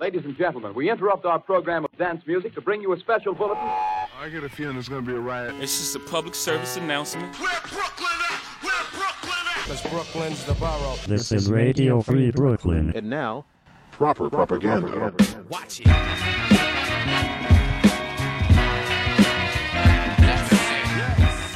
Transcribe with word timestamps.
Ladies 0.00 0.24
and 0.24 0.36
gentlemen, 0.36 0.74
we 0.74 0.90
interrupt 0.90 1.24
our 1.24 1.38
program 1.38 1.84
of 1.84 1.90
dance 1.98 2.22
music 2.26 2.54
to 2.54 2.60
bring 2.60 2.80
you 2.80 2.92
a 2.92 2.98
special 3.00 3.34
bulletin. 3.34 3.64
I 4.20 4.28
get 4.30 4.44
a 4.44 4.48
feeling 4.48 4.74
there's 4.74 4.88
gonna 4.88 5.02
be 5.02 5.12
a 5.12 5.18
riot. 5.20 5.54
It's 5.60 5.78
just 5.78 5.96
a 5.96 6.00
public 6.00 6.34
service 6.34 6.76
announcement. 6.76 7.34
Where 7.40 7.50
Brooklyn 7.62 8.08
at? 8.30 8.40
Where 8.62 8.84
Brooklyn 8.92 9.46
at? 9.56 9.66
Cause 9.66 9.82
Brooklyn's 9.90 10.44
the 10.44 10.54
borough. 10.54 10.96
This 11.06 11.32
is 11.32 11.50
Radio 11.50 12.00
Free 12.00 12.30
Brooklyn. 12.30 12.92
And 12.94 13.10
now, 13.10 13.44
Proper 13.90 14.30
propaganda. 14.30 15.12
Watch 15.48 15.80
it. 15.80 15.86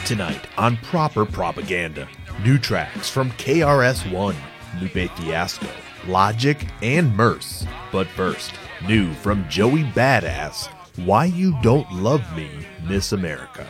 Tonight 0.05 0.47
on 0.59 0.77
Proper 0.79 1.25
Propaganda, 1.25 2.09
new 2.45 2.59
tracks 2.59 3.09
from 3.09 3.31
KRS-One, 3.33 4.37
Lupe 4.81 5.09
Fiasco, 5.17 5.69
Logic, 6.07 6.67
and 6.83 7.17
Murs. 7.17 7.67
But 7.91 8.07
first, 8.09 8.53
new 8.87 9.13
from 9.15 9.49
Joey 9.49 9.85
Badass, 9.85 10.67
Why 11.05 11.27
You 11.27 11.57
Don't 11.63 11.91
Love 11.93 12.25
Me, 12.37 12.49
Miss 12.87 13.13
America. 13.13 13.67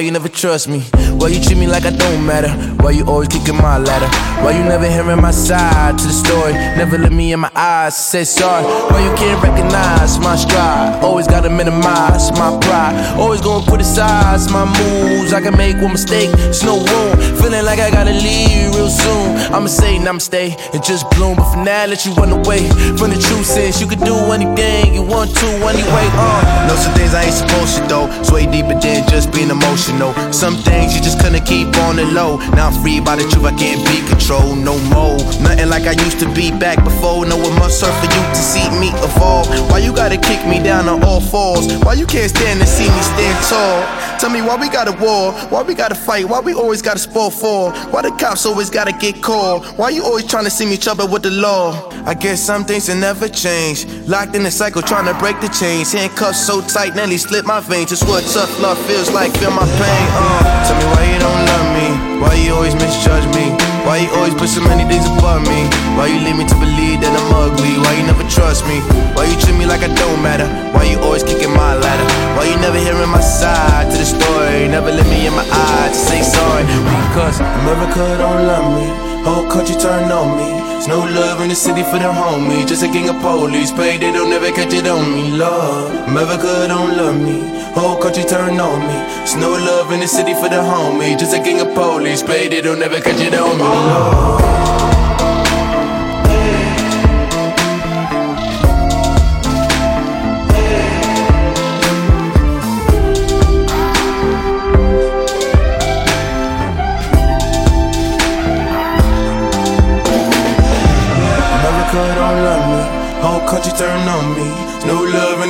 You 0.00 0.10
never 0.10 0.28
trust 0.28 0.68
me? 0.68 0.82
Why 1.20 1.28
you 1.28 1.38
treat 1.38 1.58
me 1.58 1.66
like 1.66 1.84
I 1.84 1.90
don't 1.90 2.24
matter? 2.24 2.48
Why 2.82 2.92
you 2.92 3.04
always 3.04 3.28
kicking 3.28 3.56
my 3.56 3.76
ladder? 3.76 4.08
Why 4.42 4.56
you 4.56 4.64
never 4.64 4.88
hearing 4.88 5.20
my 5.20 5.32
side 5.32 5.98
to 5.98 6.06
the 6.06 6.14
story? 6.14 6.54
Never 6.54 6.96
look 6.96 7.12
me 7.12 7.34
in 7.34 7.40
my 7.40 7.50
eyes, 7.54 7.94
say 7.94 8.24
sorry. 8.24 8.64
Why 8.64 9.04
you 9.04 9.14
can't 9.16 9.36
recognize 9.42 10.18
my 10.18 10.34
stride? 10.34 11.04
Always 11.04 11.26
gotta 11.26 11.50
minimize 11.50 12.32
my 12.32 12.58
pride. 12.62 12.96
Always 13.20 13.42
gonna 13.42 13.66
put 13.66 13.82
aside 13.82 14.40
my 14.50 14.64
moves. 14.64 15.34
I 15.34 15.42
can 15.42 15.54
make 15.58 15.76
one 15.76 15.92
mistake, 15.92 16.30
it's 16.48 16.62
no 16.64 16.78
room. 16.80 17.12
Feeling 17.36 17.66
like 17.66 17.80
I 17.80 17.90
gotta 17.90 18.16
leave 18.16 18.74
real 18.74 18.88
soon. 18.88 19.36
I'ma 19.52 19.66
say 19.66 19.98
namaste 19.98 20.56
and 20.72 20.82
just 20.82 21.04
bloom. 21.10 21.36
But 21.36 21.52
for 21.52 21.62
now, 21.62 21.84
let 21.84 22.06
you 22.06 22.12
run 22.14 22.32
away 22.32 22.64
from 22.96 23.10
the 23.12 23.20
truth. 23.20 23.44
Since 23.44 23.78
you 23.78 23.86
could 23.86 24.00
do 24.00 24.16
anything 24.32 24.94
you 24.94 25.02
want 25.02 25.36
to 25.36 25.48
anyway. 25.68 26.06
Uh. 26.16 26.66
Know 26.66 26.76
some 26.76 26.94
things 26.94 27.12
I 27.12 27.24
ain't 27.24 27.34
supposed 27.34 27.76
to 27.76 27.82
though. 27.92 28.08
Sway 28.22 28.46
deeper 28.46 28.72
than 28.80 29.06
just 29.06 29.30
being 29.34 29.50
emotional. 29.50 30.14
Some 30.32 30.56
things 30.56 30.79
couldn't 31.20 31.44
keep 31.44 31.68
on 31.84 31.96
the 31.96 32.04
low. 32.04 32.38
Now 32.56 32.68
I'm 32.68 32.82
free 32.82 33.00
by 33.00 33.16
the 33.16 33.22
truth, 33.28 33.44
I 33.44 33.54
can't 33.54 33.84
be 33.86 34.00
controlled 34.08 34.58
no 34.58 34.78
more. 34.90 35.18
Nothing 35.44 35.68
like 35.68 35.84
I 35.84 35.92
used 36.04 36.18
to 36.20 36.28
be 36.34 36.50
back 36.50 36.82
before. 36.82 37.24
No 37.26 37.36
one 37.36 37.54
must 37.58 37.80
serve 37.80 37.94
for 38.00 38.08
you 38.08 38.22
to 38.34 38.42
see 38.42 38.68
me 38.80 38.88
evolve. 39.04 39.48
Why 39.70 39.78
you 39.78 39.94
gotta 39.94 40.16
kick 40.16 40.46
me 40.46 40.62
down 40.62 40.88
on 40.88 41.02
all 41.04 41.20
fours? 41.20 41.66
Why 41.84 41.94
you 41.94 42.06
can't 42.06 42.30
stand 42.30 42.60
to 42.60 42.66
see 42.66 42.88
me 42.88 43.02
stand 43.02 43.38
tall? 43.46 43.80
Tell 44.18 44.30
me 44.30 44.42
why 44.42 44.56
we 44.56 44.68
got 44.68 44.88
a 44.88 44.92
war? 45.02 45.32
Why 45.50 45.62
we 45.62 45.74
gotta 45.74 45.94
fight? 45.94 46.28
Why 46.28 46.40
we 46.40 46.52
always 46.52 46.82
gotta 46.82 46.98
spoil 46.98 47.30
for? 47.30 47.72
Why 47.92 48.02
the 48.02 48.10
cops 48.12 48.46
always 48.46 48.70
gotta 48.70 48.92
get 48.92 49.22
called? 49.22 49.64
Why 49.78 49.90
you 49.90 50.02
always 50.04 50.26
trying 50.26 50.44
to 50.44 50.50
see 50.50 50.66
me 50.66 50.76
trouble 50.76 51.08
with 51.08 51.22
the 51.22 51.30
law? 51.30 51.88
I 52.04 52.14
guess 52.14 52.40
some 52.40 52.64
things 52.64 52.88
will 52.88 52.96
never 52.96 53.28
change. 53.28 53.86
Locked 54.06 54.34
in 54.34 54.44
a 54.46 54.50
cycle, 54.50 54.82
trying 54.82 55.06
to 55.06 55.18
break 55.18 55.40
the 55.40 55.48
chains. 55.48 55.92
Handcuffs 55.92 56.44
so 56.46 56.60
tight, 56.60 56.94
nearly 56.94 57.16
split 57.16 57.44
my 57.44 57.60
veins. 57.60 57.90
Just 57.90 58.06
what 58.06 58.24
tough 58.24 58.60
love 58.60 58.78
feels 58.86 59.10
like. 59.12 59.32
Feel 59.38 59.50
my 59.50 59.64
pain. 59.64 60.06
Uh. 60.12 60.66
Tell 60.66 60.78
me 60.78 60.84
why 60.94 61.09
you 61.10 61.18
don't 61.18 61.42
love 61.50 61.68
me? 61.74 61.88
Why 62.22 62.34
you 62.38 62.54
always 62.54 62.74
misjudge 62.74 63.26
me? 63.34 63.50
Why 63.82 64.06
you 64.06 64.10
always 64.14 64.34
put 64.34 64.48
so 64.48 64.62
many 64.62 64.84
things 64.86 65.06
above 65.06 65.42
me? 65.42 65.66
Why 65.98 66.06
you 66.06 66.20
lead 66.22 66.36
me 66.38 66.46
to 66.46 66.56
believe 66.62 67.02
that 67.02 67.10
I'm 67.10 67.34
ugly? 67.34 67.74
Why 67.82 67.98
you 67.98 68.04
never 68.06 68.22
trust 68.30 68.62
me? 68.70 68.78
Why 69.18 69.26
you 69.26 69.36
treat 69.40 69.56
me 69.58 69.66
like 69.66 69.82
I 69.82 69.90
don't 69.90 70.22
matter? 70.22 70.46
Why 70.70 70.84
you 70.84 71.00
always 71.00 71.24
kicking 71.24 71.50
my 71.50 71.74
ladder? 71.74 72.06
Why 72.38 72.46
you 72.46 72.56
never 72.62 72.78
hearing 72.78 73.10
my 73.10 73.20
side 73.20 73.90
to 73.90 73.96
the 73.98 74.06
story? 74.06 74.68
Never 74.68 74.92
let 74.92 75.06
me 75.10 75.26
in 75.26 75.34
my 75.34 75.46
eyes 75.50 75.92
to 75.92 75.98
say 75.98 76.22
sorry. 76.22 76.64
Because 76.64 77.40
America 77.40 78.04
don't 78.22 78.46
love 78.46 78.68
me. 78.78 78.86
Whole 79.26 79.50
country 79.50 79.74
turned 79.74 80.12
on 80.12 80.38
me. 80.38 80.69
There's 80.80 80.88
no 80.88 81.00
love 81.00 81.42
in 81.42 81.50
the 81.50 81.54
city 81.54 81.82
for 81.82 81.98
the 81.98 82.08
homies. 82.08 82.66
Just 82.66 82.82
a 82.82 82.88
gang 82.88 83.10
of 83.10 83.20
police. 83.20 83.70
Pay 83.70 83.98
they 83.98 84.10
don't 84.12 84.30
never 84.30 84.50
catch 84.50 84.72
it 84.72 84.86
on 84.86 85.12
me. 85.12 85.30
Love, 85.30 86.08
America 86.08 86.68
don't 86.68 86.96
love 86.96 87.20
me. 87.20 87.42
Whole 87.74 88.00
country 88.00 88.24
turned 88.24 88.58
on 88.58 88.80
me. 88.88 88.94
There's 89.20 89.36
no 89.36 89.50
love 89.50 89.92
in 89.92 90.00
the 90.00 90.08
city 90.08 90.32
for 90.32 90.48
the 90.48 90.56
homies. 90.56 91.18
Just 91.18 91.34
a 91.34 91.38
gang 91.38 91.60
of 91.60 91.74
police. 91.74 92.22
Pay 92.22 92.48
they 92.48 92.62
don't 92.62 92.78
never 92.78 92.98
catch 92.98 93.20
it 93.20 93.34
on 93.34 93.58
me. 93.58 93.62
Love. 93.62 94.99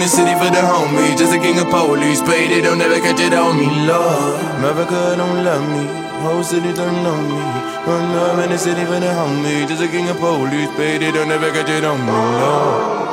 Love 0.01 0.09
the 0.09 0.17
city 0.17 0.35
for 0.35 0.51
the 0.51 0.63
homies. 0.63 1.19
Just 1.19 1.35
a 1.35 1.39
king 1.39 1.59
of 1.59 1.69
police. 1.69 2.23
Pay 2.23 2.49
they 2.49 2.61
don't 2.63 2.79
never 2.79 3.01
catch 3.01 3.21
it 3.21 3.35
on 3.35 3.59
me. 3.59 3.67
Love. 3.87 4.41
America 4.59 5.15
don't 5.17 5.45
love 5.45 5.69
me. 5.69 5.87
Whole 6.23 6.43
city 6.43 6.73
don't 6.73 7.07
on 7.07 7.29
me. 7.29 7.37
No 7.87 7.99
love 8.15 8.39
in 8.39 8.51
the 8.51 8.59
city 8.59 8.85
for 8.85 9.01
the 9.01 9.13
homies. 9.13 9.69
Just 9.69 9.83
a 9.83 9.89
king 9.89 10.09
of 10.09 10.19
police. 10.19 10.71
Pay 10.77 10.99
they 10.99 11.13
don't 11.13 11.29
never 11.29 11.51
catch 11.51 11.69
it 11.69 11.85
on 11.85 12.01
me. 12.01 12.13
Love. 12.13 13.10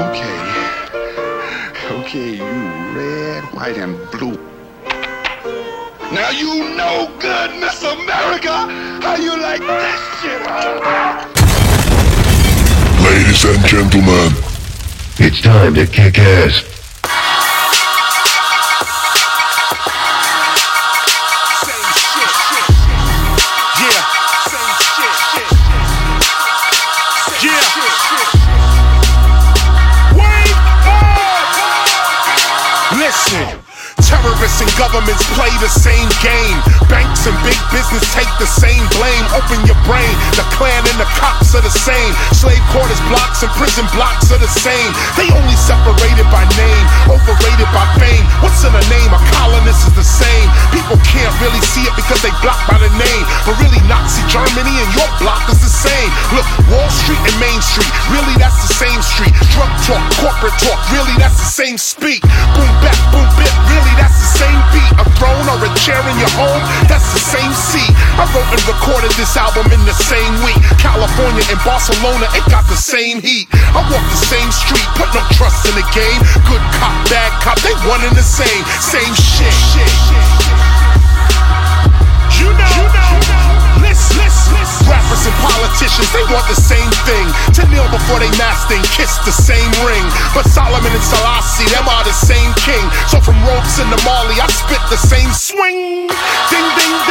Okay. 0.00 0.38
Okay, 1.90 2.30
you 2.36 2.44
red, 2.96 3.44
white, 3.52 3.76
and 3.76 3.94
blue. 4.10 4.38
Now 6.10 6.30
you 6.30 6.74
know 6.74 7.12
good, 7.20 7.50
Miss 7.60 7.82
America. 7.82 8.54
How 9.04 9.16
you 9.16 9.36
like 9.36 9.60
this 9.60 10.00
shit. 10.20 10.40
Ladies 13.04 13.44
and 13.44 13.62
gentlemen, 13.66 14.32
It's 15.18 15.42
time 15.42 15.74
to 15.74 15.86
kick 15.86 16.18
ass. 16.18 16.79
The 35.60 35.68
same 35.68 36.08
game. 36.24 36.56
Banks 36.88 37.28
and 37.28 37.36
big 37.44 37.60
business 37.68 38.00
take 38.16 38.28
the 38.40 38.48
same 38.48 38.80
blame. 38.96 39.24
Open 39.36 39.60
your 39.68 39.76
brain. 39.84 40.08
The 40.32 40.44
Klan 40.56 40.80
and 40.88 40.98
the 40.98 41.06
cops 41.20 41.52
are 41.54 41.60
the 41.60 41.70
same. 41.70 42.12
Slave 42.32 42.64
quarters 42.72 42.89
blocks 43.10 43.42
and 43.42 43.50
prison 43.58 43.84
blocks 43.90 44.30
are 44.30 44.38
the 44.38 44.48
same. 44.62 44.90
They 45.18 45.26
only 45.34 45.58
separated 45.58 46.30
by 46.30 46.46
name, 46.54 46.86
overrated 47.10 47.66
by 47.74 47.84
fame. 47.98 48.22
What's 48.38 48.62
in 48.62 48.70
a 48.70 48.84
name? 48.86 49.10
A 49.10 49.20
colonist 49.34 49.90
is 49.90 49.94
the 49.98 50.06
same. 50.06 50.46
People 50.70 50.96
can't 51.02 51.34
really 51.42 51.60
see 51.74 51.82
it 51.90 51.94
because 51.98 52.22
they 52.22 52.30
blocked 52.38 52.70
by 52.70 52.78
the 52.78 52.88
name. 52.94 53.24
But 53.42 53.58
really, 53.58 53.82
Nazi 53.90 54.22
Germany 54.30 54.70
and 54.78 54.90
your 54.94 55.10
block 55.18 55.42
is 55.50 55.58
the 55.58 55.68
same. 55.68 56.10
Look, 56.38 56.46
Wall 56.70 56.86
Street 57.02 57.20
and 57.26 57.36
Main 57.42 57.58
Street, 57.58 57.90
really 58.14 58.38
that's 58.38 58.62
the 58.62 58.72
same 58.78 59.02
street. 59.02 59.34
Drug 59.58 59.72
talk, 59.82 60.04
corporate 60.22 60.54
talk, 60.62 60.78
really 60.94 61.12
that's 61.18 61.36
the 61.42 61.50
same 61.50 61.76
speak. 61.76 62.22
Boom 62.54 62.72
back, 62.78 62.98
boom 63.10 63.26
bit, 63.34 63.54
really 63.74 63.94
that's 63.98 64.14
the 64.22 64.30
same 64.46 64.60
beat. 64.70 64.92
A 65.02 65.04
throne 65.18 65.46
or 65.50 65.58
a 65.58 65.70
chair 65.82 65.98
in 66.06 66.16
your 66.22 66.32
home, 66.38 66.62
that's 66.86 67.10
the 67.10 67.22
same 67.22 67.50
seat. 67.50 67.90
I 68.14 68.24
wrote 68.30 68.46
and 68.54 68.62
recorded 68.70 69.10
this 69.18 69.34
album 69.34 69.66
in 69.74 69.82
the 69.82 69.96
same 69.98 70.34
week. 70.46 70.60
California 70.78 71.42
and 71.50 71.58
Barcelona, 71.66 72.30
it 72.38 72.46
got 72.46 72.68
the 72.70 72.78
same 72.78 72.99
heat. 73.00 73.48
I 73.72 73.80
walk 73.88 74.04
the 74.12 74.20
same 74.28 74.50
street, 74.52 74.84
put 75.00 75.08
no 75.16 75.24
trust 75.32 75.64
in 75.64 75.74
the 75.74 75.86
game. 75.96 76.20
Good 76.44 76.60
cop, 76.76 76.92
bad 77.08 77.32
cop, 77.40 77.56
they 77.64 77.72
one 77.88 78.04
and 78.04 78.12
the 78.12 78.22
same, 78.22 78.64
same 78.84 79.14
shit. 79.16 79.56
You 82.36 82.52
know, 82.52 82.68
you. 82.76 83.00
Rappers 84.86 85.22
and 85.26 85.34
politicians, 85.38 86.10
they 86.10 86.22
want 86.34 86.46
the 86.46 86.58
same 86.58 86.90
thing. 87.06 87.26
To 87.58 87.62
kneel 87.70 87.86
before 87.90 88.18
they 88.18 88.30
master 88.38 88.74
and 88.74 88.86
kiss 88.90 89.18
the 89.22 89.30
same 89.30 89.70
ring. 89.86 90.02
But 90.34 90.46
Solomon 90.46 90.90
and 90.90 91.02
Selassie, 91.02 91.66
them 91.70 91.86
are 91.86 92.02
the 92.02 92.14
same 92.14 92.50
king. 92.66 92.82
So 93.06 93.18
from 93.22 93.38
ropes 93.46 93.78
in 93.78 93.86
the 93.90 94.00
Mali, 94.02 94.38
I 94.38 94.46
spit 94.50 94.82
the 94.90 94.98
same 94.98 95.30
swing. 95.30 96.10
Ding, 96.50 96.68
ding, 96.78 96.94
ding, 97.06 97.09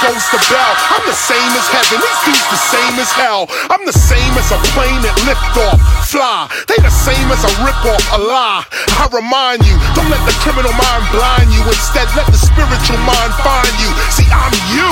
goes 0.00 0.24
the 0.32 0.40
bell. 0.48 0.72
I'm 0.96 1.04
the 1.04 1.16
same 1.16 1.52
as 1.60 1.66
heaven, 1.68 2.00
these 2.00 2.20
dudes 2.24 2.48
the 2.48 2.62
same 2.72 2.96
as 2.96 3.12
hell. 3.12 3.44
I'm 3.68 3.84
the 3.84 3.92
same 3.92 4.32
as 4.40 4.48
a 4.48 4.58
plane 4.72 5.04
that 5.04 5.12
lift 5.28 5.52
off, 5.60 5.76
fly. 6.08 6.48
They 6.64 6.80
the 6.80 6.92
same 6.92 7.28
as 7.28 7.44
a 7.44 7.52
rip 7.60 7.76
off, 7.84 8.04
a 8.16 8.20
lie. 8.20 8.64
I 8.96 9.04
remind 9.12 9.60
you, 9.68 9.76
don't 9.92 10.08
let 10.08 10.24
the 10.24 10.32
criminal 10.40 10.72
mind 10.72 11.04
blind 11.12 11.52
you. 11.52 11.60
Instead, 11.68 12.08
let 12.16 12.24
the 12.32 12.40
spiritual 12.40 13.00
mind 13.04 13.32
find 13.44 13.72
you. 13.76 13.92
See, 14.08 14.28
I'm 14.32 14.56
you 14.72 14.88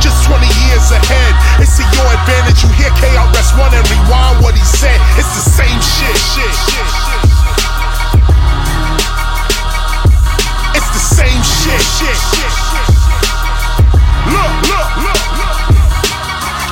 just 0.00 0.24
20 0.24 0.40
years 0.40 0.88
ahead. 0.88 1.32
It's 1.60 1.76
to 1.76 1.84
your 1.92 2.08
advantage. 2.08 2.64
You 2.64 2.72
hear 2.80 2.92
KRS-One 2.96 3.76
and 3.76 3.84
rewind 3.92 4.40
what 4.40 4.56
he 4.56 4.64
said. 4.64 4.96
It's 5.20 5.28
the 5.36 5.44
same 5.52 5.80
shit. 5.84 6.16
shit, 6.16 6.54
shit, 6.64 6.88
shit. 7.04 7.20
It's 10.72 10.90
the 10.96 11.04
same 11.04 11.42
shit. 11.44 11.82
shit, 11.84 12.16
shit, 12.16 12.52
shit. 12.72 12.95
Look, 14.26 14.68
look, 14.68 14.96
look. 15.04 15.15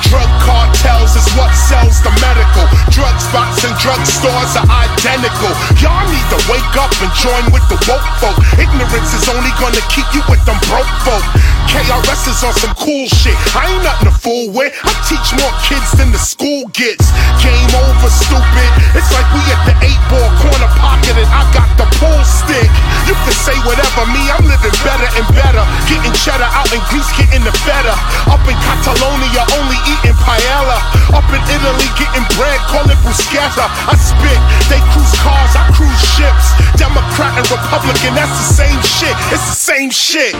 Drug 0.09 0.29
cartels 0.45 1.17
is 1.17 1.27
what 1.33 1.49
sells 1.53 2.01
the 2.05 2.13
medical. 2.21 2.65
Drug 2.93 3.15
spots 3.17 3.65
and 3.65 3.73
drug 3.81 3.99
stores 4.05 4.53
are 4.55 4.69
identical. 4.69 5.51
Y'all 5.81 6.05
need 6.09 6.27
to 6.29 6.39
wake 6.45 6.75
up 6.77 6.93
and 7.01 7.11
join 7.17 7.43
with 7.49 7.65
the 7.67 7.77
woke 7.89 8.09
folk. 8.21 8.37
Ignorance 8.61 9.11
is 9.17 9.25
only 9.29 9.51
gonna 9.57 9.81
keep 9.89 10.05
you 10.13 10.21
with 10.29 10.43
them 10.45 10.57
broke 10.69 10.89
folk. 11.01 11.25
KRS 11.71 12.29
is 12.29 12.39
on 12.45 12.53
some 12.55 12.75
cool 12.77 13.09
shit. 13.09 13.35
I 13.57 13.67
ain't 13.67 13.83
nothing 13.83 14.07
to 14.07 14.15
fool 14.15 14.53
with. 14.53 14.71
I 14.85 14.91
teach 15.09 15.33
more 15.35 15.53
kids 15.65 15.91
than 15.97 16.13
the 16.13 16.21
school 16.21 16.69
gets. 16.71 17.09
Game 17.41 17.73
over, 17.75 18.09
stupid. 18.09 18.69
It's 18.95 19.11
like 19.11 19.27
we 19.33 19.41
at 19.51 19.61
the 19.67 19.75
eight 19.83 20.01
ball 20.07 20.29
corner 20.39 20.71
pocket 20.79 21.17
and 21.17 21.27
I 21.27 21.43
got 21.51 21.67
the 21.75 21.87
pool 21.99 22.21
stick. 22.23 22.69
You 23.09 23.17
can 23.25 23.35
say 23.35 23.57
whatever, 23.67 24.05
me, 24.13 24.23
I'm 24.31 24.45
living 24.45 24.73
better 24.85 25.09
and 25.17 25.27
better. 25.35 25.63
Getting 25.89 26.13
cheddar 26.15 26.47
out 26.47 26.69
in 26.71 26.81
Greece, 26.93 27.09
getting 27.19 27.43
the 27.43 27.53
better. 27.67 27.93
Up 28.31 28.41
in 28.47 28.57
Catalonia, 28.63 29.43
only 29.59 29.77
eating 29.95 30.17
paella. 30.25 30.79
Up 31.13 31.27
in 31.31 31.41
Italy, 31.47 31.87
getting 31.95 32.25
bread, 32.35 32.59
call 32.67 32.85
it 32.89 32.99
bruschetta. 33.03 33.65
I 33.87 33.95
spit, 33.95 34.39
they 34.69 34.81
cruise 34.91 35.15
cars, 35.21 35.53
I 35.55 35.69
cruise 35.75 36.03
ships. 36.15 36.47
Democrat 36.77 37.37
and 37.39 37.47
Republican, 37.49 38.15
that's 38.15 38.35
the 38.35 38.65
same 38.65 38.81
shit. 38.83 39.15
It's 39.31 39.47
the 39.49 39.59
same 39.59 39.91
shit. 39.91 40.35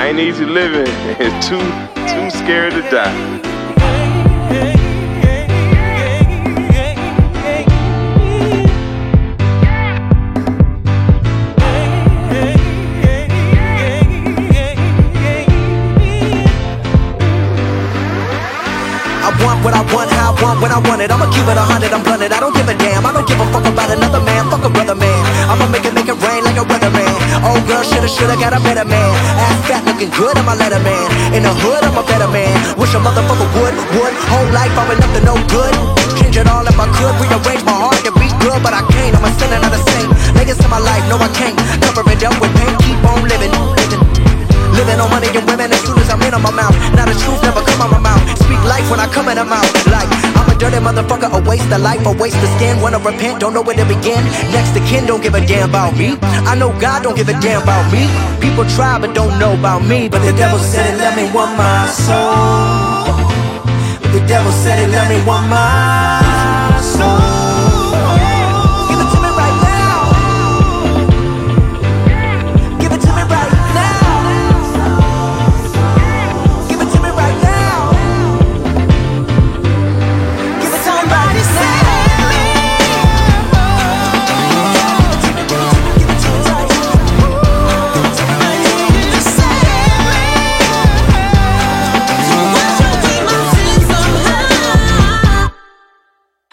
Ain't 0.00 0.18
easy 0.18 0.46
living 0.46 0.88
and 1.20 1.42
too 1.48 1.60
too 2.08 2.30
scared 2.30 2.72
to 2.72 2.82
die. 2.90 3.49
What 19.60 19.76
I 19.76 19.84
want, 19.92 20.08
how 20.10 20.32
I 20.32 20.42
want, 20.42 20.60
when 20.60 20.72
I 20.72 20.80
want 20.80 21.00
it. 21.04 21.12
I'ma 21.12 21.28
keep 21.28 21.44
it 21.44 21.56
a 21.56 21.64
hundred, 21.64 21.92
I'm 21.92 22.02
blunted. 22.02 22.32
I 22.32 22.40
don't 22.40 22.54
give 22.56 22.68
a 22.68 22.74
damn. 22.76 23.04
I 23.04 23.12
don't 23.12 23.26
give 23.28 23.40
a 23.40 23.46
fuck 23.52 23.64
about 23.64 23.90
another 23.92 24.20
man. 24.20 24.48
Fuck 24.48 24.64
a 24.64 24.70
brother 24.70 24.96
man. 24.96 25.20
I'ma 25.48 25.68
make 25.68 25.84
it, 25.84 25.92
make 25.92 26.08
it 26.08 26.16
rain 26.20 26.44
like 26.44 26.56
a 26.56 26.64
weatherman. 26.64 27.12
Oh 27.44 27.60
girl, 27.68 27.84
shoulda, 27.84 28.08
shoulda 28.08 28.36
got 28.40 28.56
a 28.56 28.60
better 28.60 28.84
man. 28.84 29.12
Ass 29.36 29.58
fat, 29.68 29.82
looking 29.84 30.10
good, 30.16 30.36
I'm 30.36 30.48
a 30.48 30.56
letter 30.56 30.80
man. 30.80 31.08
In 31.36 31.44
the 31.44 31.52
hood, 31.52 31.84
I'm 31.84 31.96
a 31.96 32.04
better 32.04 32.28
man. 32.28 32.52
Wish 32.80 32.92
a 32.96 33.00
motherfucker 33.00 33.48
would, 33.60 33.74
would. 33.96 34.14
Whole 34.32 34.50
life 34.52 34.72
I've 34.76 34.88
been 34.88 35.00
up 35.00 35.12
to 35.16 35.22
no 35.24 35.36
good. 35.52 35.74
Change 36.16 36.36
it 36.40 36.48
all 36.48 36.64
if 36.64 36.76
I 36.76 36.86
could. 36.96 37.14
Rearrange 37.20 37.64
my 37.64 37.76
heart 37.76 38.00
to 38.08 38.12
be 38.16 38.28
good, 38.40 38.60
but 38.64 38.72
I 38.72 38.82
can't. 38.88 39.12
I'm 39.16 39.24
a 39.24 39.30
sinner, 39.36 39.60
not 39.60 39.76
a 39.76 39.80
saint. 39.92 40.08
Niggas 40.36 40.60
in 40.62 40.70
my 40.72 40.80
life, 40.80 41.04
no 41.12 41.20
I 41.20 41.28
can't. 41.36 41.56
Cover 41.84 42.04
it 42.08 42.22
up 42.24 42.36
with 42.40 42.52
pain, 42.56 42.72
keep 42.80 43.00
on 43.04 43.28
living, 43.28 43.52
living. 43.76 44.02
Living 44.72 44.98
on 45.02 45.10
money 45.10 45.28
and 45.28 45.44
women 45.44 45.68
as 45.68 45.82
soon 45.84 45.98
as 45.98 46.08
I'm 46.08 46.22
in 46.22 46.32
on 46.32 46.40
my 46.40 46.54
mouth. 46.54 46.72
Now 46.96 47.04
the 47.04 47.16
truth 47.18 47.42
never 47.42 47.60
come 47.60 47.82
out 47.82 47.90
my 47.90 47.98
mouth. 47.98 48.09
When 48.90 48.98
I 48.98 49.06
come 49.06 49.28
in 49.28 49.36
my 49.36 49.44
mouth. 49.44 49.70
Like 49.86 50.10
I'm 50.34 50.50
a 50.50 50.58
dirty 50.58 50.78
motherfucker, 50.82 51.30
a 51.30 51.40
waste 51.48 51.70
of 51.70 51.80
life, 51.80 52.04
a 52.04 52.12
waste 52.12 52.36
of 52.42 52.50
skin. 52.56 52.80
Wanna 52.82 52.98
repent, 52.98 53.40
don't 53.40 53.54
know 53.54 53.62
where 53.62 53.76
to 53.76 53.84
begin. 53.84 54.22
Next 54.50 54.74
to 54.74 54.80
kin 54.80 55.06
don't 55.06 55.22
give 55.22 55.34
a 55.34 55.40
damn 55.46 55.70
about 55.70 55.96
me. 55.96 56.18
I 56.50 56.54
know 56.56 56.74
God 56.80 57.04
don't 57.04 57.16
give 57.16 57.28
a 57.28 57.38
damn 57.40 57.62
about 57.62 57.86
me. 57.92 58.10
People 58.40 58.64
try 58.76 58.98
but 58.98 59.14
don't 59.14 59.38
know 59.38 59.54
about 59.54 59.86
me. 59.86 60.08
But 60.08 60.22
the 60.26 60.32
devil 60.32 60.58
said 60.58 60.94
it, 60.94 60.98
let 60.98 61.14
me 61.14 61.30
want 61.32 61.56
my 61.56 61.86
soul. 61.86 63.14
But 64.02 64.10
the 64.12 64.26
devil 64.26 64.52
said 64.52 64.78
it, 64.82 64.90
let 64.90 65.08
me 65.08 65.24
want 65.24 65.48
my 65.48 66.80
soul. 66.82 67.29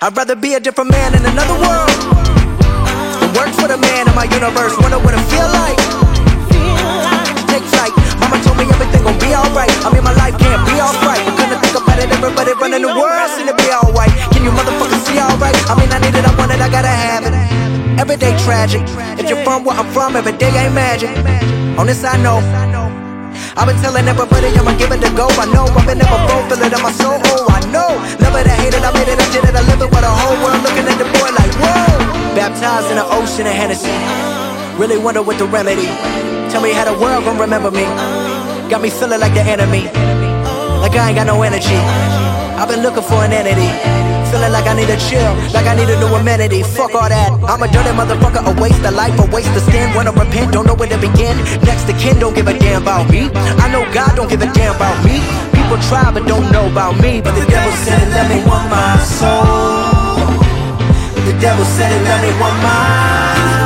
I'd 0.07 0.15
rather 0.15 0.37
be 0.39 0.53
a 0.53 0.59
different 0.61 0.89
man 0.89 1.19
in 1.19 1.19
another 1.19 1.59
world 1.59 1.91
than 3.19 3.27
work 3.35 3.51
for 3.59 3.67
the 3.67 3.75
man 3.75 4.07
in 4.07 4.15
my 4.15 4.23
universe. 4.23 4.71
Wonder 4.79 5.03
what 5.03 5.11
it 5.11 5.19
feel 5.27 5.43
like. 5.51 5.75
Take 7.51 7.67
flight. 7.67 7.91
Mama 8.15 8.39
told 8.39 8.55
me 8.55 8.63
everything 8.71 9.03
gon' 9.03 9.19
be 9.19 9.35
alright. 9.35 9.67
I 9.83 9.91
mean, 9.91 10.07
my 10.07 10.15
life 10.15 10.39
can't 10.39 10.63
be 10.63 10.79
alright. 10.79 11.19
Couldn't 11.35 11.59
think 11.59 11.75
about 11.75 11.99
it. 11.99 12.07
Everybody 12.07 12.55
running 12.55 12.87
the 12.87 12.93
world 12.95 13.27
seem 13.35 13.51
to 13.51 13.55
be 13.59 13.67
alright. 13.67 14.15
Can 14.31 14.47
you 14.47 14.51
motherfuckers 14.55 15.03
see 15.03 15.19
alright? 15.19 15.59
I 15.67 15.75
mean, 15.75 15.91
I 15.91 15.99
need 15.99 16.15
it, 16.15 16.23
I 16.23 16.31
want 16.39 16.55
it, 16.55 16.63
I 16.63 16.71
gotta 16.71 16.87
have 16.87 17.27
it. 17.27 17.35
Every 17.99 18.15
day 18.15 18.31
tragic. 18.47 18.87
If 19.19 19.27
you're 19.27 19.43
from 19.43 19.67
where 19.67 19.75
I'm 19.75 19.91
from, 19.91 20.15
every 20.15 20.39
day 20.39 20.55
ain't 20.55 20.71
magic. 20.71 21.11
On 21.75 21.83
this 21.83 22.07
I 22.07 22.15
know. 22.15 22.39
I've 23.57 23.65
been 23.65 23.81
telling 23.81 24.05
everybody 24.07 24.53
I'ma 24.53 24.77
give 24.77 24.93
it 24.93 25.01
a 25.01 25.09
go. 25.17 25.25
I 25.33 25.49
know 25.49 25.65
I've 25.65 25.81
been 25.89 25.97
never 25.97 26.21
both, 26.29 26.45
feel 26.45 26.61
it 26.61 26.69
in 26.69 26.81
my 26.85 26.93
soul. 26.93 27.17
Oh, 27.33 27.49
I 27.49 27.59
know. 27.73 27.89
Love 28.21 28.37
it, 28.37 28.45
I 28.45 28.53
hate 28.53 28.77
it, 28.77 28.85
I 28.85 28.93
made 28.93 29.09
it, 29.09 29.17
I 29.17 29.25
did 29.33 29.49
it, 29.49 29.55
I 29.57 29.65
live 29.65 29.81
it. 29.81 29.89
With 29.89 30.05
the 30.05 30.13
whole 30.13 30.37
world 30.45 30.61
looking 30.61 30.85
at 30.85 30.97
the 31.01 31.09
boy 31.09 31.29
like, 31.33 31.53
whoa. 31.57 32.37
Baptized 32.37 32.93
in 32.93 33.01
the 33.01 33.07
ocean 33.09 33.49
of 33.49 33.57
Hennessy. 33.57 33.89
Really 34.77 35.01
wonder 35.01 35.23
what 35.25 35.39
the 35.41 35.45
remedy. 35.49 35.89
Tell 36.53 36.61
me 36.61 36.71
how 36.71 36.85
the 36.85 36.93
world 37.01 37.25
gon' 37.25 37.41
remember 37.41 37.71
me. 37.71 37.85
Got 38.69 38.81
me 38.85 38.91
feeling 38.91 39.19
like 39.19 39.33
the 39.33 39.41
enemy. 39.41 39.89
Like 40.77 40.93
I 40.93 41.09
ain't 41.09 41.17
got 41.17 41.25
no 41.25 41.41
energy. 41.41 41.81
I've 42.61 42.69
been 42.69 42.83
looking 42.85 43.01
for 43.01 43.25
an 43.25 43.33
entity. 43.33 43.96
Feeling 44.31 44.51
like 44.51 44.67
I 44.67 44.73
need 44.75 44.89
a 44.89 44.97
chill, 44.97 45.31
like 45.55 45.67
I 45.67 45.75
need 45.75 45.89
a 45.89 45.97
new 45.99 46.11
amenity. 46.15 46.61
Fuck 46.63 46.93
all 46.95 47.07
that. 47.07 47.31
I'm 47.47 47.63
a 47.63 47.67
dirty 47.71 47.91
motherfucker, 47.95 48.43
a 48.43 48.53
waste 48.61 48.83
of 48.83 48.93
life, 48.93 49.15
a 49.19 49.25
waste 49.31 49.55
of 49.55 49.63
skin. 49.63 49.93
Wanna 49.95 50.11
repent, 50.11 50.51
don't 50.51 50.67
know 50.67 50.75
where 50.75 50.89
to 50.89 50.97
begin. 50.97 51.37
Next 51.63 51.87
to 51.87 51.93
kin, 51.93 52.19
don't 52.19 52.35
give 52.35 52.47
a 52.47 52.57
damn 52.57 52.81
about 52.81 53.09
me. 53.09 53.29
I 53.63 53.71
know 53.71 53.87
God 53.93 54.15
don't 54.15 54.29
give 54.29 54.41
a 54.41 54.51
damn 54.51 54.75
about 54.75 54.99
me. 55.05 55.23
People 55.55 55.77
try 55.87 56.11
but 56.11 56.27
don't 56.27 56.51
know 56.51 56.67
about 56.69 56.99
me. 56.99 57.21
But 57.21 57.35
the 57.39 57.45
devil 57.47 57.71
said 57.83 58.01
it, 58.03 58.09
let 58.11 58.27
me 58.27 58.43
want 58.49 58.69
my 58.69 58.97
soul. 58.99 60.37
But 61.15 61.23
The 61.27 61.35
devil 61.39 61.65
said 61.65 61.91
it, 61.91 62.03
let 62.03 62.19
me 62.23 62.31
want 62.39 62.57
my 62.63 63.56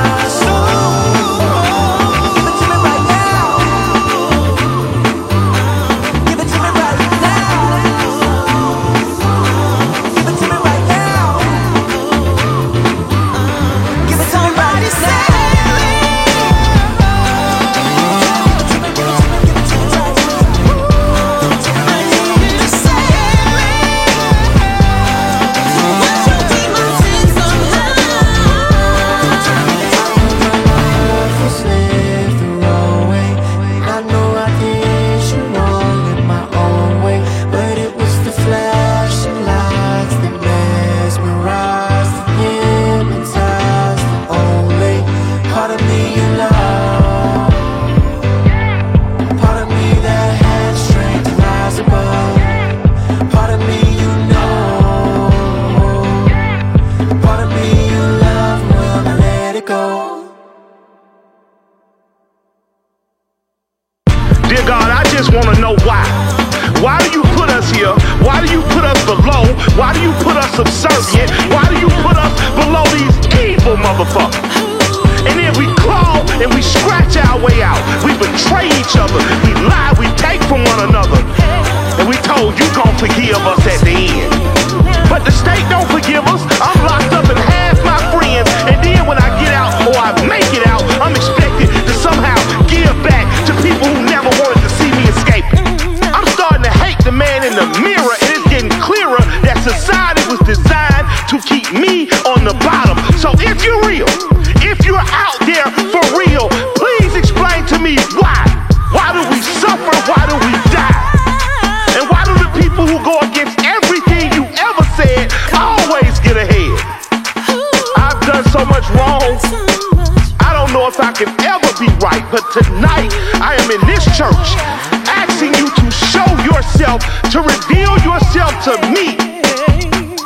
to 128.62 128.78
me. 128.94 129.18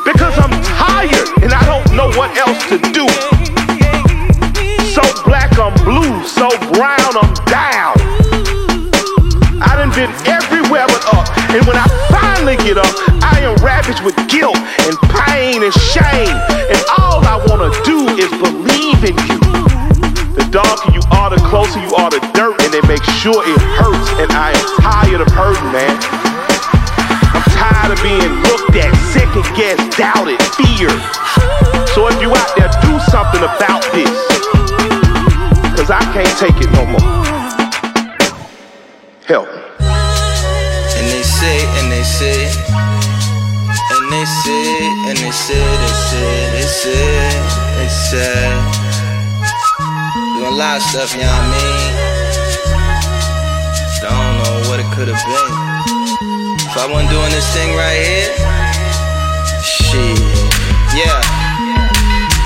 Because 0.03 0.35
I'm 0.35 0.51
tired 0.75 1.27
and 1.39 1.55
I 1.55 1.63
don't 1.71 1.87
know 1.95 2.11
what 2.19 2.35
else 2.35 2.59
to 2.67 2.77
do. 2.91 3.07
So 4.91 4.99
black 5.23 5.55
I'm 5.55 5.71
blue, 5.87 6.19
so 6.27 6.49
brown 6.75 7.15
I'm 7.15 7.31
down. 7.47 7.95
I 9.63 9.71
done 9.79 9.89
been 9.95 10.11
everywhere 10.27 10.83
but 10.83 11.03
up. 11.15 11.31
And 11.55 11.63
when 11.63 11.77
I 11.79 11.87
finally 12.11 12.57
get 12.57 12.77
up, 12.77 12.91
I 13.23 13.39
am 13.39 13.55
ravaged 13.63 14.03
with 14.03 14.15
guilt 14.27 14.57
and 14.83 14.99
pain 15.15 15.63
and 15.63 15.73
shame. 15.95 16.35
And 16.67 16.81
all 16.99 17.23
I 17.23 17.39
wanna 17.47 17.71
do 17.87 18.03
is 18.19 18.27
believe 18.35 18.99
in 19.07 19.15
you. 19.31 19.39
The 20.35 20.43
darker 20.51 20.91
you 20.91 21.01
are, 21.15 21.29
the 21.29 21.39
closer 21.47 21.79
you 21.79 21.95
are 21.95 22.09
to 22.09 22.19
dirt, 22.35 22.59
and 22.63 22.73
they 22.73 22.83
make 22.85 23.03
sure 23.23 23.47
it 23.47 23.61
hurts. 23.79 23.84
Guessed, 29.53 29.97
doubted, 29.97 30.41
feared. 30.57 31.01
So 31.93 32.07
if 32.09 32.17
you 32.21 32.31
out 32.33 32.51
there, 32.57 32.69
do 32.81 32.99
something 33.11 33.43
about 33.43 33.83
this. 33.93 34.09
Cause 35.77 35.91
I 35.91 36.01
can't 36.13 36.37
take 36.39 36.57
it 36.57 36.71
no 36.73 36.85
more. 36.87 37.25
Help. 39.27 39.47
And 39.79 41.05
they 41.11 41.23
say, 41.23 41.65
and 41.77 41.91
they 41.91 42.03
say, 42.03 42.49
and 42.49 44.05
they 44.11 44.25
say, 44.25 44.65
and 45.09 45.17
they 45.17 45.31
say, 45.31 45.61
they 45.61 45.93
say, 46.09 46.51
they 46.51 46.67
say, 46.67 47.05
they 47.77 47.89
say. 47.89 48.49
Doing 50.35 50.47
a 50.47 50.55
lot 50.55 50.77
of 50.77 50.83
stuff, 50.83 51.13
you 51.13 51.21
know 51.21 51.27
what 51.27 51.41
I 51.41 51.53
mean? 51.53 52.15
Don't 54.01 54.37
know 54.43 54.69
what 54.69 54.79
it 54.79 54.89
could 54.93 55.07
have 55.07 55.23
been. 55.25 55.51
If 56.59 56.77
I 56.77 56.85
wasn't 56.91 57.09
doing 57.09 57.31
this 57.31 57.47
thing 57.55 57.75
right 57.75 57.97
here, 58.03 58.74
shit, 59.95 60.19
yeah. 60.95 61.21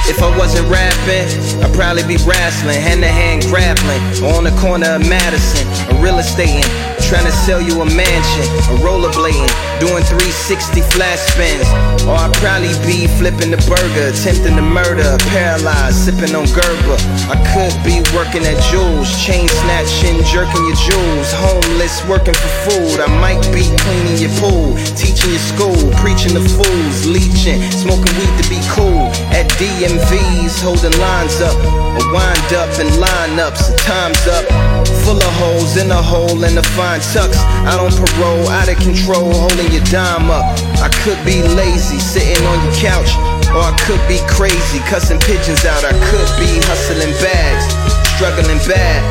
If 0.09 0.23
I 0.23 0.35
wasn't 0.37 0.67
rapping, 0.67 1.29
I'd 1.61 1.73
probably 1.73 2.03
be 2.03 2.17
wrestling, 2.25 2.81
hand 2.81 3.01
to 3.03 3.07
hand 3.07 3.43
grappling, 3.43 4.01
on 4.25 4.43
the 4.43 4.53
corner 4.59 4.97
of 4.97 5.07
Madison, 5.07 5.67
or 5.93 6.01
real 6.01 6.17
estating, 6.17 6.65
trying 7.09 7.25
to 7.25 7.33
sell 7.33 7.59
you 7.59 7.81
a 7.81 7.87
mansion, 7.97 8.45
or 8.69 8.77
rollerblading, 8.85 9.49
doing 9.81 10.05
360 10.05 10.85
flash 10.93 11.17
spins. 11.33 11.65
Or 12.05 12.13
I'd 12.13 12.29
probably 12.37 12.77
be 12.85 13.09
flipping 13.17 13.49
the 13.49 13.57
burger, 13.65 14.13
attempting 14.13 14.53
to 14.53 14.61
murder, 14.61 15.17
paralyzed, 15.33 16.05
sipping 16.05 16.37
on 16.37 16.45
Gerber. 16.53 17.01
I 17.33 17.37
could 17.49 17.73
be 17.81 18.05
working 18.13 18.45
at 18.45 18.61
Jules, 18.69 19.09
chain 19.17 19.49
snatching, 19.49 20.21
jerking 20.29 20.61
your 20.69 20.77
jewels, 20.77 21.33
homeless, 21.33 22.05
working 22.05 22.37
for 22.37 22.51
food. 22.69 23.01
I 23.01 23.09
might 23.17 23.41
be 23.49 23.65
cleaning 23.65 24.21
your 24.21 24.33
pool, 24.37 24.77
teaching 24.93 25.33
your 25.33 25.41
school, 25.41 25.81
preaching 26.05 26.37
to 26.37 26.45
fools, 26.45 27.09
leeching, 27.09 27.57
smoking 27.73 28.13
weed 28.21 28.33
to 28.37 28.45
be 28.53 28.61
cool. 28.69 29.09
At 29.33 29.49
DMVs, 29.57 30.61
holding 30.61 30.93
lines 31.01 31.41
up, 31.41 31.57
wind 32.13 32.53
up 32.53 32.69
in 32.77 32.85
lineups, 33.01 33.73
time's 33.81 34.21
up. 34.29 34.45
Full 35.09 35.17
of 35.17 35.33
holes 35.41 35.77
in 35.77 35.89
a 35.89 36.01
hole 36.01 36.43
and 36.45 36.57
a 36.57 36.63
fine 36.77 36.98
tux. 36.99 37.35
Out 37.65 37.79
on 37.79 37.91
parole, 37.91 38.47
out 38.49 38.67
of 38.67 38.77
control, 38.79 39.31
holding 39.31 39.71
your 39.71 39.83
dime 39.89 40.29
up. 40.29 40.45
I 40.83 40.89
could 41.03 41.19
be 41.25 41.41
lazy, 41.41 41.99
sitting 41.99 42.43
on 42.45 42.57
your 42.63 42.75
couch. 42.77 43.11
Or 43.55 43.65
I 43.65 43.73
could 43.87 44.01
be 44.05 44.21
crazy, 44.29 44.79
cussing 44.85 45.19
pigeons 45.19 45.65
out. 45.65 45.83
I 45.83 45.95
could 46.11 46.29
be 46.37 46.61
hustling 46.69 47.13
bags, 47.23 47.65
struggling 48.15 48.61
bad. 48.69 49.01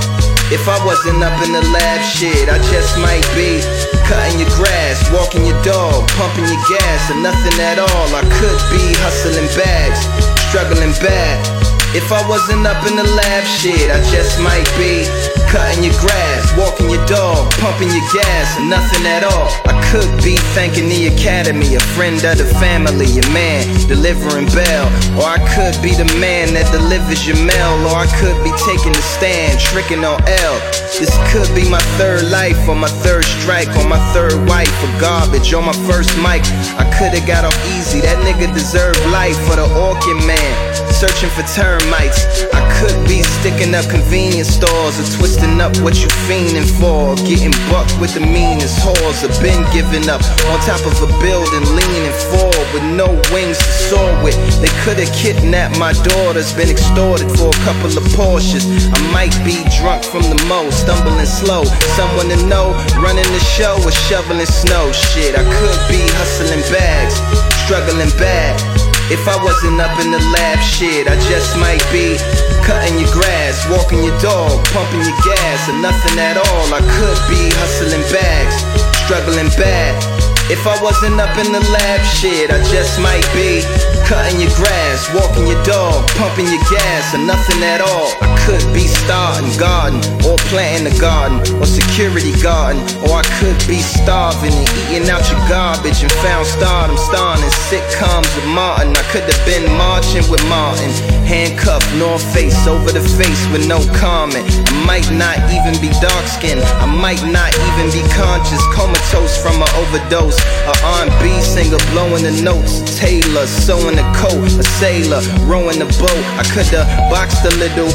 If 0.49 0.65
I 0.65 0.81
wasn't 0.87 1.21
up 1.21 1.37
in 1.45 1.53
the 1.53 1.61
lab, 1.61 2.01
shit, 2.01 2.49
I 2.49 2.57
just 2.73 2.97
might 2.97 3.27
be 3.37 3.61
cutting 4.09 4.41
your 4.41 4.49
grass, 4.57 5.05
walking 5.13 5.45
your 5.45 5.61
dog, 5.63 6.09
pumping 6.17 6.49
your 6.49 6.63
gas, 6.73 7.11
or 7.11 7.21
nothing 7.21 7.61
at 7.61 7.79
all. 7.79 8.09
I 8.17 8.25
could 8.41 8.61
be 8.73 8.81
hustling 9.05 9.49
bags, 9.53 10.09
struggling 10.49 10.97
bad. 11.05 11.58
If 11.97 12.13
I 12.13 12.21
wasn't 12.29 12.67
up 12.67 12.85
in 12.85 12.97
the 12.97 13.09
lab, 13.17 13.45
shit, 13.49 13.89
I 13.89 13.97
just 14.13 14.37
might 14.45 14.69
be 14.77 15.09
cutting 15.49 15.81
your 15.81 15.97
grass, 15.97 16.45
walking 16.53 16.93
your 16.93 17.01
dog, 17.09 17.49
pumping 17.57 17.89
your 17.89 18.05
gas, 18.13 18.61
and 18.61 18.69
nothing 18.69 19.09
at 19.09 19.25
all. 19.25 19.49
I 19.65 19.73
could 19.89 20.09
be 20.21 20.37
thanking 20.53 20.93
the 20.93 21.09
academy, 21.09 21.81
a 21.81 21.81
friend 21.97 22.21
of 22.29 22.37
the 22.37 22.45
family, 22.61 23.09
a 23.09 23.25
man 23.33 23.65
delivering 23.89 24.53
bail, 24.53 24.85
or 25.17 25.33
I 25.33 25.41
could 25.57 25.81
be 25.81 25.97
the 25.97 26.05
man 26.21 26.53
that 26.53 26.69
delivers 26.69 27.25
your 27.25 27.41
mail, 27.41 27.81
or 27.89 28.05
I 28.05 28.09
could 28.21 28.37
be 28.45 28.53
taking 28.69 28.93
the 28.93 29.05
stand, 29.17 29.57
tricking 29.57 30.05
on 30.05 30.21
L. 30.45 30.61
This 31.01 31.09
could 31.33 31.49
be 31.57 31.65
my 31.73 31.81
third 31.97 32.29
life, 32.29 32.69
or 32.69 32.77
my 32.77 32.93
third 33.01 33.25
strike, 33.25 33.73
or 33.81 33.89
my 33.89 34.01
third 34.13 34.37
wife, 34.45 34.73
or 34.85 34.93
garbage, 35.01 35.57
or 35.57 35.65
my 35.65 35.77
first 35.89 36.13
mic. 36.21 36.45
I 36.77 36.85
could've 37.01 37.25
got 37.25 37.49
off 37.49 37.57
easy, 37.73 38.05
that 38.05 38.21
nigga 38.29 38.53
deserved 38.53 39.01
life 39.09 39.41
for 39.49 39.57
the 39.57 39.65
orchid 39.73 40.21
man 40.29 40.79
searching 40.99 41.31
for 41.31 41.47
termites. 41.79 42.27
I 42.53 42.63
could 42.79 42.97
be 43.07 43.23
sticking 43.23 43.75
up 43.75 43.89
convenience 43.89 44.49
stores 44.49 44.99
or 44.99 45.07
twisting 45.19 45.61
up 45.61 45.77
what 45.79 46.01
you 46.01 46.09
fiending 46.27 46.67
for. 46.79 47.15
Getting 47.27 47.53
bucked 47.71 47.99
with 48.01 48.15
the 48.15 48.21
meanest 48.21 48.79
whores. 48.81 49.23
I've 49.23 49.35
been 49.43 49.63
giving 49.73 50.09
up 50.09 50.23
on 50.51 50.59
top 50.67 50.83
of 50.87 50.97
a 51.03 51.09
building, 51.23 51.65
leaning 51.75 52.17
forward 52.31 52.69
with 52.75 52.85
no 52.95 53.09
wings 53.33 53.59
to 53.59 53.73
soar 53.91 54.11
with. 54.23 54.37
They 54.61 54.73
could 54.85 54.99
have 54.99 55.13
kidnapped 55.15 55.79
my 55.79 55.93
daughters, 55.93 56.53
been 56.55 56.71
extorted 56.71 57.31
for 57.37 57.51
a 57.51 57.61
couple 57.65 57.91
of 57.91 58.05
Porsches. 58.15 58.67
I 58.93 59.01
might 59.13 59.35
be 59.45 59.63
drunk 59.79 60.05
from 60.05 60.23
the 60.23 60.39
mo, 60.49 60.71
stumbling 60.71 61.27
slow. 61.27 61.65
Someone 61.97 62.29
to 62.29 62.39
know, 62.47 62.75
running 62.99 63.29
the 63.33 63.43
show 63.57 63.77
or 63.85 63.93
shoveling 63.93 64.47
snow. 64.47 64.93
Shit, 64.93 65.35
I 65.35 65.45
could 65.45 65.81
be 65.89 66.01
hustling 66.19 66.65
bags, 66.73 67.17
struggling 67.65 68.11
bad. 68.19 68.78
If 69.11 69.27
I 69.27 69.43
wasn't 69.43 69.81
up 69.81 69.99
in 70.05 70.11
the 70.11 70.21
lab, 70.37 70.61
shit, 70.61 71.09
I 71.09 71.17
just 71.33 71.57
might 71.57 71.81
be 71.91 72.21
cutting 72.61 73.01
your 73.01 73.11
grass, 73.11 73.65
walking 73.71 74.05
your 74.05 74.13
dog, 74.21 74.63
pumping 74.69 75.01
your 75.01 75.17
gas, 75.25 75.69
or 75.69 75.81
nothing 75.81 76.19
at 76.19 76.37
all. 76.37 76.67
I 76.77 76.85
could 76.85 77.21
be 77.33 77.49
hustling 77.57 78.05
bags, 78.13 78.61
struggling 79.09 79.49
bad. 79.57 80.18
If 80.49 80.67
I 80.67 80.81
wasn't 80.83 81.21
up 81.21 81.37
in 81.37 81.53
the 81.53 81.61
lab, 81.61 82.01
shit, 82.09 82.49
I 82.49 82.57
just 82.73 82.97
might 83.05 83.29
be 83.37 83.61
cutting 84.09 84.41
your 84.41 84.49
grass, 84.57 85.05
walking 85.13 85.45
your 85.45 85.61
dog, 85.61 86.09
pumping 86.17 86.49
your 86.49 86.65
gas, 86.73 87.13
or 87.13 87.21
nothing 87.21 87.61
at 87.61 87.85
all. 87.85 88.09
I 88.25 88.33
could 88.49 88.65
be 88.73 88.89
starting 88.89 89.53
garden, 89.61 90.01
or 90.25 90.41
planting 90.49 90.89
a 90.89 90.97
garden, 90.97 91.45
or 91.61 91.69
security 91.69 92.33
garden, 92.41 92.81
or 93.05 93.21
I 93.21 93.25
could 93.37 93.61
be 93.69 93.85
starving 93.85 94.57
and 94.57 94.69
eating 94.89 95.13
out 95.13 95.21
your 95.29 95.37
garbage 95.53 96.01
and 96.01 96.13
found 96.25 96.49
stardom, 96.49 96.97
starring 96.97 97.45
in 97.45 97.53
sitcoms 97.69 98.33
with 98.33 98.49
Martin. 98.49 98.97
I 98.97 99.05
could 99.13 99.29
have 99.29 99.43
been 99.45 99.69
marching 99.77 100.25
with 100.33 100.41
Martin, 100.49 100.89
handcuffed, 101.29 101.93
North 102.01 102.25
Face 102.33 102.57
over 102.65 102.89
the 102.89 103.05
face 103.05 103.45
with 103.53 103.69
no 103.69 103.85
comment. 104.01 104.49
I 104.49 104.73
might 104.89 105.13
not 105.13 105.37
even 105.53 105.77
be 105.85 105.93
dark 106.01 106.25
skinned, 106.25 106.65
I 106.81 106.89
might 106.89 107.21
not 107.29 107.53
even 107.53 107.93
be 107.93 108.01
conscious, 108.17 108.65
comatose 108.73 109.37
from 109.37 109.61
an 109.61 109.69
overdose. 109.77 110.38
A 110.69 110.75
R&B 111.05 111.41
singer 111.41 111.81
blowing 111.93 112.25
the 112.25 112.35
notes, 112.43 112.81
Taylor 112.99 113.47
sewing 113.47 113.97
the 113.97 114.07
coat, 114.17 114.45
a 114.59 114.65
sailor 114.81 115.21
rowing 115.45 115.79
the 115.79 115.89
boat. 116.01 116.25
I 116.41 116.45
coulda 116.49 116.85
boxed 117.13 117.45
a 117.45 117.53
little, 117.57 117.89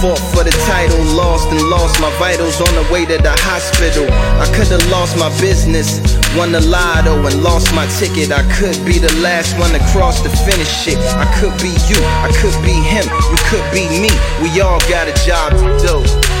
fought 0.00 0.22
for 0.32 0.42
the 0.42 0.54
title, 0.66 1.02
lost 1.14 1.50
and 1.50 1.62
lost 1.68 2.00
my 2.00 2.10
vitals 2.18 2.60
on 2.60 2.72
the 2.74 2.86
way 2.92 3.04
to 3.06 3.18
the 3.18 3.34
hospital. 3.44 4.06
I 4.40 4.46
coulda 4.54 4.78
lost 4.88 5.18
my 5.18 5.28
business, 5.40 6.00
won 6.36 6.52
the 6.52 6.60
lotto 6.60 7.14
and 7.26 7.42
lost 7.42 7.74
my 7.74 7.86
ticket. 7.98 8.32
I 8.32 8.42
could 8.56 8.78
be 8.84 8.98
the 8.98 9.12
last 9.22 9.58
one 9.58 9.74
across 9.74 9.96
to 9.96 9.96
cross 9.96 10.20
the 10.20 10.30
finish 10.50 10.68
shit. 10.68 10.98
I 11.16 11.26
could 11.40 11.56
be 11.60 11.70
you, 11.88 12.00
I 12.22 12.30
could 12.40 12.56
be 12.62 12.72
him, 12.72 13.04
you 13.30 13.38
could 13.50 13.66
be 13.72 13.88
me. 13.88 14.10
We 14.42 14.60
all 14.60 14.78
got 14.88 15.08
a 15.08 15.14
job 15.26 15.52
to 15.52 15.86
do. 15.86 16.35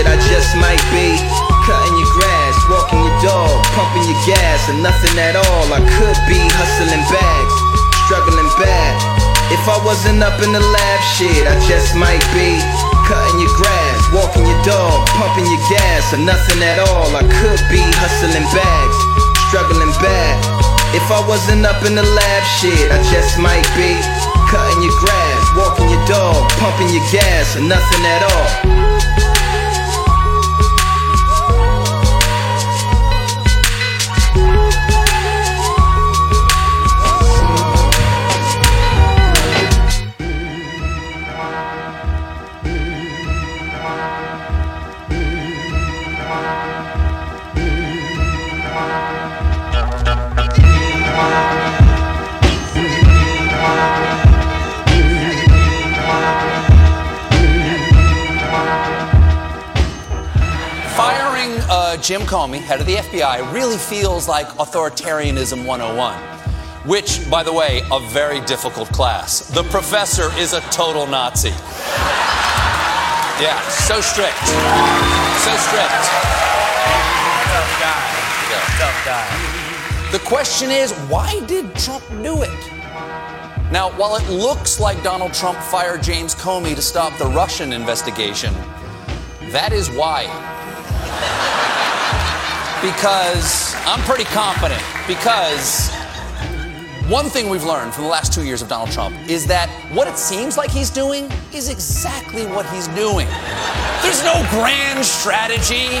Shit, 0.00 0.08
I 0.08 0.16
just 0.32 0.56
might 0.56 0.80
be 0.96 1.12
cutting 1.68 1.92
your 2.00 2.08
grass, 2.16 2.56
walking 2.72 3.04
your 3.04 3.20
dog, 3.20 3.52
pumping 3.76 4.08
your 4.08 4.16
gas, 4.24 4.72
and 4.72 4.80
nothing 4.80 5.12
at 5.20 5.36
all. 5.36 5.68
I 5.76 5.76
could 5.76 6.16
be 6.24 6.40
hustling 6.56 7.04
bags, 7.12 7.54
struggling 8.08 8.48
bad. 8.56 8.96
If 9.52 9.60
I 9.68 9.76
wasn't 9.84 10.24
up 10.24 10.40
in 10.40 10.56
the 10.56 10.64
lab, 10.64 11.00
shit, 11.20 11.44
I 11.44 11.52
just 11.68 11.92
might 12.00 12.24
be 12.32 12.56
cutting 13.04 13.44
your 13.44 13.52
grass, 13.60 14.00
walking 14.08 14.48
your 14.48 14.56
dog, 14.64 15.04
pumping 15.20 15.44
your 15.44 15.60
gas, 15.68 16.16
or 16.16 16.24
nothing 16.24 16.64
at 16.64 16.80
all. 16.80 17.12
I 17.12 17.20
could 17.20 17.60
be 17.68 17.84
hustling 18.00 18.48
bags, 18.56 18.96
struggling 19.52 19.92
bad. 20.00 20.40
If 20.96 21.04
I 21.12 21.20
wasn't 21.28 21.68
up 21.68 21.84
in 21.84 21.92
the 21.92 22.08
lab, 22.08 22.42
shit, 22.56 22.88
I 22.88 22.96
just 23.12 23.36
might 23.36 23.68
be 23.76 24.00
cutting 24.48 24.80
your 24.80 24.96
grass, 24.96 25.44
walking 25.60 25.92
your 25.92 26.04
dog, 26.08 26.48
pumping 26.56 26.88
your 26.88 27.04
gas, 27.12 27.52
or 27.52 27.68
nothing 27.68 28.00
at 28.08 28.24
all. 28.24 28.80
Jim 62.10 62.22
Comey, 62.22 62.58
head 62.58 62.80
of 62.80 62.86
the 62.86 62.96
FBI, 62.96 63.52
really 63.52 63.76
feels 63.76 64.26
like 64.26 64.48
authoritarianism 64.58 65.64
101. 65.64 66.18
Which, 66.84 67.30
by 67.30 67.44
the 67.44 67.52
way, 67.52 67.82
a 67.92 68.00
very 68.00 68.40
difficult 68.46 68.88
class. 68.88 69.48
The 69.50 69.62
professor 69.62 70.32
is 70.36 70.52
a 70.52 70.60
total 70.72 71.06
Nazi. 71.06 71.50
Yeah, 73.38 73.60
so 73.68 74.00
strict. 74.00 74.44
So 75.38 75.54
strict. 75.54 76.02
Tough 77.46 77.78
guy. 77.78 78.02
Tough 78.80 79.04
guy. 79.06 80.10
The 80.10 80.18
question 80.18 80.72
is, 80.72 80.90
why 81.08 81.38
did 81.46 81.72
Trump 81.76 82.02
do 82.24 82.42
it? 82.42 82.72
Now, 83.70 83.92
while 83.96 84.16
it 84.16 84.28
looks 84.28 84.80
like 84.80 85.00
Donald 85.04 85.32
Trump 85.32 85.58
fired 85.58 86.02
James 86.02 86.34
Comey 86.34 86.74
to 86.74 86.82
stop 86.82 87.16
the 87.18 87.26
Russian 87.26 87.72
investigation, 87.72 88.52
that 89.52 89.72
is 89.72 89.88
why. 89.90 90.26
Because 92.82 93.74
I'm 93.84 94.00
pretty 94.08 94.24
confident. 94.24 94.82
Because 95.06 95.90
one 97.10 97.28
thing 97.28 97.50
we've 97.50 97.64
learned 97.64 97.92
from 97.92 98.04
the 98.04 98.10
last 98.10 98.32
two 98.32 98.42
years 98.42 98.62
of 98.62 98.68
Donald 98.68 98.90
Trump 98.90 99.14
is 99.28 99.46
that 99.48 99.68
what 99.92 100.08
it 100.08 100.16
seems 100.16 100.56
like 100.56 100.70
he's 100.70 100.88
doing 100.88 101.30
is 101.52 101.68
exactly 101.68 102.46
what 102.46 102.64
he's 102.72 102.88
doing. 102.96 103.28
There's 104.00 104.24
no 104.24 104.40
grand 104.48 105.04
strategy. 105.04 105.92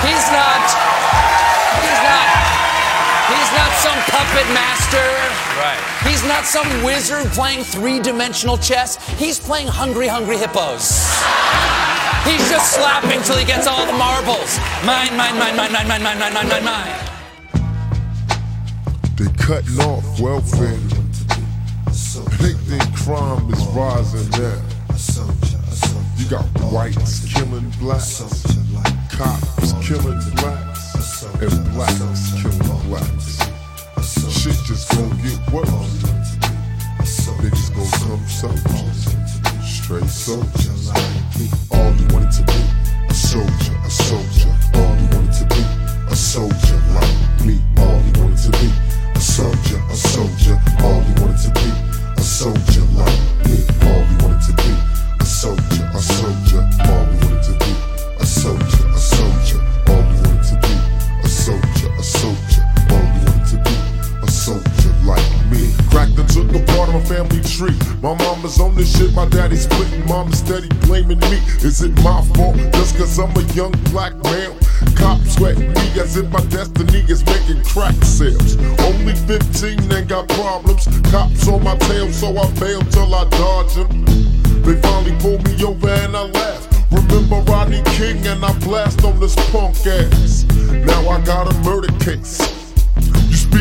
He's 0.00 0.26
not. 0.32 0.64
He's 1.84 2.00
not. 2.08 2.28
He's 3.28 3.50
not 3.52 3.70
some 3.76 3.98
puppet 4.08 4.48
master. 4.56 5.08
Right. 5.60 5.76
He's 6.08 6.24
not 6.24 6.46
some 6.46 6.68
wizard 6.82 7.26
playing 7.32 7.64
three 7.64 8.00
dimensional 8.00 8.56
chess. 8.56 8.96
He's 9.18 9.38
playing 9.38 9.68
hungry, 9.68 10.08
hungry 10.08 10.38
hippos. 10.38 11.04
He's 12.24 12.48
just 12.48 12.72
slapping 12.72 13.20
till 13.22 13.36
he 13.36 13.44
gets 13.44 13.66
all 13.66 13.84
the 13.86 13.92
marbles. 13.92 14.58
Mine, 14.86 15.16
mine, 15.16 15.36
mine, 15.38 15.56
mine, 15.56 15.72
mine, 15.72 15.88
mine, 15.88 16.02
mine, 16.02 16.18
mine, 16.18 16.34
mine, 16.34 16.48
mine, 16.48 16.64
mine. 16.64 17.12
They 19.16 19.26
cutting 19.38 19.80
off 19.80 20.20
welfare. 20.20 20.78
They 22.38 22.54
think 22.54 22.82
crime 22.96 23.52
is 23.52 23.66
rising 23.68 24.30
now. 24.40 24.60
You 26.16 26.28
got 26.28 26.44
whites 26.72 27.32
killing 27.32 27.70
blacks, 27.80 28.22
cops 29.10 29.72
killing 29.86 30.20
blacks, 30.36 31.24
and 31.40 31.64
blacks 31.74 32.42
killing 32.42 32.88
blacks. 32.88 33.38
Shit 34.30 34.56
just 34.64 34.90
gonna 34.90 35.14
get 35.22 35.38
worse. 35.52 35.68
Niggas 37.42 37.68
gonna 37.74 37.90
come 38.00 39.31
soldiers, 40.00 40.10
straight 40.10 40.10
soldiers. 40.10 40.90
All 41.70 41.92
you 41.92 42.06
wanted 42.14 42.32
to 42.32 42.42
be, 42.44 42.60
a 43.08 43.14
soldier, 43.14 43.76
a 43.84 43.90
soldier. 43.90 44.54
All 44.74 44.96
you 44.96 45.08
wanted 45.12 45.32
to 45.32 45.46
be, 45.48 45.62
a 46.10 46.16
soldier 46.16 46.80
like 46.94 47.46
me. 47.46 47.60
All 47.78 48.00
you 48.00 48.12
wanted 48.22 48.38
to 48.38 48.50
be, 48.52 48.70
a 49.14 49.20
soldier, 49.20 49.80
a 49.90 49.96
soldier. 49.96 50.58
All 50.82 51.02
you 51.02 51.14
wanted 51.20 51.38
to 51.44 51.51
Is 71.64 71.80
it 71.80 71.92
my 72.02 72.20
fault 72.34 72.56
just 72.74 72.96
cause 72.96 73.20
I'm 73.20 73.30
a 73.36 73.42
young 73.54 73.70
black 73.92 74.16
male? 74.24 74.58
Cops 74.96 75.36
sweating 75.36 75.72
me 75.72 76.00
as 76.00 76.16
if 76.16 76.28
my 76.30 76.40
destiny 76.46 77.04
is 77.08 77.24
making 77.24 77.62
crack 77.62 77.94
sales. 78.02 78.56
Only 78.80 79.14
15 79.14 79.92
and 79.92 80.08
got 80.08 80.28
problems. 80.30 80.88
Cops 81.12 81.46
on 81.46 81.62
my 81.62 81.76
tail, 81.78 82.10
so 82.10 82.36
I 82.36 82.50
bail 82.58 82.80
till 82.90 83.14
I 83.14 83.28
dodge 83.28 83.74
them. 83.74 84.04
They 84.62 84.74
finally 84.82 85.16
pulled 85.20 85.44
me 85.46 85.64
over 85.64 85.88
and 85.88 86.16
I 86.16 86.22
laugh. 86.22 86.68
Remember 86.90 87.40
Rodney 87.50 87.82
King 87.94 88.26
and 88.26 88.44
I 88.44 88.52
blast 88.58 89.04
on 89.04 89.20
this 89.20 89.36
punk 89.52 89.76
ass. 89.86 90.44
Now 90.68 91.08
I 91.08 91.20
got 91.20 91.48
a 91.48 91.56
murder 91.60 91.92
case. 92.00 92.51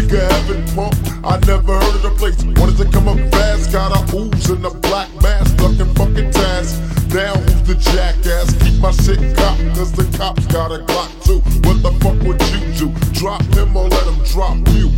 Heaven, 0.10 0.66
punk. 0.76 0.96
I 1.24 1.38
never 1.46 1.74
heard 1.80 1.96
of 1.96 2.02
the 2.02 2.14
place. 2.18 2.44
Wanted 2.60 2.78
to 2.78 2.86
come 2.92 3.08
up 3.08 3.18
fast, 3.32 3.72
got 3.72 3.92
a 3.92 4.16
ooze 4.16 4.50
in 4.50 4.66
a 4.66 4.72
black 4.72 5.10
mask, 5.22 5.58
ducking 5.58 5.94
fucking 5.96 6.32
tasks. 6.32 6.80
Now 7.14 7.36
who's 7.36 7.62
the 7.64 7.76
jackass? 7.76 8.54
Keep 8.64 8.80
my 8.80 8.92
shit 8.92 9.20
cocked, 9.38 9.62
cause 9.76 9.92
the 9.92 10.06
cops 10.18 10.46
got 10.48 10.72
a 10.72 10.80
Glock 10.80 11.12
too. 11.24 11.40
What 11.68 11.84
the 11.84 11.92
fuck 12.00 12.18
would 12.24 12.42
you 12.50 12.62
do? 12.74 13.12
Drop 13.14 13.44
him 13.54 13.76
or 13.76 13.90
let 13.90 14.08
him 14.08 14.24
drop 14.26 14.58
you? 14.74 14.90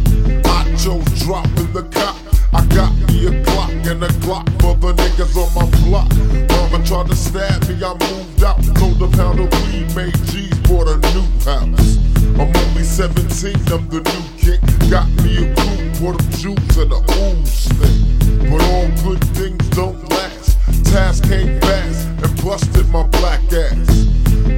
I 0.46 0.64
chose 0.78 1.06
dropping 1.22 1.74
the 1.74 1.84
cop. 1.92 2.16
I 2.54 2.66
got 2.68 2.94
me 3.10 3.28
a 3.28 3.44
Glock 3.44 3.72
and 3.90 4.04
a 4.04 4.10
Glock 4.24 4.48
for 4.62 4.76
the 4.76 4.94
niggas 4.94 5.36
on 5.36 5.50
my 5.58 5.66
block. 5.90 6.10
Mama 6.54 6.86
tried 6.86 7.08
to 7.08 7.16
stab 7.16 7.68
me, 7.68 7.84
I 7.84 7.92
moved 7.92 8.44
out. 8.44 8.64
Sold 8.64 9.02
a 9.02 9.08
pound 9.18 9.40
of 9.40 9.50
weed, 9.66 9.96
made 9.96 10.16
G's, 10.28 10.58
bought 10.68 10.88
a 10.88 10.98
new 11.14 11.26
house. 11.44 12.13
I'm 12.40 12.52
only 12.56 12.84
17, 12.84 13.56
I'm 13.72 13.88
the 13.90 14.02
new 14.02 14.24
kid. 14.38 14.60
Got 14.90 15.08
me 15.22 15.46
a 15.46 15.56
crew 15.56 15.94
for 15.96 16.14
the 16.14 16.26
juice 16.38 16.78
and 16.78 16.92
the 16.92 17.00
ooze 17.22 17.68
thing. 17.78 18.50
But 18.50 18.62
all 18.74 18.90
good 19.04 19.24
things 19.36 19.70
don't 19.70 19.98
last. 20.10 20.58
Task 20.92 21.24
came 21.26 21.60
fast 21.62 22.08
and 22.08 22.44
busted 22.44 22.90
my 22.90 23.04
black 23.22 23.42
ass. 23.54 23.88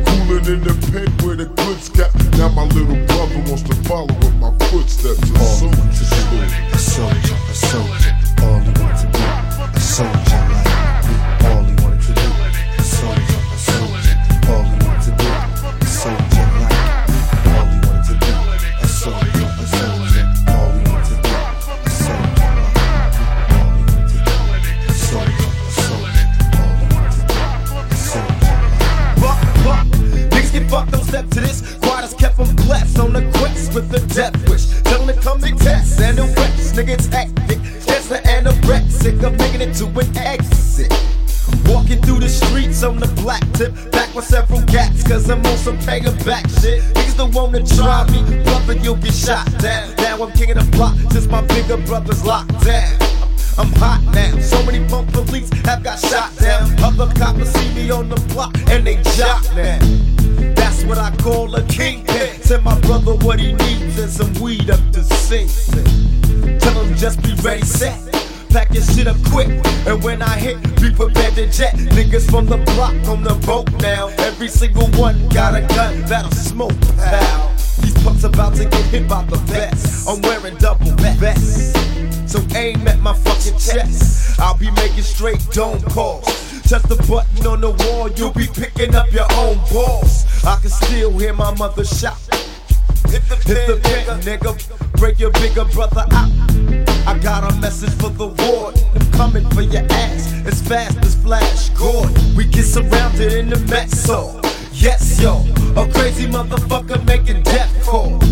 Cooling 0.08 0.46
in 0.46 0.64
the 0.64 0.76
pen 0.92 1.12
where 1.26 1.36
the 1.36 1.46
goods 1.46 1.90
got. 1.90 2.14
Now 2.38 2.50
my 2.50 2.64
little 2.64 2.96
brother 3.08 3.40
wants 3.50 3.64
to 3.64 3.76
follow 3.84 4.16
in 4.28 4.40
my 4.40 4.52
footsteps. 4.70 5.30
All 5.36 5.56
so, 5.56 5.72
so, 5.94 6.16
so, 6.78 7.10
so, 7.54 7.80
all 8.46 8.60
he 8.60 8.72
wants 8.82 9.02
to 9.02 9.08
be 9.12 9.20
a 9.20 9.80
soldier. 9.80 10.35
to 31.32 31.42
this. 31.42 31.60
Squad 31.60 32.06
kept 32.18 32.38
them 32.38 32.56
blessed 32.68 33.00
on 33.00 33.14
the 33.14 33.22
quest 33.38 33.74
with 33.74 33.90
the 33.90 34.00
death 34.14 34.36
wish. 34.50 34.68
Till 34.84 35.06
to 35.08 35.14
come 35.22 35.40
to 35.42 35.52
test 35.56 36.00
and 36.00 36.18
the 36.18 36.24
rest. 36.24 36.76
Nigga, 36.76 36.94
it's 36.94 37.08
hectic. 37.08 37.60
Just 37.86 38.10
the 38.10 38.18
anorexic. 38.26 39.24
I'm 39.24 39.38
making 39.38 39.62
it 39.62 39.74
to 39.76 39.86
an 39.88 40.18
exit. 40.18 40.92
Walking 41.68 42.02
through 42.02 42.20
the 42.20 42.30
streets 42.30 42.84
on 42.84 42.98
the 42.98 43.08
black 43.22 43.44
tip, 43.54 43.74
back 43.92 44.14
with 44.16 44.26
several 44.26 44.62
cats, 44.64 45.04
cause 45.04 45.30
I'm 45.30 45.46
on 45.46 45.58
some 45.58 45.78
paying 45.80 46.04
back 46.26 46.50
shit. 46.62 46.82
Niggas 46.94 47.18
don't 47.18 47.34
wanna 47.34 47.64
try 47.64 48.06
me, 48.10 48.44
brother 48.44 48.74
you'll 48.74 48.96
get 48.96 49.14
shot 49.14 49.46
down. 49.60 49.94
Now 49.98 50.24
I'm 50.24 50.32
king 50.32 50.52
of 50.52 50.58
the 50.58 50.78
block 50.78 50.96
since 51.12 51.28
my 51.28 51.42
bigger 51.42 51.78
brother's 51.78 52.24
locked 52.24 52.66
down. 52.66 52.98
I'm 53.58 53.72
hot 53.74 54.02
now. 54.14 54.38
So 54.42 54.64
many 54.66 54.86
punk 54.90 55.14
police 55.14 55.50
have 55.66 55.84
got 55.84 56.00
shot 56.00 56.36
down. 56.38 56.78
Other 56.84 57.12
coppers 57.14 57.50
see 57.50 57.74
me 57.74 57.90
on 57.90 58.10
the 58.10 58.20
block 58.34 58.56
and 58.70 58.86
they 58.86 59.02
jock 59.16 59.44
now. 59.56 60.15
That's 60.56 60.84
what 60.84 60.98
I 60.98 61.16
call 61.18 61.54
a 61.56 61.64
kingpin. 61.64 62.40
Tell 62.42 62.62
my 62.62 62.80
brother 62.82 63.16
what 63.16 63.40
he 63.40 63.54
needs 63.54 64.00
and 64.00 64.12
some 64.12 64.34
weed 64.36 64.70
up 64.70 64.80
the 64.92 65.04
sink. 65.04 65.52
Tell 66.60 66.84
him 66.84 66.96
just 66.96 67.22
be 67.22 67.34
ready, 67.44 67.64
set. 67.64 68.00
Pack 68.50 68.74
your 68.74 68.84
shit 68.84 69.08
up 69.08 69.18
quick, 69.32 69.50
and 69.86 70.02
when 70.02 70.22
I 70.22 70.38
hit, 70.38 70.58
be 70.80 70.90
prepared 70.90 71.36
to 71.36 71.46
jet. 71.52 71.74
Niggas 71.74 72.30
from 72.30 72.46
the 72.46 72.58
block 72.74 72.96
on 73.10 73.22
the 73.22 73.36
boat 73.46 73.70
now. 73.82 74.08
Every 74.20 74.48
single 74.48 74.88
one 74.92 75.28
got 75.30 75.56
a 75.56 75.62
gun 75.76 76.02
that'll 76.04 76.32
smoke, 76.32 76.80
pal. 76.96 77.50
These 77.82 78.02
punks 78.02 78.24
about 78.24 78.56
to 78.56 78.64
get 78.66 78.86
hit 78.86 79.10
by 79.10 79.24
the 79.26 79.38
vest. 79.38 80.08
I'm 80.08 80.22
wearing 80.22 80.56
double 80.56 80.92
vests. 81.20 81.74
So 82.32 82.40
aim 82.56 82.88
at 82.88 83.00
my 83.00 83.14
fucking 83.14 83.60
chest. 83.60 84.40
I'll 84.40 84.58
be 84.58 84.72
making 84.72 85.04
straight 85.04 85.46
dome 85.52 85.82
calls. 85.82 86.55
Touch 86.68 86.82
the 86.84 86.96
button 87.08 87.46
on 87.46 87.62
the 87.62 87.70
wall, 87.70 88.10
you'll 88.18 88.34
be 88.34 88.48
picking 88.48 88.96
up 88.96 89.12
your 89.12 89.32
own 89.34 89.58
balls. 89.72 90.26
I 90.44 90.58
can 90.60 90.72
still 90.72 91.16
hear 91.20 91.32
my 91.32 91.54
mother 91.56 91.86
shout. 91.86 92.18
Hit 93.06 93.22
the 93.30 93.80
pen, 93.84 94.20
nigga. 94.22 94.58
Break 94.98 95.20
your 95.20 95.30
bigger 95.32 95.66
brother 95.66 96.06
out. 96.12 96.32
I 97.06 97.20
got 97.20 97.52
a 97.52 97.56
message 97.62 97.94
for 98.02 98.10
the 98.10 98.28
warden. 98.28 98.82
I'm 98.96 99.12
coming 99.12 99.48
for 99.52 99.62
your 99.62 99.84
ass 99.92 100.34
as 100.48 100.60
fast 100.68 100.98
as 101.06 101.14
Flash 101.14 101.70
Gordon. 101.78 102.36
We 102.36 102.46
get 102.46 102.64
surrounded 102.64 103.34
in 103.34 103.50
the 103.50 103.58
Metso. 103.70 104.42
Yes, 104.74 105.22
yo, 105.22 105.46
a 105.80 105.88
crazy 105.94 106.26
motherfucker 106.26 107.06
making 107.06 107.44
death 107.44 107.86
calls. 107.86 108.26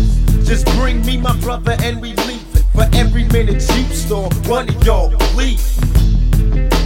Just 0.44 0.66
bring 0.74 1.06
me 1.06 1.16
my 1.18 1.36
brother 1.38 1.76
and 1.80 2.02
we 2.02 2.14
leave 2.26 2.56
it. 2.56 2.64
For 2.74 2.88
every 2.94 3.24
minute 3.28 3.60
Jeep 3.60 3.86
store, 3.92 4.28
one 4.46 4.68
of 4.68 4.84
y'all 4.84 5.12
please. 5.34 5.78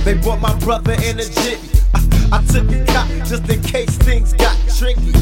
They 0.04 0.14
brought 0.14 0.40
my 0.40 0.54
brother 0.60 0.92
in 0.92 1.18
a 1.18 1.22
jitty. 1.22 1.82
I, 1.94 2.38
I 2.38 2.44
took 2.46 2.70
a 2.70 2.84
cop 2.92 3.08
just 3.26 3.48
in 3.48 3.62
case 3.62 3.96
things 3.98 4.32
got 4.34 4.56
tricky. 4.76 5.12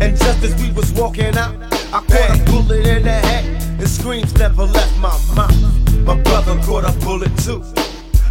And 0.00 0.16
just 0.16 0.42
as 0.44 0.54
we 0.62 0.70
was 0.72 0.92
walking 0.92 1.36
out, 1.36 1.54
I 1.92 2.00
caught 2.06 2.38
a 2.38 2.44
bullet 2.44 2.86
in 2.86 3.02
the 3.04 3.10
head, 3.10 3.44
and 3.80 3.88
screams 3.88 4.32
never 4.38 4.64
left 4.64 4.96
my 4.98 5.16
mouth. 5.34 5.98
My 6.04 6.20
brother 6.22 6.56
caught 6.62 6.84
a 6.84 6.92
bullet 7.04 7.36
too. 7.38 7.64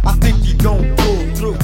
I 0.04 0.12
think 0.12 0.38
he 0.38 0.54
gon' 0.54 0.96
pull 0.96 1.34
through. 1.34 1.58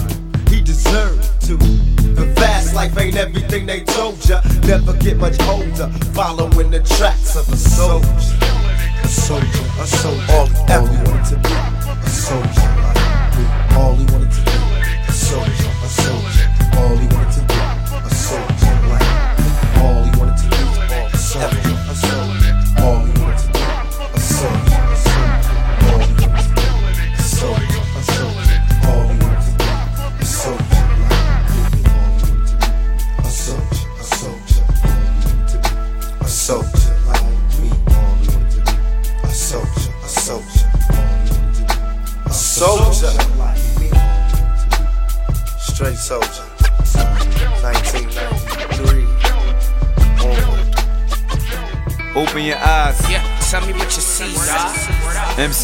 He 0.48 0.60
deserved 0.62 1.40
to. 1.46 1.56
The 1.56 2.32
fast 2.36 2.74
life 2.74 2.98
ain't 2.98 3.16
everything 3.16 3.66
they 3.66 3.84
told 3.84 4.28
ya. 4.28 4.40
Never 4.66 4.92
get 4.94 5.16
much 5.16 5.40
older, 5.42 5.88
following 6.12 6.70
the 6.70 6.80
tracks 6.80 7.36
of. 7.36 7.48
A 7.48 7.56
soldier, 7.56 8.04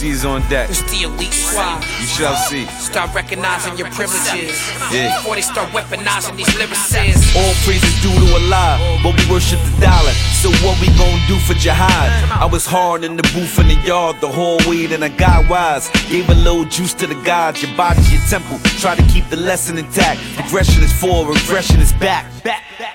MC's 0.01 0.25
on 0.25 0.41
deck. 0.49 0.71
It's 0.71 0.81
the 0.91 1.05
elite 1.05 1.33
squad. 1.33 1.85
You 2.01 2.07
shall 2.07 2.35
see. 2.35 2.65
Start 2.81 3.15
recognizing 3.15 3.77
your 3.77 3.91
privileges. 3.91 4.57
Yeah. 4.91 5.15
Before 5.19 5.35
they 5.35 5.43
start 5.43 5.69
weaponizing 5.71 6.37
these 6.37 6.49
lyricists. 6.57 7.37
All 7.37 7.53
praises 7.65 7.93
due 8.01 8.09
to 8.09 8.33
Allah, 8.41 9.01
but 9.03 9.13
we 9.13 9.31
worship 9.31 9.61
the 9.61 9.87
dollar. 9.87 10.13
So 10.41 10.49
what 10.65 10.81
we 10.81 10.87
gon' 10.97 11.21
do 11.29 11.37
for 11.41 11.53
jihad? 11.53 12.09
I 12.33 12.47
was 12.47 12.65
hard 12.65 13.05
in 13.05 13.17
the 13.17 13.23
booth 13.35 13.59
in 13.59 13.69
the 13.69 13.75
yard 13.87 14.17
the 14.23 14.29
whole 14.29 14.59
way, 14.67 14.87
then 14.87 15.03
I 15.03 15.11
got 15.11 15.51
wise. 15.51 15.91
Gave 16.09 16.31
a 16.31 16.35
little 16.35 16.65
juice 16.65 16.95
to 16.95 17.07
the 17.07 17.21
gods, 17.23 17.63
your 17.63 17.77
body, 17.77 18.01
your 18.09 18.23
temple. 18.23 18.59
Try 18.81 18.95
to 18.95 19.03
keep 19.13 19.29
the 19.29 19.37
lesson 19.37 19.77
intact. 19.77 20.21
Progression 20.37 20.83
is 20.83 20.93
forward, 20.95 21.37
regression 21.43 21.79
is 21.79 21.93
back. 21.95 22.25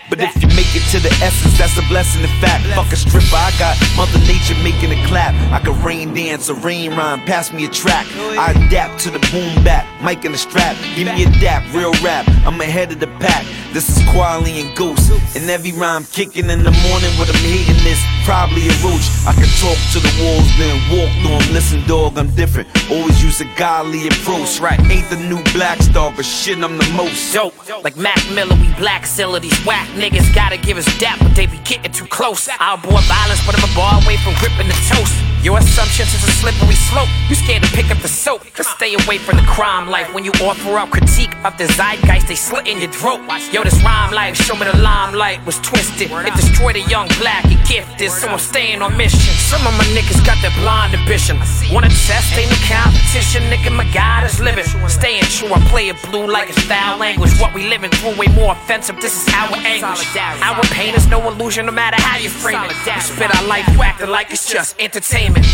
But 0.10 0.22
if 0.22 0.36
you 0.42 0.48
make 0.76 0.84
it 0.84 0.92
to 0.92 1.00
the 1.00 1.14
essence, 1.24 1.58
that's 1.58 1.78
a 1.78 1.88
blessing 1.88 2.24
in 2.24 2.30
fact. 2.42 2.66
Fuck 2.76 2.92
a 2.92 2.96
stripper, 2.96 3.36
I 3.36 3.52
got 3.58 3.78
Mother 3.96 4.20
Nature 4.20 4.56
making 4.64 4.92
a 4.92 5.08
clap. 5.08 5.34
I 5.52 5.64
can 5.64 5.82
rain 5.84 6.14
dance, 6.14 6.50
a 6.50 6.54
rain 6.54 6.92
rhyme, 6.92 7.22
pass 7.22 7.54
me 7.54 7.66
a 7.66 7.70
track. 7.70 8.06
I 8.16 8.52
adapt 8.52 9.00
to 9.02 9.12
the 9.12 9.20
boom 9.32 9.64
bap, 9.64 9.86
mic 10.04 10.26
in 10.26 10.32
the 10.32 10.38
strap. 10.38 10.76
Give 10.96 11.08
me 11.08 11.24
a 11.24 11.30
dap, 11.40 11.64
real 11.74 11.94
rap. 12.04 12.28
I'm 12.46 12.60
ahead 12.60 12.92
of 12.92 13.00
the 13.00 13.08
pack. 13.20 13.46
This 13.76 13.90
is 13.90 14.02
Quali 14.10 14.62
and 14.62 14.74
Goose. 14.74 15.12
And 15.36 15.50
every 15.50 15.74
rhyme 15.74 16.06
kicking 16.06 16.50
in 16.50 16.64
the 16.64 16.72
morning 16.88 17.12
with 17.20 17.28
I'm 17.28 17.44
hating 17.44 17.84
this. 17.84 18.00
Probably 18.24 18.70
a 18.70 18.76
roach. 18.80 19.04
I 19.28 19.36
can 19.36 19.52
talk 19.60 19.76
to 19.92 20.00
the 20.00 20.14
walls, 20.24 20.48
then 20.56 20.80
walk 20.88 21.12
through 21.20 21.36
'em. 21.36 21.54
Listen, 21.54 21.86
dog, 21.86 22.18
I'm 22.18 22.34
different. 22.36 22.70
Always 22.90 23.22
use 23.22 23.42
a 23.42 23.46
godly 23.58 24.08
approach. 24.08 24.62
Right, 24.62 24.80
ain't 24.90 25.10
the 25.10 25.18
new 25.18 25.44
black 25.52 25.82
star, 25.82 26.14
but 26.16 26.24
shit, 26.24 26.64
I'm 26.64 26.78
the 26.78 26.90
most. 26.96 27.34
Dope, 27.34 27.54
like 27.84 27.98
Mac 27.98 28.22
Miller, 28.32 28.56
we 28.56 28.70
black 28.80 29.06
seller. 29.06 29.42
These 29.42 29.60
whack 29.66 29.90
niggas 29.90 30.34
gotta 30.34 30.56
give 30.56 30.78
us 30.78 30.88
dap, 30.98 31.20
but 31.20 31.36
they 31.36 31.46
be 31.46 31.60
getting 31.66 31.92
too 31.92 32.08
close. 32.08 32.48
I'll 32.48 32.78
board 32.78 33.04
violence, 33.04 33.42
but 33.46 33.56
I'm 33.58 33.70
a 33.70 33.76
bar 33.76 34.02
away 34.02 34.16
from 34.24 34.36
gripping 34.36 34.70
the 34.70 34.80
toast. 34.88 35.35
Your 35.46 35.60
assumptions 35.60 36.10
is 36.10 36.24
a 36.24 36.32
slippery 36.42 36.74
slope. 36.74 37.08
You 37.30 37.36
scared 37.36 37.62
to 37.62 37.70
pick 37.70 37.92
up 37.92 38.02
the 38.02 38.08
soap. 38.08 38.42
Just 38.56 38.72
stay 38.72 38.96
away 38.96 39.20
from 39.20 39.38
the 39.38 39.44
crime 39.44 39.88
life. 39.88 40.12
When 40.12 40.26
you 40.26 40.32
offer 40.42 40.76
up 40.80 40.90
critique 40.90 41.30
of 41.46 41.56
the 41.60 41.68
zeitgeist, 41.78 42.28
they 42.28 42.34
slit 42.34 42.66
in 42.66 42.80
your 42.80 42.90
throat. 42.90 43.22
Yo, 43.54 43.62
this 43.62 43.78
rhyme 43.84 44.12
life, 44.12 44.36
show 44.36 44.56
me 44.56 44.66
the 44.66 44.76
limelight 44.76 45.46
was 45.46 45.60
twisted. 45.60 46.10
It 46.10 46.34
destroyed 46.34 46.78
a 46.78 46.90
young 46.90 47.08
black 47.22 47.46
and 47.46 47.62
gifted, 47.68 48.10
so 48.10 48.28
I'm 48.28 48.40
staying 48.40 48.82
on 48.82 48.98
mission. 48.98 49.35
Some 49.56 49.72
of 49.72 49.78
my 49.80 49.88
niggas 49.96 50.20
got 50.28 50.36
that 50.44 50.52
blind 50.60 50.92
ambition. 50.92 51.40
Wanna 51.72 51.88
test, 51.88 52.36
ain't 52.36 52.52
no 52.52 52.60
competition. 52.68 53.40
Nigga, 53.48 53.72
my 53.72 53.88
God 53.96 54.28
is 54.28 54.36
living. 54.44 54.68
Staying 54.92 55.24
true, 55.32 55.48
I 55.48 55.64
play 55.72 55.88
it 55.88 55.96
blue 56.04 56.28
like 56.28 56.52
it's 56.52 56.60
foul 56.68 57.00
language. 57.00 57.32
What 57.40 57.56
we 57.56 57.64
living 57.64 57.90
through 57.90 58.20
way 58.20 58.28
more 58.36 58.52
offensive. 58.52 59.00
This 59.00 59.16
is 59.16 59.32
our 59.32 59.56
anguish. 59.64 60.04
Our 60.44 60.60
pain 60.76 60.94
is 60.94 61.08
no 61.08 61.24
illusion, 61.32 61.66
no 61.68 61.72
matter 61.72 61.96
how 62.04 62.20
you 62.20 62.28
frame 62.28 62.68
it. 62.68 62.76
We 62.84 63.00
spit 63.00 63.32
our 63.32 63.48
life 63.48 63.64
acting 63.80 64.12
like 64.12 64.28
it's 64.30 64.44
just 64.44 64.76
entertainment. 64.76 65.48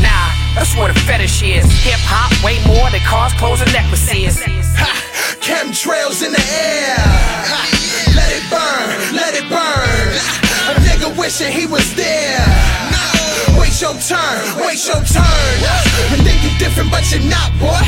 Nah, 0.00 0.32
that's 0.56 0.72
what 0.72 0.88
a 0.88 0.96
fetish 1.04 1.44
is. 1.44 1.68
Hip 1.84 2.00
hop, 2.08 2.32
way 2.40 2.64
more 2.64 2.88
than 2.88 3.04
cars, 3.04 3.36
clothes, 3.36 3.60
and 3.60 3.70
necklaces. 3.76 4.40
Ha! 4.80 4.88
Chemtrails 5.44 6.24
in 6.24 6.32
the 6.32 6.44
air. 6.48 6.96
Ha, 6.96 7.60
Let 8.16 8.32
it 8.32 8.44
burn, 8.48 8.88
let 9.12 9.36
it 9.36 9.44
burn. 9.52 10.41
A 11.12 11.14
nigga 11.14 11.18
wishing 11.18 11.52
he 11.52 11.66
was 11.66 11.94
there. 11.94 12.40
Wait 13.58 13.80
your 13.80 13.94
turn, 13.94 14.64
wait 14.64 14.84
your 14.86 15.02
turn. 15.04 15.60
You 16.10 16.24
think 16.24 16.42
you're 16.42 16.58
different, 16.58 16.90
but 16.90 17.04
you're 17.10 17.28
not, 17.28 17.52
boy. 17.58 17.80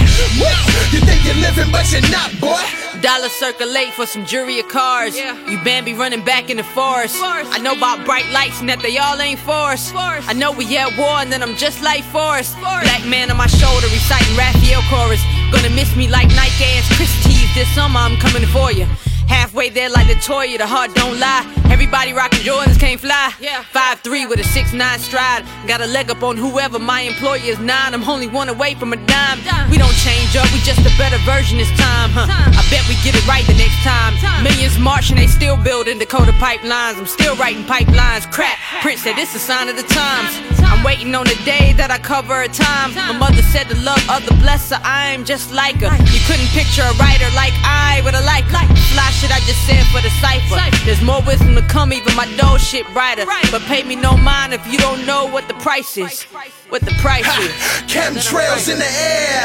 You 0.93 1.01
think 1.01 1.25
you're 1.25 1.41
living, 1.41 1.71
but 1.73 1.91
you're 1.93 2.03
not, 2.11 2.31
boy. 2.41 2.61
Dollar 3.01 3.29
circulate 3.29 3.93
for 3.93 4.07
some 4.07 4.25
jury 4.25 4.61
of 4.61 4.69
cars. 4.69 5.17
You 5.17 5.59
Bambi 5.65 5.95
running 5.95 6.25
back 6.25 6.51
in 6.51 6.57
the 6.57 6.65
forest. 6.65 7.17
I 7.21 7.59
know 7.59 7.73
about 7.77 8.05
bright 8.05 8.29
lights 8.31 8.61
and 8.61 8.69
that 8.69 8.81
they 8.81 8.97
all 8.99 9.21
ain't 9.21 9.41
for 9.41 9.73
us. 9.73 9.93
I 9.95 10.33
know 10.33 10.53
we 10.53 10.65
at 10.77 10.97
war 10.99 11.21
and 11.21 11.31
then 11.33 11.43
I'm 11.43 11.57
just 11.57 11.83
like 11.83 12.05
Forrest. 12.05 12.57
Black 12.59 13.05
man 13.07 13.31
on 13.31 13.37
my 13.37 13.47
shoulder 13.47 13.87
reciting 13.89 14.37
Raphael 14.37 14.83
chorus. 14.89 15.21
Gonna 15.53 15.75
miss 15.75 15.95
me 15.97 16.09
like 16.09 16.29
Nike 16.29 16.65
ass 16.65 16.89
Chris 16.97 17.13
Tees 17.25 17.55
this 17.55 17.69
summer. 17.75 18.01
I'm 18.01 18.17
coming 18.19 18.47
for 18.49 18.73
you. 18.73 18.87
Halfway 19.29 19.69
there 19.71 19.91
like 19.91 20.07
the 20.09 20.15
Toya, 20.15 20.59
the 20.59 20.67
heart 20.67 20.95
don't 20.95 21.19
lie. 21.19 21.45
Everybody 21.71 22.13
rockin' 22.13 22.41
Jordans 22.41 22.79
can't 22.79 23.01
fly. 23.01 23.33
Five 23.71 24.01
three 24.01 24.27
with 24.27 24.39
a 24.39 24.45
six 24.45 24.73
nine 24.73 24.99
stride. 24.99 25.45
Got 25.67 25.81
a 25.81 25.87
leg 25.87 26.11
up 26.11 26.23
on 26.23 26.37
whoever 26.37 26.79
my 26.79 27.01
employer 27.03 27.41
is 27.43 27.59
nine. 27.59 27.95
I'm 27.95 28.05
only 28.09 28.29
one 28.29 28.49
away 28.49 28.75
from 28.75 28.93
a 28.93 28.97
dime. 28.97 29.39
We 29.71 29.79
don't 29.79 29.97
change 30.07 30.37
up, 30.37 30.51
we 30.53 30.61
just 30.61 30.81
a 30.81 30.93
better 30.99 31.19
version 31.25 31.59
this 31.59 31.71
time, 31.79 32.11
huh? 32.11 32.27
I 32.31 32.63
bet 32.71 32.87
we 32.89 32.95
get 33.03 33.15
it 33.15 33.27
right 33.27 33.45
the 33.47 33.55
next 33.55 33.83
time. 33.83 34.15
Millions 34.43 34.79
marching, 34.79 35.17
they 35.17 35.27
still 35.27 35.57
building 35.57 35.99
Dakota 35.99 36.33
pipelines. 36.33 36.99
I'm 36.99 37.07
still 37.07 37.35
writing 37.37 37.65
pipelines. 37.65 38.31
Crap, 38.31 38.59
Prince 38.83 39.03
said 39.03 39.19
it's 39.19 39.35
a 39.35 39.39
sign 39.39 39.69
of 39.69 39.77
the 39.77 39.83
times. 39.83 40.35
I'm 40.63 40.83
waiting 40.85 41.15
on 41.15 41.27
the 41.27 41.39
day 41.45 41.73
that 41.75 41.91
I 41.91 41.99
cover 41.99 42.43
a 42.43 42.49
time. 42.49 42.95
My 42.95 43.17
mother 43.19 43.43
said 43.43 43.69
to 43.69 43.77
love 43.83 44.01
other 44.09 44.35
blesser, 44.43 44.81
I'm 44.83 45.25
just 45.25 45.53
like 45.53 45.81
her. 45.83 45.93
You 46.13 46.21
couldn't 46.27 46.51
picture 46.55 46.83
a 46.83 46.95
writer 46.99 47.29
like 47.35 47.55
I 47.65 48.03
with 48.05 48.15
a 48.15 48.25
life 48.25 48.47
like. 48.53 48.71
Fly 48.95 49.11
shit 49.15 49.31
I 49.31 49.39
just 49.47 49.63
said 49.67 49.87
for 49.95 50.03
the 50.03 50.11
cipher. 50.19 50.59
There's 50.85 51.03
more 51.03 51.23
wisdom 51.23 51.55
to 51.55 51.63
come, 51.63 51.93
even 51.93 52.15
my 52.17 52.27
dough 52.37 52.59
shit 52.59 52.87
brighter. 52.93 53.25
But 53.51 53.63
pay 53.63 53.83
me 53.83 53.97
no 53.97 54.17
mind 54.17 54.53
if 54.53 54.67
you 54.67 54.79
don't 54.79 55.07
know 55.07 55.27
what 55.27 55.47
the 55.49 55.55
price 55.55 55.97
is. 55.97 56.25
What 56.69 56.83
the 56.83 56.95
price 56.99 57.27
is. 57.39 57.51
Chemtrails 57.87 58.67
in 58.71 58.79
the 58.79 58.91
air. 58.91 59.45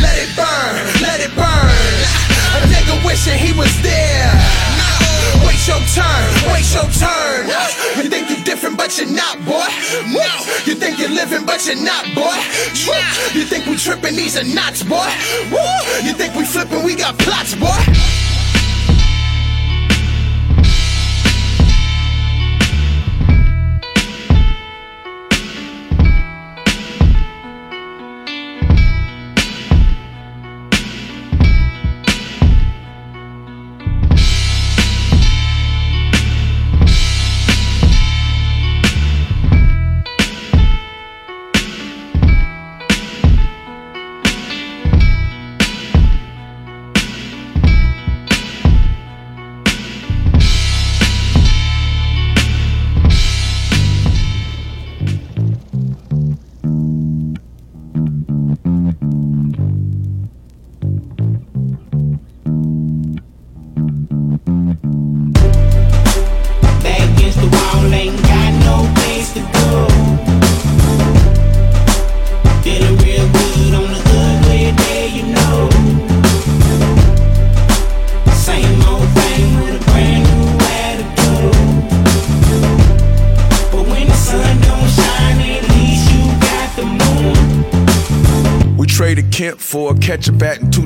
Let 0.00 0.16
it 0.18 0.30
burn, 0.36 0.72
let 1.02 1.18
it 1.20 1.34
burn. 1.34 1.74
A 2.54 2.60
nigga 2.70 3.04
wishing 3.04 3.38
he 3.38 3.52
was 3.58 3.72
there. 3.82 4.30
Wait 5.44 5.66
your 5.66 5.80
turn, 5.96 6.24
wait 6.52 6.66
your 6.70 6.86
turn. 6.94 7.48
You 7.96 8.08
think 8.08 8.30
you 8.30 8.36
different, 8.44 8.76
but 8.76 8.96
you're 8.98 9.10
not, 9.10 9.42
boy. 9.44 9.66
You 10.64 10.74
think 10.74 10.98
you're 10.98 11.10
living, 11.10 11.44
but 11.44 11.66
you're 11.66 11.82
not, 11.82 12.04
boy. 12.14 12.36
You 13.34 13.44
think 13.44 13.66
we 13.66 13.76
tripping, 13.76 14.14
these 14.14 14.36
are 14.36 14.44
knots, 14.54 14.82
boy. 14.82 15.10
You 16.04 16.12
think 16.12 16.34
we 16.34 16.44
flipping, 16.44 16.84
we 16.84 16.94
got 16.94 17.18
plots, 17.18 17.54
boy. 17.56 17.82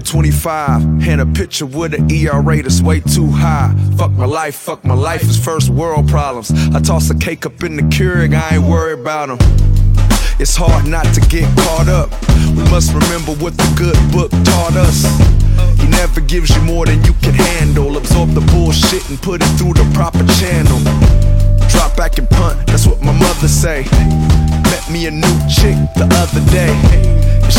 25 0.08 1.06
and 1.06 1.20
a 1.20 1.26
picture 1.26 1.66
with 1.66 1.92
an 1.92 2.10
ERA 2.10 2.62
that's 2.62 2.80
way 2.80 2.98
too 2.98 3.26
high. 3.30 3.74
Fuck 3.98 4.10
my 4.12 4.24
life, 4.24 4.54
fuck 4.54 4.82
my 4.82 4.94
life 4.94 5.22
is 5.22 5.38
first 5.38 5.68
world 5.68 6.08
problems. 6.08 6.50
I 6.74 6.80
toss 6.80 7.10
a 7.10 7.14
cake 7.14 7.44
up 7.44 7.62
in 7.62 7.76
the 7.76 7.82
Keurig, 7.82 8.34
I 8.34 8.56
ain't 8.56 8.64
worried 8.64 9.00
about 9.00 9.28
them. 9.28 9.38
It's 10.40 10.56
hard 10.56 10.86
not 10.86 11.04
to 11.12 11.20
get 11.20 11.44
caught 11.58 11.88
up. 11.88 12.10
We 12.56 12.64
must 12.70 12.94
remember 12.94 13.32
what 13.44 13.54
the 13.58 13.68
good 13.76 13.98
book 14.10 14.30
taught 14.44 14.76
us. 14.76 15.04
He 15.78 15.86
never 15.88 16.22
gives 16.22 16.56
you 16.56 16.62
more 16.62 16.86
than 16.86 17.04
you 17.04 17.12
can 17.20 17.34
handle. 17.34 17.98
Absorb 17.98 18.30
the 18.30 18.40
bullshit 18.52 19.06
and 19.10 19.20
put 19.20 19.42
it 19.42 19.50
through 19.58 19.74
the 19.74 19.84
proper 19.92 20.24
channel. 20.40 20.78
Drop 21.68 21.94
back 21.98 22.16
and 22.16 22.30
punt, 22.30 22.66
that's 22.66 22.86
what 22.86 23.02
my 23.02 23.12
mother 23.12 23.48
say. 23.48 23.84
Met 24.72 24.90
me 24.90 25.06
a 25.06 25.10
new 25.10 25.36
chick 25.52 25.76
the 26.00 26.08
other 26.16 26.40
day. 26.50 27.07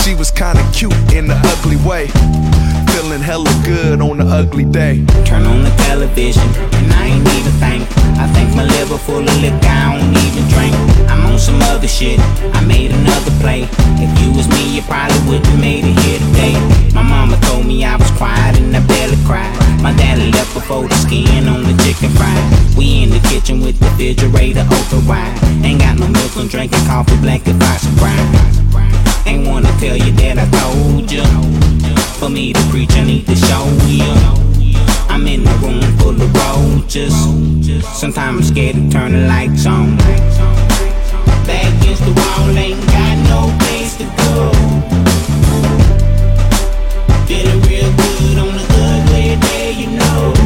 She 0.09 0.15
was 0.15 0.31
kinda 0.31 0.65
cute 0.73 1.13
in 1.13 1.27
the 1.27 1.37
ugly 1.53 1.77
way. 1.85 2.07
Feeling 2.89 3.21
hella 3.21 3.53
good 3.63 4.01
on 4.01 4.17
the 4.17 4.25
ugly 4.25 4.65
day. 4.65 5.05
Turn 5.23 5.45
on 5.45 5.61
the 5.61 5.69
television, 5.85 6.49
and 6.73 6.91
I 6.93 7.13
ain't 7.13 7.29
even 7.37 7.53
think. 7.61 7.85
I 8.17 8.25
think 8.33 8.55
my 8.55 8.63
liver 8.63 8.97
full 8.97 9.21
of 9.21 9.37
liquor, 9.37 9.69
I 9.69 9.99
don't 9.99 10.17
even 10.25 10.49
drink. 10.49 10.73
I'm 11.11 11.27
on 11.27 11.37
some 11.37 11.61
other 11.69 11.87
shit, 11.87 12.19
I 12.57 12.61
made 12.65 12.89
another 12.89 13.29
play. 13.39 13.69
If 14.01 14.09
you 14.19 14.33
was 14.33 14.47
me, 14.49 14.77
you 14.77 14.81
probably 14.81 15.21
wouldn't 15.29 15.59
made 15.61 15.85
it 15.85 15.99
here 16.01 16.17
today. 16.17 16.57
My 16.91 17.03
mama 17.03 17.37
told 17.45 17.67
me 17.67 17.85
I 17.85 17.95
was 17.95 18.09
quiet 18.17 18.57
and 18.57 18.75
I 18.75 18.79
barely 18.89 19.19
cried. 19.29 19.53
My 19.83 19.93
daddy 19.93 20.31
left 20.31 20.55
before 20.55 20.87
the 20.87 20.95
skin 21.05 21.47
on 21.47 21.61
the 21.61 21.77
chicken 21.85 22.09
fried. 22.17 22.75
We 22.75 23.03
in 23.03 23.11
the 23.11 23.21
kitchen 23.29 23.61
with 23.61 23.77
the 23.77 23.85
refrigerator 23.93 24.65
open 24.65 25.05
wide. 25.05 25.37
Ain't 25.63 25.81
got 25.81 25.99
no 25.99 26.07
milk, 26.07 26.35
I'm 26.35 26.47
drinking 26.47 26.83
coffee, 26.87 27.15
blanket, 27.17 27.59
box 27.59 27.85
and 27.85 27.95
brine. 27.99 28.58
Ain't 29.29 29.45
wanna 29.45 29.71
tell 29.79 29.95
you 29.95 30.11
that 30.13 30.39
I 30.39 30.47
told 30.57 31.11
you. 31.11 31.23
For 32.17 32.29
me 32.29 32.51
to 32.51 32.59
preach, 32.71 32.89
I 32.93 33.03
need 33.03 33.27
to 33.27 33.35
show 33.35 33.63
you. 33.85 34.09
I'm 35.07 35.27
in 35.27 35.45
a 35.45 35.53
room 35.61 35.81
full 35.99 36.19
of 36.19 36.33
roaches. 36.33 37.13
Sometimes 37.85 38.37
I'm 38.37 38.43
scared 38.43 38.75
to 38.77 38.89
turn 38.89 39.11
the 39.11 39.27
lights 39.27 39.67
on. 39.67 39.97
Back 41.45 41.69
against 41.77 42.03
the 42.05 42.13
wall, 42.19 42.57
ain't 42.57 42.83
got 42.87 43.17
no 43.29 43.41
place 43.61 43.93
to 44.01 44.05
go. 44.17 44.49
Feeling 47.27 47.61
real 47.69 47.91
good 48.01 48.37
on 48.39 48.51
the 48.57 48.65
ugly 48.81 49.35
day, 49.45 49.73
you 49.73 49.89
know. 49.99 50.38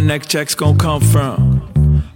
My 0.00 0.06
next 0.06 0.30
check's 0.30 0.54
gonna 0.54 0.78
come 0.78 1.02
from. 1.02 1.60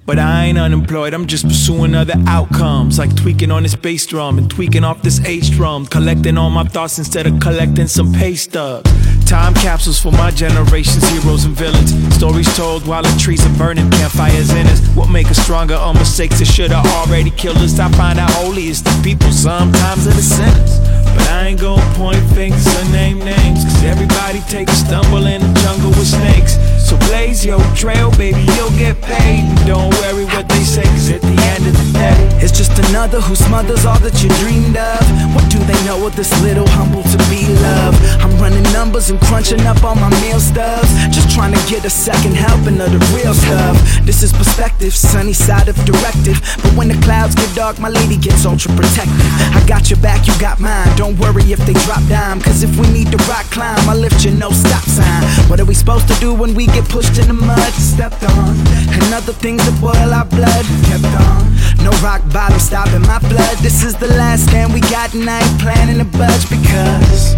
But 0.07 0.19
I 0.19 0.45
ain't 0.45 0.59
unemployed, 0.59 1.13
I'm 1.13 1.27
just 1.27 1.45
pursuing 1.45 1.95
other 1.95 2.15
outcomes. 2.27 2.99
Like 2.99 3.15
tweaking 3.15 3.51
on 3.51 3.63
this 3.63 3.75
bass 3.75 4.07
drum 4.07 4.39
and 4.39 4.51
tweaking 4.51 4.85
off 4.85 5.03
this 5.03 5.23
H 5.27 5.51
drum. 5.51 5.85
Collecting 5.87 6.39
all 6.39 6.51
my 6.51 6.65
thoughts 6.65 6.99
instead 6.99 7.27
of 7.27 7.41
collecting 7.41 7.87
some 7.87 8.13
pay 8.13 8.35
stubs. 8.37 8.91
Time 9.27 9.55
capsules 9.55 10.01
for 10.01 10.13
my 10.13 10.31
generation's 10.31 11.07
heroes 11.11 11.45
and 11.45 11.55
villains. 11.55 11.93
Stories 12.15 12.55
told 12.57 12.87
while 12.87 13.03
the 13.03 13.15
trees 13.19 13.45
are 13.47 13.59
burning, 13.59 13.91
campfires 13.91 14.51
in 14.51 14.67
us. 14.67 14.81
What 14.97 15.11
make 15.11 15.31
us 15.31 15.39
stronger 15.39 15.77
or 15.77 15.93
mistakes 15.93 16.39
that 16.39 16.47
should 16.47 16.71
have 16.71 16.87
already 16.87 17.31
killed 17.31 17.59
us? 17.59 17.79
I 17.79 17.91
find 17.93 18.19
out 18.19 18.31
holy 18.31 18.69
is 18.69 18.83
the 18.83 18.99
people, 19.03 19.31
sometimes 19.31 20.07
are 20.07 20.15
the 20.15 20.23
sinners. 20.23 20.79
But 21.17 21.29
I 21.29 21.49
ain't 21.49 21.61
gonna 21.61 21.95
point 21.95 22.23
fingers 22.33 22.67
or 22.67 22.85
name 22.93 23.19
names. 23.19 23.65
Cause 23.65 23.85
everybody 23.85 24.41
take 24.49 24.69
a 24.69 24.75
stumble 24.75 25.27
in 25.27 25.41
the 25.43 25.61
jungle 25.61 25.91
with 25.91 26.09
snakes. 26.09 26.57
So 26.85 26.99
blaze 27.09 27.45
your 27.47 27.59
trail, 27.75 28.11
baby, 28.13 28.45
you'll 28.55 28.77
get 28.77 29.01
paid. 29.01 29.49
Don't 29.65 29.89
worry 30.05 30.27
what 30.37 30.47
they 30.51 30.61
say, 30.63 30.83
cause 30.83 31.09
at 31.11 31.23
the 31.23 31.37
end 31.57 31.65
of 31.67 31.73
the 31.73 31.89
day, 31.97 32.29
It's 32.45 32.53
just 32.53 32.77
another 32.91 33.23
who 33.23 33.35
smothers 33.35 33.87
all 33.87 33.99
that 34.01 34.23
you 34.23 34.29
dreamed 34.45 34.77
of. 34.77 35.01
What 35.35 35.49
do 35.49 35.59
they 35.65 35.81
know 35.89 36.07
of 36.07 36.15
this 36.15 36.29
little 36.43 36.69
humble 36.69 37.03
to 37.03 37.19
be 37.33 37.49
loved? 37.65 37.97
I'm 38.21 38.37
running 38.37 38.63
numbers 38.77 39.09
and 39.09 39.19
crunching 39.23 39.65
up 39.65 39.83
all 39.83 39.95
my 39.95 40.11
meal 40.21 40.39
stubs. 40.39 40.93
Just 41.09 41.31
trying 41.31 41.55
to 41.57 41.63
get 41.73 41.87
a 41.87 41.91
second 41.91 42.37
helping 42.37 42.79
of 42.79 42.93
the 42.93 43.01
real 43.17 43.33
stuff. 43.33 43.81
This 44.05 44.23
is 44.23 44.33
perspective, 44.33 44.93
sunny 44.93 45.33
side 45.33 45.69
of 45.69 45.77
directive. 45.89 46.37
But 46.61 46.77
when 46.77 46.89
the 46.89 47.01
clouds 47.01 47.35
get 47.35 47.49
dark, 47.57 47.81
my 47.81 47.89
lady 47.89 48.19
gets 48.19 48.45
ultra 48.45 48.71
protective. 48.77 49.33
I 49.57 49.65
got 49.67 49.89
your 49.89 50.01
back, 50.01 50.29
you 50.29 50.37
got 50.39 50.61
mine. 50.61 50.93
Don't 51.01 51.17
worry 51.17 51.49
if 51.49 51.65
they 51.65 51.73
drop 51.89 52.05
down. 52.13 52.43
Cause 52.43 52.63
if 52.63 52.77
we 52.77 52.87
need 52.93 53.09
to 53.11 53.19
rock 53.25 53.49
climb, 53.49 53.89
I 53.89 53.95
lift 53.95 54.23
you 54.23 54.33
no 54.33 54.51
stop 54.51 54.85
sign. 54.85 55.25
What 55.49 55.61
are 55.61 55.65
we 55.65 55.73
supposed 55.73 56.09
to 56.09 56.17
do 56.21 56.35
when 56.35 56.53
we 56.53 56.69
get 56.75 56.89
pushed 56.89 57.19
in 57.19 57.29
the 57.29 57.35
mud? 57.35 57.73
Stepped 57.73 58.23
on. 58.25 58.55
And 58.91 59.15
other 59.15 59.33
things 59.33 59.63
that 59.65 59.77
boil 59.81 60.11
our 60.13 60.27
blood. 60.27 60.65
Kept 60.91 61.07
on. 61.23 61.55
No 61.87 61.91
rock 62.03 62.23
bottom 62.33 62.59
stopping 62.59 63.03
my 63.03 63.19
blood. 63.31 63.57
This 63.63 63.85
is 63.85 63.95
the 63.95 64.09
last 64.09 64.49
stand 64.49 64.75
we 64.75 64.81
got, 64.81 65.15
I 65.15 65.41
ain't 65.41 65.61
planning 65.61 65.99
to 65.99 66.09
budge 66.19 66.45
because. 66.51 67.35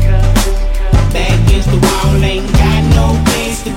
Back 1.13 1.37
against 1.47 1.69
the 1.71 1.79
wall, 1.79 2.25
ain't 2.25 2.51
got 2.53 2.83
no 2.97 3.07
place 3.29 3.63
to 3.65 3.76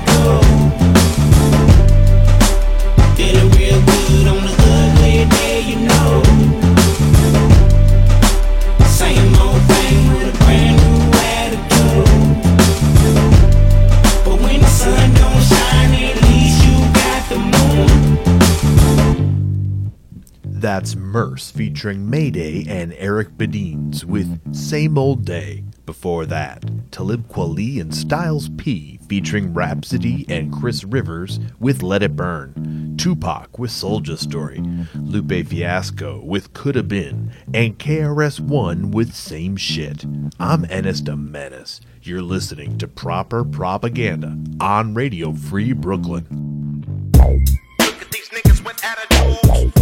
That's 20.79 20.95
Murs 20.95 21.51
featuring 21.51 22.09
Mayday 22.09 22.63
and 22.65 22.93
Eric 22.93 23.37
Biddines 23.37 24.05
with 24.05 24.55
Same 24.55 24.97
Old 24.97 25.25
Day. 25.25 25.65
Before 25.85 26.25
that, 26.27 26.63
Talib 26.89 27.27
Kweli 27.27 27.81
and 27.81 27.93
Styles 27.93 28.47
P 28.55 28.97
featuring 29.09 29.53
Rapsody 29.53 30.25
and 30.29 30.53
Chris 30.53 30.85
Rivers 30.85 31.41
with 31.59 31.83
Let 31.83 32.01
It 32.01 32.15
Burn. 32.15 32.95
Tupac 32.97 33.59
with 33.59 33.71
Soldier 33.71 34.15
Story. 34.15 34.63
Lupe 34.95 35.45
Fiasco 35.47 36.23
with 36.23 36.53
Coulda 36.53 36.83
Been. 36.83 37.33
And 37.53 37.77
KRS-One 37.77 38.91
with 38.91 39.13
Same 39.13 39.57
Shit. 39.57 40.05
I'm 40.39 40.65
Ennis 40.69 41.05
Menace. 41.05 41.81
You're 42.03 42.21
listening 42.21 42.77
to 42.77 42.87
Proper 42.87 43.43
Propaganda 43.43 44.37
on 44.61 44.93
Radio 44.93 45.33
Free 45.33 45.73
Brooklyn. 45.73 47.11
These 47.11 48.29
niggas 48.29 48.63
with 48.63 48.81
attitudes. 48.81 49.78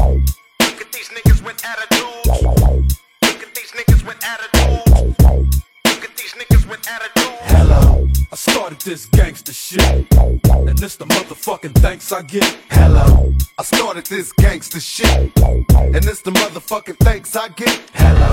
Started 8.77 8.91
this 8.91 9.05
gangster 9.07 9.53
shit. 9.53 9.81
And 9.81 10.77
this 10.77 10.97
the 10.97 11.05
motherfucking 11.05 11.73
thanks 11.79 12.11
I 12.11 12.21
get. 12.21 12.57
Hello. 12.69 13.33
I 13.57 13.63
started 13.63 14.05
this 14.05 14.31
gangster 14.33 14.79
shit. 14.79 15.09
And 15.09 16.03
this 16.03 16.21
the 16.21 16.29
motherfucking 16.29 16.97
thanks 16.97 17.35
I 17.35 17.47
get. 17.49 17.81
Hello. 17.93 18.29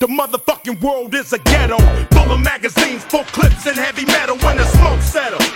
The 0.00 0.08
motherfucking 0.08 0.80
world 0.80 1.14
is 1.14 1.32
a 1.32 1.38
ghetto, 1.38 1.78
full 2.10 2.32
of 2.32 2.40
magazines, 2.40 3.04
full 3.04 3.24
clips, 3.24 3.66
and 3.66 3.76
heavy 3.76 4.04
metal. 4.06 4.36
When 4.38 4.56
the 4.56 4.66
smoke 4.66 5.00
settles, 5.00 5.48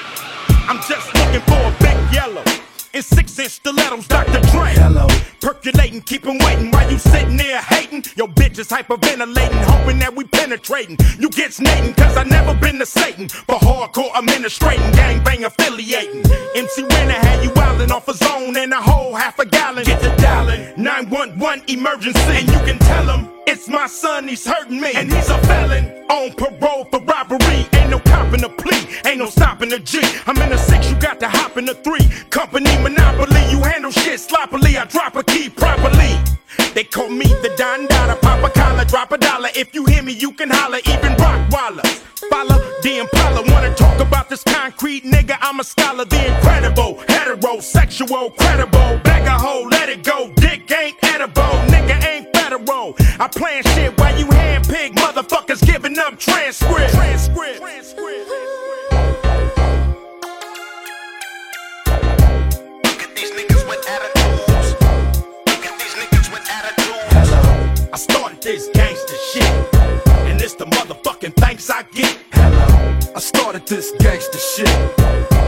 I'm 0.69 0.81
just 0.89 1.13
looking 1.15 1.41
for 1.41 1.59
a 1.59 1.75
big 1.81 2.15
yellow. 2.15 2.68
In 2.95 3.03
six 3.03 3.39
inch 3.39 3.51
stilettos, 3.51 4.07
Dr. 4.07 4.41
Dre. 4.51 4.73
Hello. 4.73 5.07
Percolating, 5.41 6.01
keep 6.03 6.27
'em 6.27 6.39
waiting 6.39 6.71
while 6.71 6.91
you 6.91 6.99
sitting 6.99 7.37
there 7.37 7.61
hating. 7.61 8.05
Your 8.17 8.29
bitch 8.29 8.59
is 8.59 8.69
hyperventilating, 8.69 9.63
hoping 9.65 9.99
that 9.99 10.17
we 10.17 10.25
penetrating. 10.25 10.97
You 11.19 11.29
get 11.29 11.53
snating, 11.53 11.93
cause 11.95 12.17
I 12.17 12.25
never 12.25 12.55
been 12.55 12.79
to 12.79 12.87
Satan. 12.87 13.29
For 13.29 13.59
hardcore 13.59 14.11
administrating, 14.17 14.91
gangbang 14.93 15.45
affiliating. 15.45 16.25
MC 16.55 16.83
Renner 16.83 17.13
had 17.13 17.45
you 17.45 17.51
wildin' 17.51 17.91
off 17.91 18.09
a 18.09 18.15
zone 18.15 18.57
and 18.57 18.73
a 18.73 18.81
whole 18.81 19.15
half 19.15 19.39
a 19.39 19.45
gallon. 19.45 19.85
Get 19.85 20.01
the 20.01 20.11
dialing, 20.17 20.73
911 20.79 21.63
emergency. 21.69 22.39
And 22.39 22.49
you 22.49 22.59
can 22.61 22.79
tell 22.79 23.05
him 23.05 23.29
it's 23.49 23.67
my 23.67 23.87
son, 23.87 24.29
he's 24.29 24.47
hurting 24.47 24.81
me. 24.81 24.93
And 24.95 25.11
he's 25.11 25.31
a 25.31 25.39
felon 25.49 25.87
on 26.11 26.33
parole 26.35 26.85
for 26.85 27.01
robbery. 27.01 27.67
Ain't 27.73 27.91
no 27.91 27.99
copping 28.01 28.43
the 28.43 28.51
plea, 28.51 28.87
ain't 29.07 29.19
no 29.19 29.27
stopping 29.27 29.73
a 29.73 29.79
G. 29.79 30.01
I'm 30.27 30.37
in 30.37 30.53
a 30.53 30.59
six, 30.59 30.91
you 30.91 30.97
got 30.97 31.19
to 31.21 31.29
hop 31.29 31.57
in 31.57 31.65
the 31.65 31.75
three. 31.75 32.07
Company 32.29 32.77
monopoly, 32.83 33.41
you 33.51 33.63
handle 33.63 33.91
shit 33.91 34.21
sloppily. 34.21 34.77
I 34.77 34.85
drop 34.85 35.17
a 35.17 35.25
key 35.25 35.49
properly. 35.49 36.13
They 36.75 36.85
call 36.85 37.09
me 37.09 37.27
the 37.43 37.53
Don 37.57 37.87
Dada, 37.87 38.17
pop 38.17 38.45
a 38.45 38.51
collar, 38.51 38.85
drop 38.85 39.13
a 39.13 39.19
dollar. 39.19 39.49
If 39.57 39.75
you 39.75 39.87
hear 39.87 40.03
me, 40.03 40.13
you 40.13 40.33
can 40.33 40.51
holler, 40.51 40.79
even 40.87 41.15
rock 41.17 41.41
Rockwaller. 41.49 41.87
Follow 42.31 42.59
the 42.83 42.99
Impala, 42.99 43.43
wanna 43.51 43.75
talk 43.75 43.99
about 44.01 44.29
this 44.29 44.43
concrete 44.43 45.05
nigga? 45.05 45.39
I'm 45.41 45.61
a 45.61 45.65
scholar, 45.65 46.05
the 46.05 46.35
incredible, 46.35 46.97
heterosexual, 47.09 48.37
credible. 48.37 49.01
Bag 49.03 49.27
a 49.27 49.31
hole, 49.31 49.67
let 49.69 49.89
it 49.89 50.05
go. 50.05 50.31
Dick 50.37 50.71
ain't 50.71 50.97
edible, 51.03 51.55
nigga 51.73 52.05
ain't 52.05 52.37
federal. 52.37 52.95
I 53.21 53.27
plan 53.27 53.65
shit 53.75 53.99
while 53.99 54.17
you 54.17 54.27
handpick 54.27 54.95
motherfuckers 54.95 55.61
giving 55.67 55.99
up 55.99 56.21
transcript. 56.21 56.93
Transcript. 56.93 57.59
These 63.17 63.33
niggas 63.33 63.69
with 63.69 63.89
attitudes. 63.91 64.75
Look 65.47 65.67
at 65.67 65.79
these 65.81 65.95
niggas 65.95 66.31
with 66.33 66.49
attitudes. 66.49 67.89
I 67.93 67.97
started 67.97 68.41
this 68.41 68.69
gangster 68.73 69.17
shit, 69.33 69.75
and 70.31 70.41
it's 70.41 70.55
the 70.55 70.67
motherfucking 70.67 71.35
thanks 71.35 71.69
I 71.71 71.83
get. 71.93 72.17
Hello, 72.31 72.99
I 73.17 73.19
started 73.19 73.67
this 73.67 73.91
gangster 73.99 74.39
shit. 74.39 74.69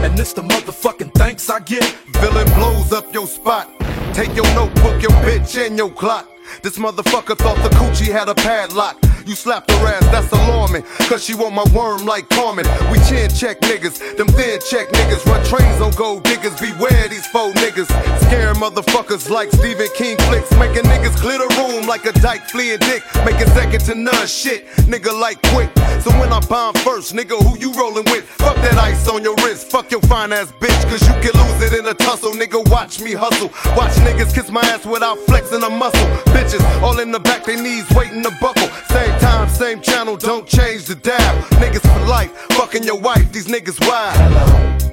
And 0.03 0.17
this 0.17 0.33
the 0.33 0.41
motherfucking 0.41 1.13
thanks 1.13 1.49
I 1.49 1.61
get. 1.61 1.85
Villain 2.19 2.51
blows 2.55 2.91
up 2.91 3.13
your 3.13 3.27
spot. 3.27 3.69
Take 4.13 4.35
your 4.35 4.53
notebook, 4.55 5.01
your 5.01 5.11
bitch, 5.23 5.55
and 5.65 5.77
your 5.77 5.89
clock. 5.89 6.27
This 6.61 6.77
motherfucker 6.77 7.37
thought 7.37 7.57
the 7.63 7.69
coochie 7.75 8.11
had 8.11 8.29
a 8.29 8.35
padlock. 8.35 8.97
You 9.25 9.35
slapped 9.35 9.71
her 9.71 9.87
ass, 9.87 10.03
that's 10.11 10.31
alarming. 10.31 10.83
Cause 11.07 11.23
she 11.23 11.35
want 11.35 11.53
my 11.53 11.65
worm 11.73 12.05
like 12.05 12.27
Carmen. 12.29 12.65
We 12.91 12.97
chin 13.07 13.29
check 13.29 13.61
niggas, 13.61 14.17
them 14.17 14.27
thin 14.27 14.59
check 14.69 14.89
niggas. 14.89 15.25
Run 15.25 15.43
trains 15.45 15.81
on 15.81 15.91
gold 15.91 16.23
diggers, 16.23 16.59
beware 16.59 17.07
these 17.07 17.25
faux 17.27 17.53
niggas. 17.61 17.87
Scare 18.25 18.53
motherfuckers 18.55 19.29
like 19.29 19.51
Stephen 19.51 19.87
King 19.95 20.17
flicks. 20.29 20.51
Making 20.57 20.83
niggas 20.83 21.15
clear 21.17 21.37
the 21.37 21.49
room 21.57 21.87
like 21.87 22.05
a 22.05 22.13
dyke 22.13 22.43
fleeing 22.49 22.79
dick. 22.79 23.03
Making 23.25 23.47
second 23.47 23.81
to 23.85 23.95
none 23.95 24.27
shit, 24.27 24.67
nigga 24.89 25.17
like 25.17 25.41
quick. 25.53 25.69
So 26.01 26.09
when 26.19 26.33
I 26.33 26.39
bomb 26.39 26.73
first, 26.75 27.13
nigga, 27.13 27.37
who 27.41 27.57
you 27.59 27.71
rolling 27.73 28.05
with? 28.05 28.25
Fuck 28.25 28.55
that 28.57 28.77
ice 28.77 29.07
on 29.07 29.23
your 29.23 29.35
wrist, 29.35 29.69
fuck 29.69 29.91
your 29.91 30.01
fine 30.01 30.33
ass 30.33 30.51
bitch. 30.59 30.81
Cause 30.89 31.01
you 31.07 31.13
can 31.21 31.33
lose 31.39 31.71
it 31.71 31.77
in 31.77 31.85
a 31.85 31.93
tussle, 31.93 32.31
nigga. 32.31 32.67
Watch 32.69 32.99
me 32.99 33.13
hustle. 33.13 33.49
Watch 33.75 33.93
niggas 34.01 34.33
kiss 34.33 34.49
my 34.49 34.61
ass 34.61 34.85
without 34.85 35.19
flexing 35.19 35.63
a 35.63 35.69
muscle. 35.69 36.09
Bitches 36.41 36.81
all 36.81 36.97
in 36.99 37.11
the 37.11 37.19
back, 37.19 37.43
they 37.43 37.55
knees 37.55 37.87
waiting 37.91 38.23
to 38.23 38.31
buckle. 38.41 38.67
Same 38.89 39.19
time, 39.19 39.47
same 39.47 39.79
channel, 39.79 40.17
don't 40.17 40.47
change 40.47 40.85
the 40.85 40.95
dial. 40.95 41.35
Niggas 41.61 41.81
for 41.81 42.07
life, 42.07 42.31
fucking 42.57 42.83
your 42.83 42.99
wife, 42.99 43.31
these 43.31 43.45
niggas 43.45 43.79
wild. 43.87 44.17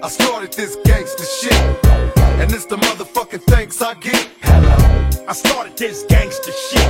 I 0.02 0.08
started 0.10 0.52
this 0.52 0.76
gangster 0.84 1.24
shit, 1.24 1.86
and 2.38 2.52
it's 2.52 2.66
the 2.66 2.76
motherfucking 2.76 3.44
thanks 3.44 3.80
I 3.80 3.94
get. 3.94 4.28
Hello. 4.42 5.24
I 5.26 5.32
started 5.32 5.74
this 5.78 6.04
gangster 6.06 6.52
shit, 6.52 6.87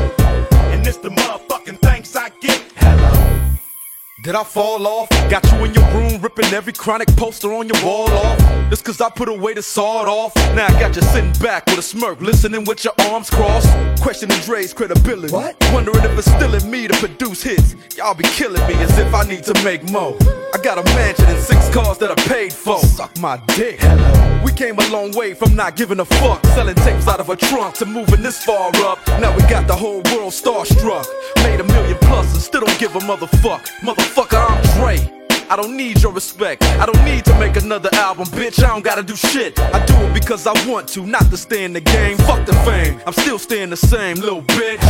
Did 4.28 4.34
I 4.34 4.44
fall 4.44 4.86
off? 4.86 5.08
Got 5.30 5.50
you 5.50 5.64
in 5.64 5.72
your 5.72 5.90
room 5.94 6.20
ripping 6.20 6.52
every 6.52 6.74
chronic 6.74 7.08
poster 7.16 7.50
on 7.54 7.66
your 7.66 7.82
wall 7.82 8.10
off. 8.10 8.38
Just 8.68 8.84
cause 8.84 9.00
I 9.00 9.08
put 9.08 9.30
away 9.30 9.54
the 9.54 9.62
sawed 9.62 10.06
off. 10.06 10.36
Now 10.54 10.66
I 10.66 10.78
got 10.78 10.94
you 10.94 11.00
sitting 11.00 11.32
back 11.42 11.64
with 11.64 11.78
a 11.78 11.82
smirk, 11.82 12.20
listening 12.20 12.64
with 12.64 12.84
your 12.84 12.92
arms 13.08 13.30
crossed. 13.30 13.72
Questioning 14.02 14.38
Dre's 14.40 14.74
credibility. 14.74 15.32
What? 15.32 15.56
Wondering 15.72 16.04
if 16.04 16.18
it's 16.18 16.30
still 16.30 16.54
in 16.54 16.70
me 16.70 16.88
to 16.88 16.94
produce 16.98 17.42
hits. 17.42 17.74
Y'all 17.96 18.12
be 18.12 18.24
killing 18.24 18.60
me 18.68 18.74
as 18.74 18.98
if 18.98 19.14
I 19.14 19.26
need 19.26 19.44
to 19.44 19.64
make 19.64 19.82
more. 19.90 20.14
I 20.54 20.58
got 20.58 20.78
a 20.78 20.82
mansion 20.94 21.26
and 21.26 21.42
six 21.42 21.68
cars 21.74 21.98
that 21.98 22.10
I 22.10 22.14
paid 22.26 22.52
for. 22.52 22.78
Suck 22.78 23.16
my 23.18 23.36
dick. 23.48 23.80
Hello. 23.80 24.42
We 24.44 24.52
came 24.52 24.78
a 24.78 24.88
long 24.88 25.12
way 25.12 25.34
from 25.34 25.54
not 25.54 25.76
giving 25.76 26.00
a 26.00 26.04
fuck. 26.04 26.44
Selling 26.46 26.74
tapes 26.76 27.06
out 27.06 27.20
of 27.20 27.28
a 27.28 27.36
trunk 27.36 27.74
to 27.76 27.86
moving 27.86 28.22
this 28.22 28.42
far 28.44 28.70
up. 28.76 28.98
Now 29.20 29.34
we 29.36 29.42
got 29.42 29.66
the 29.66 29.76
whole 29.76 30.02
world 30.12 30.32
starstruck. 30.32 31.06
Made 31.44 31.60
a 31.60 31.64
million 31.64 31.98
plus 31.98 32.32
and 32.32 32.42
still 32.42 32.62
don't 32.62 32.78
give 32.78 32.96
a 32.96 33.00
motherfuck. 33.00 33.66
Motherfucker, 33.82 34.38
I'm 34.48 34.62
Dre. 34.78 35.27
I 35.50 35.56
don't 35.56 35.76
need 35.76 36.02
your 36.02 36.12
respect. 36.12 36.62
I 36.62 36.84
don't 36.84 37.02
need 37.06 37.24
to 37.24 37.38
make 37.38 37.56
another 37.56 37.88
album, 37.94 38.26
bitch. 38.26 38.62
I 38.62 38.68
don't 38.68 38.84
gotta 38.84 39.02
do 39.02 39.16
shit. 39.16 39.58
I 39.58 39.84
do 39.86 39.94
it 39.94 40.12
because 40.12 40.46
I 40.46 40.52
want 40.68 40.88
to, 40.88 41.06
not 41.06 41.30
to 41.30 41.38
stay 41.38 41.64
in 41.64 41.72
the 41.72 41.80
game. 41.80 42.18
Fuck 42.18 42.44
the 42.44 42.52
fame. 42.66 43.00
I'm 43.06 43.14
still 43.14 43.38
staying 43.38 43.70
the 43.70 43.76
same, 43.76 44.16
little 44.16 44.42
bitch. 44.42 44.82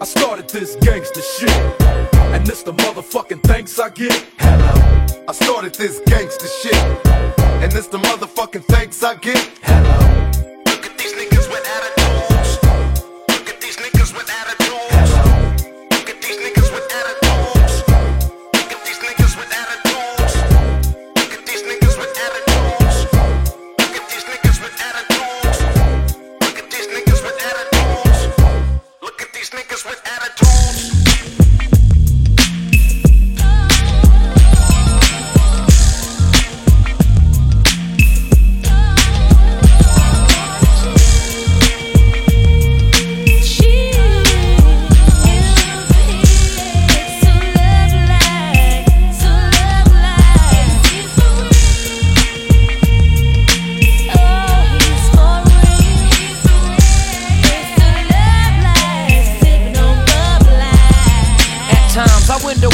I 0.00 0.04
started 0.06 0.48
this 0.48 0.76
gangster 0.76 1.20
shit. 1.20 1.50
And 2.32 2.46
this 2.46 2.62
the 2.62 2.72
motherfucking 2.72 3.42
thanks 3.42 3.78
I 3.78 3.90
get. 3.90 4.26
Hello. 4.38 5.06
I 5.28 5.32
started 5.32 5.74
this 5.74 6.00
gangster 6.06 6.48
shit. 6.48 7.06
And 7.62 7.70
this 7.70 7.86
the 7.86 7.98
motherfucking 7.98 8.64
thanks 8.64 9.02
I 9.02 9.16
get. 9.16 9.36
Look 9.68 10.23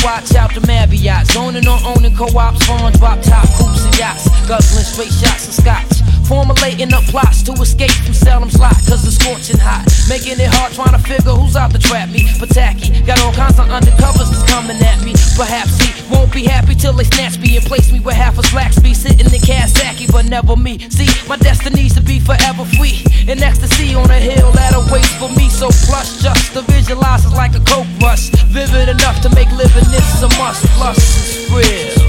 watch 0.05 0.35
out 0.35 0.55
the 0.55 0.61
Marriott, 0.67 1.27
zoning 1.29 1.67
on 1.67 1.81
owning 1.85 2.15
co-ops, 2.15 2.65
farm 2.67 2.93
drop 2.93 3.21
top 3.23 3.47
coops 3.57 3.85
and 3.85 3.99
yachts, 3.99 4.29
guzzling 4.47 4.85
straight 4.85 5.13
shots 5.13 5.49
of 5.49 5.55
scotch. 5.55 6.20
Formulating 6.31 6.95
up 6.95 7.03
plots 7.11 7.43
to 7.43 7.51
escape 7.59 7.91
from 8.07 8.15
Salem's 8.15 8.55
lot, 8.55 8.79
cause 8.87 9.03
it's 9.03 9.19
scorching 9.19 9.59
hot. 9.59 9.83
Making 10.07 10.39
it 10.39 10.47
hard 10.47 10.71
trying 10.71 10.95
to 10.95 11.03
figure 11.03 11.35
who's 11.35 11.59
out 11.59 11.75
to 11.75 11.79
trap 11.83 12.07
me. 12.07 12.31
But 12.39 12.55
tacky, 12.55 12.95
got 13.03 13.19
all 13.19 13.35
kinds 13.35 13.59
of 13.59 13.67
undercovers 13.67 14.31
that's 14.31 14.47
coming 14.47 14.79
at 14.79 15.03
me. 15.03 15.11
Perhaps 15.35 15.83
he 15.83 15.91
won't 16.07 16.31
be 16.31 16.47
happy 16.47 16.79
till 16.79 16.95
they 16.95 17.03
snatch 17.03 17.35
me 17.43 17.59
and 17.59 17.67
place 17.67 17.91
me 17.91 17.99
with 17.99 18.15
half 18.15 18.39
a 18.39 18.47
slacks 18.47 18.79
be. 18.79 18.95
Sitting 18.95 19.27
in 19.27 19.43
Kawasaki, 19.43 20.07
but 20.07 20.31
never 20.31 20.55
me. 20.55 20.79
See, 20.95 21.11
my 21.27 21.35
destiny's 21.37 21.99
to 21.99 22.01
be 22.01 22.21
forever 22.21 22.63
free. 22.79 23.03
In 23.27 23.43
ecstasy 23.43 23.99
on 23.99 24.09
a 24.09 24.21
hill 24.23 24.53
that 24.55 24.71
awaits 24.79 25.11
for 25.19 25.35
me. 25.35 25.51
So 25.51 25.67
plush, 25.91 26.23
just 26.23 26.55
to 26.55 26.63
visualize 26.63 27.27
is 27.27 27.35
like 27.35 27.59
a 27.59 27.63
coke 27.67 27.91
rush. 27.99 28.31
Vivid 28.55 28.87
enough 28.89 29.19
to 29.27 29.35
make 29.35 29.51
living 29.51 29.91
this 29.91 30.23
a 30.23 30.31
must. 30.39 30.63
Plus, 30.79 30.95
it's 30.95 31.51
real. 31.51 32.01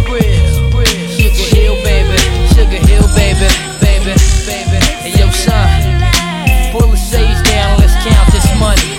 Sugar 1.17 1.57
Hill, 1.57 1.76
baby. 1.82 2.22
Sugar 2.53 2.86
Hill, 2.86 3.07
baby, 3.15 3.70
baby. 4.04 4.82
Hey, 5.02 5.14
yo, 5.20 5.30
son. 5.30 6.02
Pull 6.72 6.88
the 6.89 6.97
sage 6.97 7.41
down, 7.47 7.78
let's 7.80 7.93
count 8.04 8.32
this 8.32 8.47
money. 8.60 8.97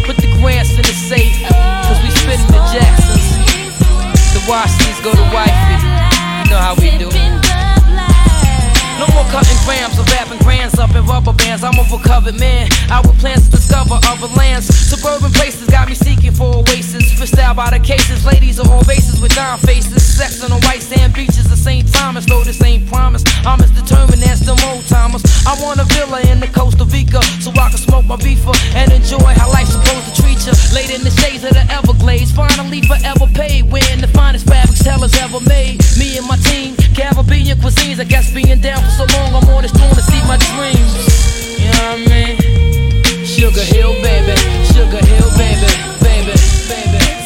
Put 0.06 0.16
the 0.16 0.28
grants 0.40 0.70
in 0.70 0.82
the 0.82 0.94
safe, 0.94 1.46
cause 1.48 2.02
we 2.02 2.10
spitting 2.10 2.46
the 2.46 2.62
Jacksons. 2.72 3.36
The 4.32 4.44
Washingtons 4.48 5.00
go 5.00 5.12
to 5.12 5.22
wifey. 5.34 5.76
You 6.44 6.50
know 6.50 6.58
how 6.58 6.74
we 6.78 6.96
do. 6.98 7.23
More 9.14 9.24
cutting 9.30 9.56
grams 9.64 9.98
or 9.98 10.04
wrapping 10.10 10.38
grands 10.42 10.78
up 10.78 10.90
in 10.94 11.06
rubber 11.06 11.32
bands. 11.32 11.62
I'm 11.62 11.78
a 11.78 11.84
recovered 11.86 12.38
man. 12.38 12.68
With 13.06 13.18
plans 13.18 13.46
to 13.46 13.56
discover 13.56 13.98
other 14.10 14.28
lands. 14.34 14.66
Suburban 14.66 15.30
places 15.32 15.68
got 15.68 15.88
me 15.88 15.94
seeking 15.94 16.32
for 16.32 16.62
oasis. 16.62 17.04
Out 17.38 17.56
by 17.56 17.70
the 17.70 17.78
cases. 17.78 18.26
Ladies 18.26 18.58
of 18.58 18.70
all 18.70 18.82
races 18.82 19.20
with 19.20 19.34
dime 19.34 19.58
faces. 19.58 20.02
Sex 20.04 20.42
on 20.44 20.50
the 20.50 20.60
white 20.66 20.82
sand 20.82 21.14
beaches 21.14 21.50
of 21.50 21.58
St. 21.58 21.90
Thomas. 21.92 22.26
Though 22.26 22.44
this 22.44 22.62
ain't 22.62 22.86
promise. 22.88 23.24
I'm 23.46 23.60
as 23.60 23.70
determined 23.70 24.22
as 24.24 24.40
the 24.40 24.52
old 24.68 24.86
timers. 24.86 25.22
I 25.46 25.54
want 25.62 25.80
a 25.80 25.84
villa 25.94 26.20
in 26.30 26.40
the 26.40 26.46
Costa 26.46 26.84
Rica. 26.84 27.22
So 27.40 27.50
I 27.52 27.70
can 27.70 27.78
smoke 27.78 28.04
my 28.04 28.16
beefer 28.16 28.54
and 28.74 28.92
enjoy 28.92 29.32
how 29.38 29.50
life's 29.50 29.72
supposed 29.72 30.06
to 30.10 30.22
treat 30.22 30.38
you. 30.46 30.54
Laid 30.74 30.90
in 30.90 31.02
the 31.02 31.10
shades 31.10 31.44
of 31.44 31.54
the 31.54 31.64
Everglades. 31.70 32.30
Finally 32.32 32.82
forever 32.82 33.26
paid. 33.34 33.70
Wearing 33.70 34.00
the 34.00 34.08
finest 34.08 34.46
fabrics 34.46 34.82
tellers 34.82 35.14
ever 35.22 35.40
made. 35.40 35.82
Me 35.98 36.18
and 36.18 36.26
my 36.26 36.36
team. 36.36 36.76
Caribbean 36.94 37.58
cuisines. 37.58 37.98
I 37.98 38.04
guess 38.04 38.32
being 38.32 38.60
down 38.60 38.82
for 38.84 38.90
so 38.90 39.03
long, 39.12 39.34
I'm 39.34 39.48
on 39.50 39.62
this 39.62 39.72
throne 39.72 39.94
to 39.94 40.02
see 40.02 40.22
my 40.26 40.36
dreams. 40.36 40.92
You 41.58 41.70
know 41.70 41.96
what 41.96 42.10
I 42.10 42.36
mean? 42.36 43.24
Sugar 43.24 43.64
Hill, 43.64 43.94
baby. 44.02 44.36
Sugar 44.64 45.04
Hill, 45.04 45.30
baby. 45.36 45.68
Baby, 46.00 46.34
baby. 46.68 47.23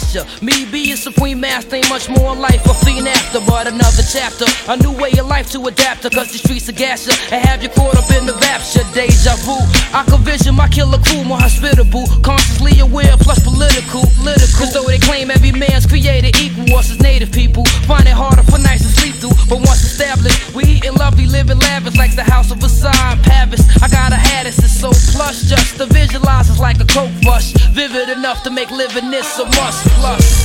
Pasture, 0.00 0.44
me 0.44 0.64
being 0.70 0.96
supreme 0.96 1.40
master 1.40 1.76
ain't 1.76 1.88
much 1.88 2.08
more 2.08 2.32
in 2.32 2.40
life. 2.40 2.64
A 2.66 2.74
fiend 2.84 3.08
after, 3.08 3.40
but 3.46 3.66
another 3.66 4.02
chapter. 4.02 4.44
A 4.68 4.76
new 4.76 4.92
way 4.92 5.12
of 5.18 5.26
life 5.26 5.50
to 5.52 5.66
adapt 5.66 6.02
to, 6.02 6.10
cause 6.10 6.32
the 6.32 6.38
streets 6.38 6.68
are 6.68 6.72
gas 6.72 7.06
ya 7.06 7.14
and 7.32 7.44
have 7.46 7.62
you 7.62 7.68
caught 7.68 7.96
up 7.96 8.10
in 8.10 8.26
the 8.26 8.34
rapture. 8.48 8.84
Deja 8.94 9.36
vu. 9.44 9.56
I 9.92 10.04
can 10.04 10.22
vision 10.22 10.54
my 10.54 10.68
killer 10.68 10.98
crew 10.98 11.24
more 11.24 11.38
hospitable, 11.38 12.06
consciously 12.22 12.78
aware, 12.80 13.16
plus 13.18 13.40
political. 13.42 14.02
political. 14.18 14.58
Cause 14.58 14.72
though 14.72 14.86
they 14.86 14.98
claim 14.98 15.30
every 15.30 15.52
man's 15.52 15.86
created 15.86 16.36
equal, 16.40 16.78
us 16.78 16.90
as 16.90 17.00
native 17.00 17.32
people 17.32 17.64
find 17.86 18.06
it 18.06 18.16
harder 18.16 18.42
for 18.42 18.58
nights 18.58 18.82
to 18.82 18.90
sleep 19.00 19.14
through. 19.16 19.36
But 19.48 19.58
once 19.66 19.82
established, 19.84 20.54
we 20.54 20.64
eating 20.64 20.94
lovely, 20.94 21.26
living 21.26 21.58
lavish 21.58 21.96
like 21.96 22.14
the 22.16 22.24
house 22.24 22.50
of 22.50 22.58
Versailles 22.58 23.12
in 23.12 23.18
Paris. 23.22 23.62
I 23.82 23.88
got 23.88 24.12
a 24.12 24.16
Haddis, 24.16 24.58
it's 24.58 24.72
so 24.72 24.90
plush, 25.12 25.42
just 25.42 25.76
to 25.78 25.86
visualize 25.86 26.50
it's 26.50 26.60
like 26.60 26.80
a 26.80 26.86
coke 26.86 27.12
rush. 27.26 27.52
Vivid 27.72 28.08
enough 28.08 28.42
to 28.44 28.50
make 28.50 28.70
living 28.70 29.10
this 29.10 29.38
a 29.38 29.44
must. 29.56 29.89
Plus. 29.98 30.40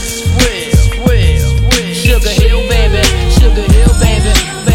Sugar 1.93 2.29
Hill, 2.29 2.67
baby, 2.69 3.01
Sugar 3.31 3.61
Hill, 3.73 3.93
baby, 3.99 4.33
baby. 4.65 4.74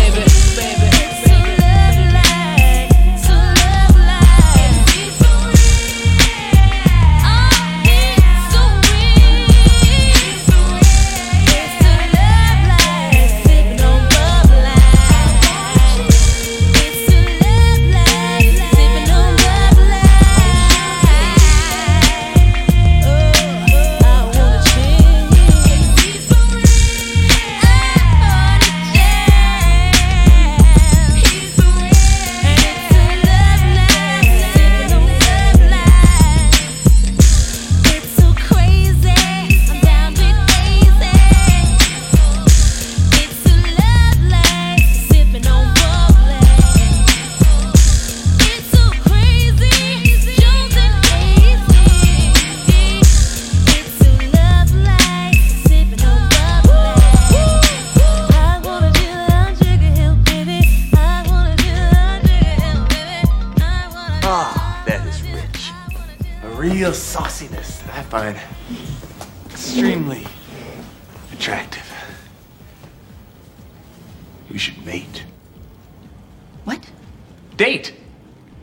Date! 77.60 77.92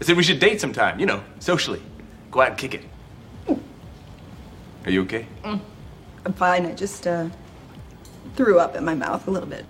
I 0.02 0.06
said 0.06 0.18
we 0.18 0.24
should 0.24 0.40
date 0.40 0.60
sometime, 0.60 1.00
you 1.00 1.06
know, 1.06 1.24
socially. 1.38 1.84
Go 2.32 2.42
out 2.42 2.50
and 2.50 2.58
kick 2.58 2.74
it. 2.74 2.82
Are 4.86 4.90
you 4.90 5.04
okay? 5.04 5.28
Mm. 5.44 5.60
I'm 6.26 6.34
fine. 6.34 6.66
I 6.66 6.74
just 6.74 7.06
uh, 7.06 7.30
threw 8.36 8.58
up 8.58 8.76
in 8.76 8.84
my 8.84 8.96
mouth 8.96 9.28
a 9.28 9.30
little 9.30 9.48
bit. 9.48 9.68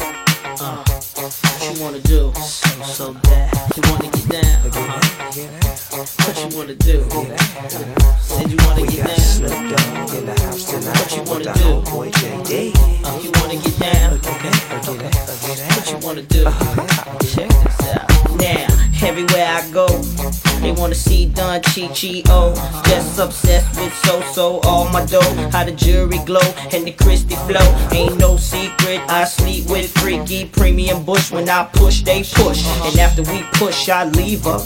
Uh, 0.00 0.82
what 0.86 1.76
you 1.76 1.82
wanna 1.82 2.00
do? 2.00 2.32
So, 2.32 2.82
so 2.84 3.12
bad. 3.12 3.52
You 3.76 3.82
wanna 3.92 4.10
get 4.10 4.28
down? 4.30 4.64
Uh-huh. 4.64 5.00
What 6.24 6.36
you 6.40 6.56
wanna 6.56 6.74
do? 6.74 7.04
Said 8.22 8.50
you 8.50 8.56
wanna 8.64 8.86
get 8.86 9.04
down? 9.04 9.42
In 10.16 10.24
the 10.24 10.34
house 10.40 10.64
tonight. 10.64 10.96
What 10.96 11.12
you 11.14 11.22
wanna 11.28 11.44
do? 11.44 11.82
Uh, 13.04 13.20
you 13.20 13.30
wanna 13.34 13.56
get 13.60 13.76
down? 13.78 14.16
What 15.76 15.90
you 15.90 15.98
wanna 15.98 16.22
do? 16.22 16.44
Check 17.28 17.50
this 17.50 17.80
out. 17.98 18.31
Now, 18.42 18.66
everywhere 19.06 19.46
I 19.46 19.62
go, 19.70 19.86
they 20.60 20.72
wanna 20.72 20.96
see 20.96 21.26
Don 21.26 21.62
Chi 21.62 22.22
Oh, 22.28 22.52
just 22.88 23.20
obsessed 23.20 23.80
with 23.80 23.94
so 24.04 24.20
so 24.32 24.60
all 24.64 24.88
my 24.88 25.06
dough. 25.06 25.20
How 25.52 25.62
the 25.62 25.70
jury 25.70 26.18
glow 26.26 26.48
and 26.72 26.84
the 26.84 26.90
Christy 26.90 27.36
flow. 27.46 27.68
Ain't 27.92 28.18
no 28.18 28.36
secret. 28.36 29.00
I 29.08 29.24
sleep 29.24 29.70
with 29.70 29.96
freaky 29.96 30.46
premium 30.46 31.04
bush. 31.04 31.30
When 31.30 31.48
I 31.48 31.68
push, 31.72 32.02
they 32.02 32.24
push. 32.24 32.66
And 32.86 32.98
after 32.98 33.22
we 33.22 33.44
push, 33.52 33.88
I 33.88 34.06
leave 34.06 34.42
her. 34.42 34.58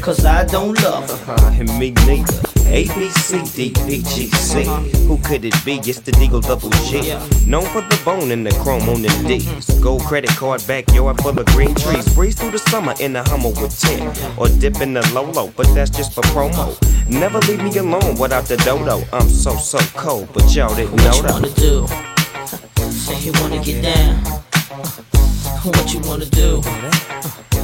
Cause 0.00 0.24
I 0.24 0.44
don't 0.46 0.80
love 0.82 1.10
her. 1.26 1.34
Uh, 1.34 1.52
and 1.58 1.78
me 1.78 1.90
neither. 2.06 2.47
A 2.70 2.84
B 2.94 3.08
C 3.10 3.42
D 3.72 3.72
E 3.88 4.02
G 4.02 4.26
C. 4.28 4.64
Who 5.06 5.18
could 5.18 5.44
it 5.44 5.54
be? 5.64 5.78
It's 5.78 6.00
the 6.00 6.12
Deagle 6.12 6.42
Double 6.42 6.70
G. 6.88 7.14
Known 7.48 7.64
for 7.66 7.80
the 7.80 8.00
bone 8.04 8.30
and 8.30 8.46
the 8.46 8.50
chrome 8.62 8.88
on 8.88 9.02
the 9.02 9.08
D's. 9.26 9.68
Gold 9.80 10.02
credit 10.02 10.30
card 10.30 10.62
backyard 10.66 11.20
full 11.22 11.38
of 11.38 11.46
green 11.46 11.74
trees. 11.74 12.12
Breeze 12.14 12.34
through 12.38 12.50
the 12.50 12.58
summer 12.58 12.94
in 13.00 13.12
the 13.14 13.22
Hummer 13.24 13.50
with 13.50 13.78
10. 13.80 14.38
Or 14.38 14.48
dip 14.48 14.80
in 14.80 14.92
the 14.94 15.02
Lolo, 15.14 15.52
but 15.56 15.66
that's 15.74 15.90
just 15.90 16.14
for 16.14 16.20
promo. 16.34 16.76
Never 17.08 17.38
leave 17.40 17.62
me 17.62 17.76
alone 17.78 18.16
without 18.18 18.44
the 18.44 18.56
dodo. 18.58 19.02
I'm 19.12 19.28
so, 19.28 19.56
so 19.56 19.78
cold, 19.96 20.28
but 20.34 20.54
y'all 20.54 20.74
didn't 20.74 20.96
know 20.96 21.06
What 21.08 21.16
you 21.16 21.22
that. 21.22 21.32
wanna 21.32 21.50
do? 21.54 21.86
Say 22.92 23.18
you 23.20 23.32
wanna 23.40 23.64
get 23.64 23.82
down. 23.82 24.16
What 25.64 25.94
you 25.94 26.00
wanna 26.00 26.26
do? 26.26 26.62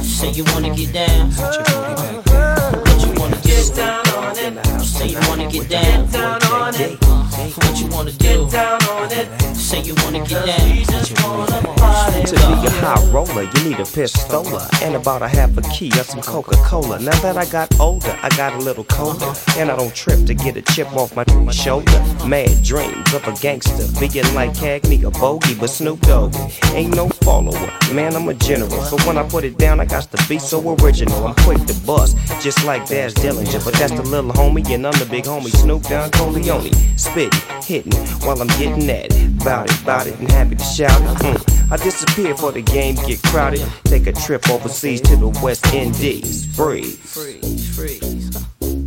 Say 0.01 0.31
you 0.31 0.43
wanna 0.45 0.75
get 0.75 0.93
down. 0.93 2.54
What 3.55 3.77
you 3.77 3.87
wanna 4.17 4.51
do? 4.51 4.83
Say 4.83 5.07
you 5.07 5.17
wanna 5.27 5.49
get 5.49 5.69
down. 5.69 6.15
on 6.51 6.75
it 6.75 6.97
uh, 7.03 7.23
What 7.55 7.79
you 7.79 7.87
wanna 7.87 8.11
do? 8.11 8.49
Say 9.55 9.81
you 9.81 9.95
wanna 10.03 10.25
get 10.25 10.45
down. 10.45 11.05
To 12.25 12.35
be 12.35 12.67
a 12.67 12.69
high 12.69 13.11
roller, 13.11 13.43
you 13.43 13.69
need 13.69 13.79
a 13.79 13.85
pistola 13.85 14.67
and 14.83 14.95
about 14.95 15.21
a 15.21 15.27
half 15.27 15.57
a 15.57 15.61
key 15.63 15.89
of 15.99 16.05
some 16.05 16.21
Coca 16.21 16.55
Cola. 16.57 16.99
Now 16.99 17.17
that 17.21 17.37
I 17.37 17.45
got 17.45 17.79
older, 17.79 18.17
I 18.21 18.29
got 18.35 18.53
a 18.53 18.57
little 18.57 18.83
colder, 18.83 19.33
and 19.57 19.71
I 19.71 19.75
don't 19.75 19.93
trip 19.93 20.25
to 20.25 20.33
get 20.33 20.57
a 20.57 20.61
chip 20.61 20.91
off 20.95 21.15
my 21.15 21.25
shoulder. 21.51 21.99
Mad 22.25 22.63
dreams 22.63 23.13
of 23.13 23.27
a 23.27 23.33
gangster, 23.41 23.87
being 23.99 24.33
like 24.35 24.51
Cagney, 24.53 25.03
a 25.03 25.11
bogey, 25.11 25.55
but 25.55 25.69
Snoop 25.69 25.99
Dogg 26.01 26.35
ain't 26.73 26.95
no 26.95 27.09
follower. 27.09 27.71
Man, 27.93 28.15
I'm 28.15 28.27
a 28.29 28.33
general, 28.33 28.81
so 28.83 28.97
when 29.07 29.17
I 29.17 29.23
put 29.23 29.43
it 29.43 29.57
down, 29.57 29.79
I 29.79 29.85
got 29.85 30.03
to 30.11 30.27
be 30.27 30.39
so 30.39 30.75
original. 30.81 31.27
I'm 31.27 31.35
quick 31.35 31.63
to 31.65 31.73
bust, 31.85 32.17
just 32.41 32.63
like 32.65 32.87
Dash 32.87 33.13
But 33.45 33.73
that's 33.75 33.93
the 33.93 34.03
little 34.03 34.31
homie, 34.31 34.67
and 34.69 34.85
I'm 34.85 34.97
the 34.99 35.05
big 35.05 35.25
homie, 35.25 35.55
Snoop 35.55 35.83
Don 35.83 36.09
Corleone. 36.11 36.73
Spitting, 36.97 37.39
hitting, 37.63 37.93
while 38.25 38.41
I'm 38.41 38.47
getting 38.47 38.89
at 38.89 39.15
it. 39.15 39.43
Bout 39.43 39.69
it, 39.69 39.85
bout 39.85 40.07
it, 40.07 40.19
and 40.19 40.29
happy 40.31 40.55
to 40.55 40.63
shout 40.63 41.01
it. 41.01 41.17
Mm. 41.19 41.71
I 41.71 41.77
disappear 41.77 42.35
for 42.35 42.51
the 42.51 42.61
game 42.61 42.95
get 42.95 43.21
crowded. 43.23 43.65
Take 43.85 44.07
a 44.07 44.13
trip 44.13 44.49
overseas 44.49 45.01
to 45.01 45.15
the 45.15 45.29
West 45.41 45.65
Indies. 45.73 46.45
Freeze. 46.55 46.97
Freeze, 46.97 47.75
freeze. 47.75 48.14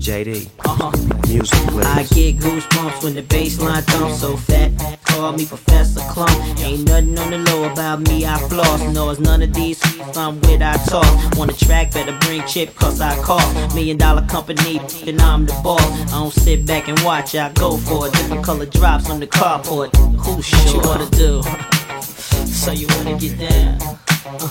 JD. 0.08 0.48
Uh-huh. 0.64 0.90
Music, 1.28 1.58
please. 1.68 1.84
I 1.84 2.02
get 2.04 2.36
goosebumps 2.38 3.04
when 3.04 3.14
the 3.14 3.20
bass 3.20 3.60
line 3.60 3.82
thumps 3.82 4.22
so 4.22 4.38
fat. 4.38 4.72
Call 5.04 5.32
me 5.32 5.44
Professor 5.44 6.00
Clump. 6.00 6.30
Ain't 6.60 6.88
nothing 6.88 7.18
on 7.18 7.30
the 7.30 7.36
low 7.50 7.70
about 7.70 8.00
me, 8.08 8.24
I 8.24 8.38
floss. 8.48 8.80
No, 8.94 9.10
it's 9.10 9.20
none 9.20 9.42
of 9.42 9.52
these 9.52 9.78
I'm 10.16 10.40
with, 10.40 10.62
I 10.62 10.78
talk. 10.88 11.04
On 11.38 11.46
the 11.46 11.52
track, 11.52 11.92
better 11.92 12.16
bring 12.22 12.42
chip, 12.46 12.74
cause 12.74 13.02
I 13.02 13.22
cost. 13.22 13.74
Million 13.74 13.98
dollar 13.98 14.26
company, 14.28 14.80
and 15.06 15.20
I'm 15.20 15.44
the 15.44 15.52
boss. 15.62 15.82
I 15.82 16.12
don't 16.12 16.32
sit 16.32 16.64
back 16.64 16.88
and 16.88 16.98
watch, 17.00 17.34
I 17.34 17.52
go 17.52 17.76
for 17.76 18.06
it. 18.06 18.14
Different 18.14 18.42
color 18.42 18.64
drops 18.64 19.10
on 19.10 19.20
the 19.20 19.26
carport. 19.26 19.94
Who 20.24 20.40
sure? 20.40 20.58
What 20.58 20.72
you 20.72 20.80
wanna 20.88 21.10
do? 21.10 21.42
so 22.46 22.72
you 22.72 22.86
wanna 22.96 23.18
get 23.18 23.38
down? 23.38 23.76
Uh, 24.24 24.48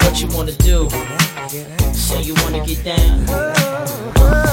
what 0.00 0.22
you 0.22 0.28
wanna 0.28 0.52
do? 0.52 0.88
So 1.92 2.18
you 2.18 2.32
wanna 2.36 2.64
get 2.64 2.82
down? 2.82 4.49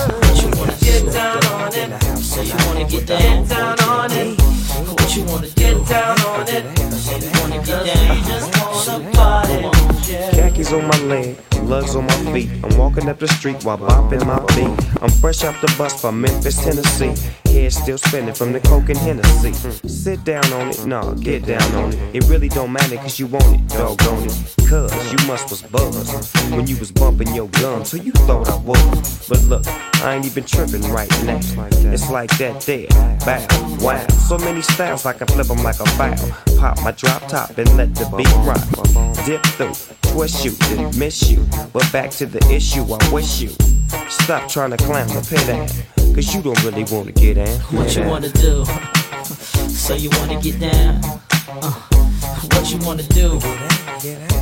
You 0.87 0.93
get 0.93 1.13
down 1.13 1.45
on 1.47 1.73
it? 1.73 2.17
So 2.17 2.41
you 2.41 2.53
wanna 2.65 2.85
get 2.87 3.05
down, 3.05 3.79
on 3.81 4.09
it? 4.09 4.39
What 4.39 5.15
you 5.17 5.23
wanna 5.25 5.49
get 5.49 5.85
down 5.85 6.21
on 6.21 6.47
it? 6.47 6.63
So 6.93 7.17
you 7.17 7.29
wanna 7.41 7.61
get 7.61 7.85
down? 7.85 8.23
just 8.23 8.87
wanna 8.87 9.11
party. 9.11 9.67
Khakis 10.31 10.71
on 10.71 10.87
my 10.87 10.97
leg, 10.99 11.37
lugs 11.63 11.93
on 11.93 12.05
my 12.05 12.31
feet. 12.31 12.49
I'm 12.63 12.77
walking 12.77 13.09
up 13.09 13.19
the 13.19 13.27
street 13.27 13.65
while 13.65 13.77
bopping 13.77 14.25
my 14.25 14.39
beat. 14.55 15.01
I'm 15.01 15.09
fresh 15.09 15.43
off 15.43 15.59
the 15.59 15.73
bus 15.77 15.99
from 15.99 16.21
Memphis, 16.21 16.63
Tennessee. 16.63 17.13
Head 17.57 17.73
still 17.73 17.97
spinning 17.97 18.35
from 18.35 18.51
the 18.53 18.59
coke 18.59 18.89
and 18.89 18.97
Hennessy. 18.99 19.51
Sit 19.87 20.23
down 20.23 20.45
on 20.53 20.69
it, 20.69 20.85
nah, 20.85 21.13
get 21.13 21.43
down 21.43 21.73
on 21.73 21.91
it. 21.91 22.15
It 22.15 22.23
really 22.25 22.49
don't 22.49 22.71
matter 22.71 22.97
cause 22.97 23.17
you 23.17 23.25
want 23.25 23.45
it, 23.47 23.67
doggone 23.69 24.25
it. 24.25 24.55
Cause 24.69 25.11
you 25.11 25.17
must 25.25 25.49
was 25.49 25.63
buzzed 25.63 26.51
when 26.51 26.67
you 26.67 26.77
was 26.77 26.91
bumping 26.91 27.33
your 27.33 27.47
gums, 27.47 27.89
so 27.89 27.97
you 27.97 28.11
thought 28.11 28.47
I 28.47 28.57
was. 28.57 29.27
But 29.27 29.41
look, 29.45 29.67
I 30.03 30.13
ain't 30.13 30.25
even 30.27 30.43
tripping 30.43 30.83
right 30.91 31.09
now. 31.23 31.39
It's 31.91 32.11
like 32.11 32.29
that 32.37 32.61
there, 32.61 32.89
bow, 33.25 33.43
wow. 33.83 34.05
So 34.27 34.37
many 34.37 34.61
styles 34.61 35.07
I 35.07 35.13
can 35.13 35.25
flip 35.25 35.47
them 35.47 35.63
like 35.63 35.79
a 35.79 35.85
foul. 35.97 36.15
Pop 36.59 36.79
my 36.83 36.91
drop 36.91 37.27
top 37.27 37.57
and 37.57 37.75
let 37.75 37.95
the 37.95 38.05
beat 38.15 38.35
rock. 38.45 39.25
Dip 39.25 39.43
through, 39.57 39.73
twist 40.13 40.45
you, 40.45 40.51
then 40.69 40.95
miss 40.99 41.27
you. 41.27 41.43
But 41.73 41.91
back 41.91 42.11
to 42.11 42.27
the 42.27 42.45
issue, 42.53 42.83
I 42.83 43.11
wish 43.11 43.41
you 43.41 43.49
stop 44.09 44.47
trying 44.47 44.69
to 44.71 44.77
climb 44.77 45.07
the 45.07 45.25
pit 45.27 45.49
out. 45.49 45.96
Cause 46.17 46.33
you 46.33 46.41
don't 46.41 46.63
really 46.63 46.83
wanna 46.85 47.11
get 47.11 47.35
down. 47.35 47.59
What 47.77 47.95
you 47.95 48.01
wanna 48.05 48.29
do? 48.29 48.65
So 49.69 49.93
you 49.93 50.09
wanna 50.17 50.41
get 50.41 50.59
down? 50.59 50.99
Uh, 51.47 51.71
what 52.49 52.71
you 52.71 52.79
wanna 52.79 53.03
do? 53.03 53.39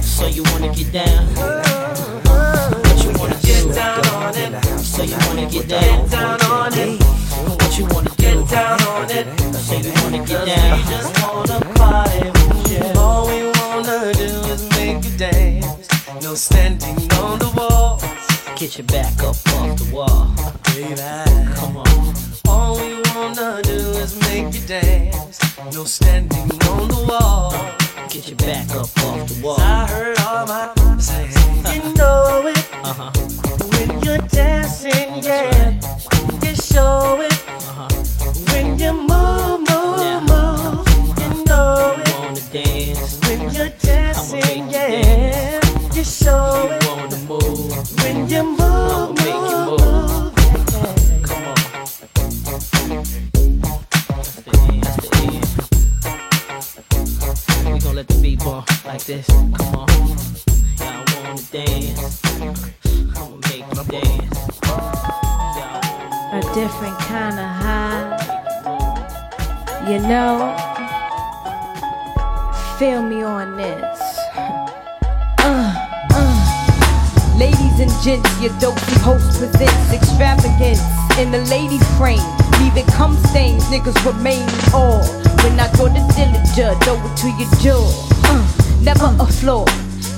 So 0.01 0.25
you 0.27 0.43
wanna 0.53 0.73
get 0.73 0.93
down? 0.93 1.27
What 1.35 3.03
you 3.03 3.11
wanna 3.19 3.37
get 3.43 3.75
down 3.75 4.07
on 4.07 4.37
it? 4.37 4.63
So 4.79 5.03
you 5.03 5.17
wanna 5.27 5.49
get 5.49 5.67
down, 5.67 6.07
down 6.07 6.41
on 6.43 6.73
it? 6.75 7.03
What 7.43 7.77
you 7.77 7.85
wanna 7.87 8.11
get 8.15 8.47
down 8.47 8.81
on 8.83 9.11
it? 9.11 9.27
So 9.53 9.75
you 9.75 9.91
wanna 10.01 10.25
get 10.25 10.45
down? 10.45 10.79
just 10.87 11.21
wanna 11.21 11.59
party. 11.75 12.31
Yeah. 12.71 12.93
All 12.95 13.27
we 13.27 13.51
wanna 13.51 14.13
do 14.13 14.31
is 14.53 14.69
make 14.77 15.03
you 15.03 15.17
dance. 15.17 16.23
No 16.23 16.35
standing 16.35 17.11
on 17.19 17.39
the 17.39 17.51
wall. 17.57 17.74
Get 18.57 18.77
your 18.77 18.87
back 18.87 19.21
up 19.21 19.35
off 19.35 19.77
the 19.77 19.89
wall. 19.93 20.33
Baby. 20.73 20.95
Come 21.55 21.75
on. 21.75 22.13
All 22.47 22.77
we 22.77 23.01
wanna 23.13 23.61
do 23.63 23.75
is 23.99 24.17
make 24.21 24.53
you 24.53 24.65
dance. 24.65 25.39
No 25.73 25.83
standing 25.83 26.49
on 26.69 26.87
the 26.87 27.05
wall. 27.05 27.51
Get 28.07 28.29
your 28.29 28.37
back 28.37 28.69
up 28.71 28.87
off 29.03 29.27
the 29.27 29.41
wall. 29.43 29.59
I 29.59 29.85
heard 29.87 30.17
all 30.19 30.47
my 30.47 30.71
friends 30.77 31.05
say, 31.05 31.27
you 31.75 31.93
know 31.95 32.47
it. 32.47 32.69
Uh-huh. 32.81 33.11
When 33.73 34.01
you're 34.01 34.25
dancing, 34.29 35.21
yeah. 35.21 35.71
You 36.41 36.55
show 36.55 37.19
it. 37.19 37.33
Uh-huh. 37.49 37.89
When 38.53 38.79
you 38.79 38.93
move, 38.93 39.67
move, 39.69 40.23
move. 40.31 40.87
You 41.19 41.43
know 41.43 41.95
it. 41.99 42.13
Wanna 42.17 42.39
dance? 42.53 43.19
When 43.27 43.53
you're 43.53 43.73
dancing, 43.81 44.69
yeah. 44.69 45.59
You 45.93 46.03
show 46.05 46.51
it. 46.51 46.54
This. 59.05 59.27
Come 59.27 59.53
on. 59.53 59.87
Y'all 60.79 61.05
wanna 61.13 61.41
dance? 61.51 62.21
I'ma 62.25 62.53
make 63.49 63.65
you 63.69 63.83
dance. 63.85 64.39
a 66.33 66.41
different 66.53 66.97
kind 67.05 67.39
of 67.39 67.49
high. 67.61 68.01
You 69.87 69.99
know, 69.99 70.55
feel 72.79 73.03
me 73.03 73.21
on 73.21 73.55
this. 73.57 74.19
Uh, 75.37 75.71
uh. 76.11 77.35
Ladies 77.37 77.79
and 77.79 77.91
gents, 78.03 78.41
your 78.41 78.57
dopey 78.59 78.99
host 79.01 79.37
presents 79.37 79.93
extravagance 79.93 80.81
in 81.19 81.29
the 81.31 81.45
lady 81.51 81.77
frame. 81.97 82.25
Leaving 82.59 82.87
cum 82.93 83.15
stains, 83.27 83.65
niggas 83.65 84.03
remain 84.03 84.49
all. 84.73 85.03
When 85.43 85.59
I 85.59 85.71
go 85.77 85.87
to 85.87 86.01
Dillinger, 86.15 86.81
throw 86.83 86.95
it 86.95 87.17
to 87.17 87.29
your 87.37 87.49
jaw. 87.61 87.85
Uh, 88.25 88.64
never 88.85 89.09
a 89.19 89.25
flaw. 89.25 89.65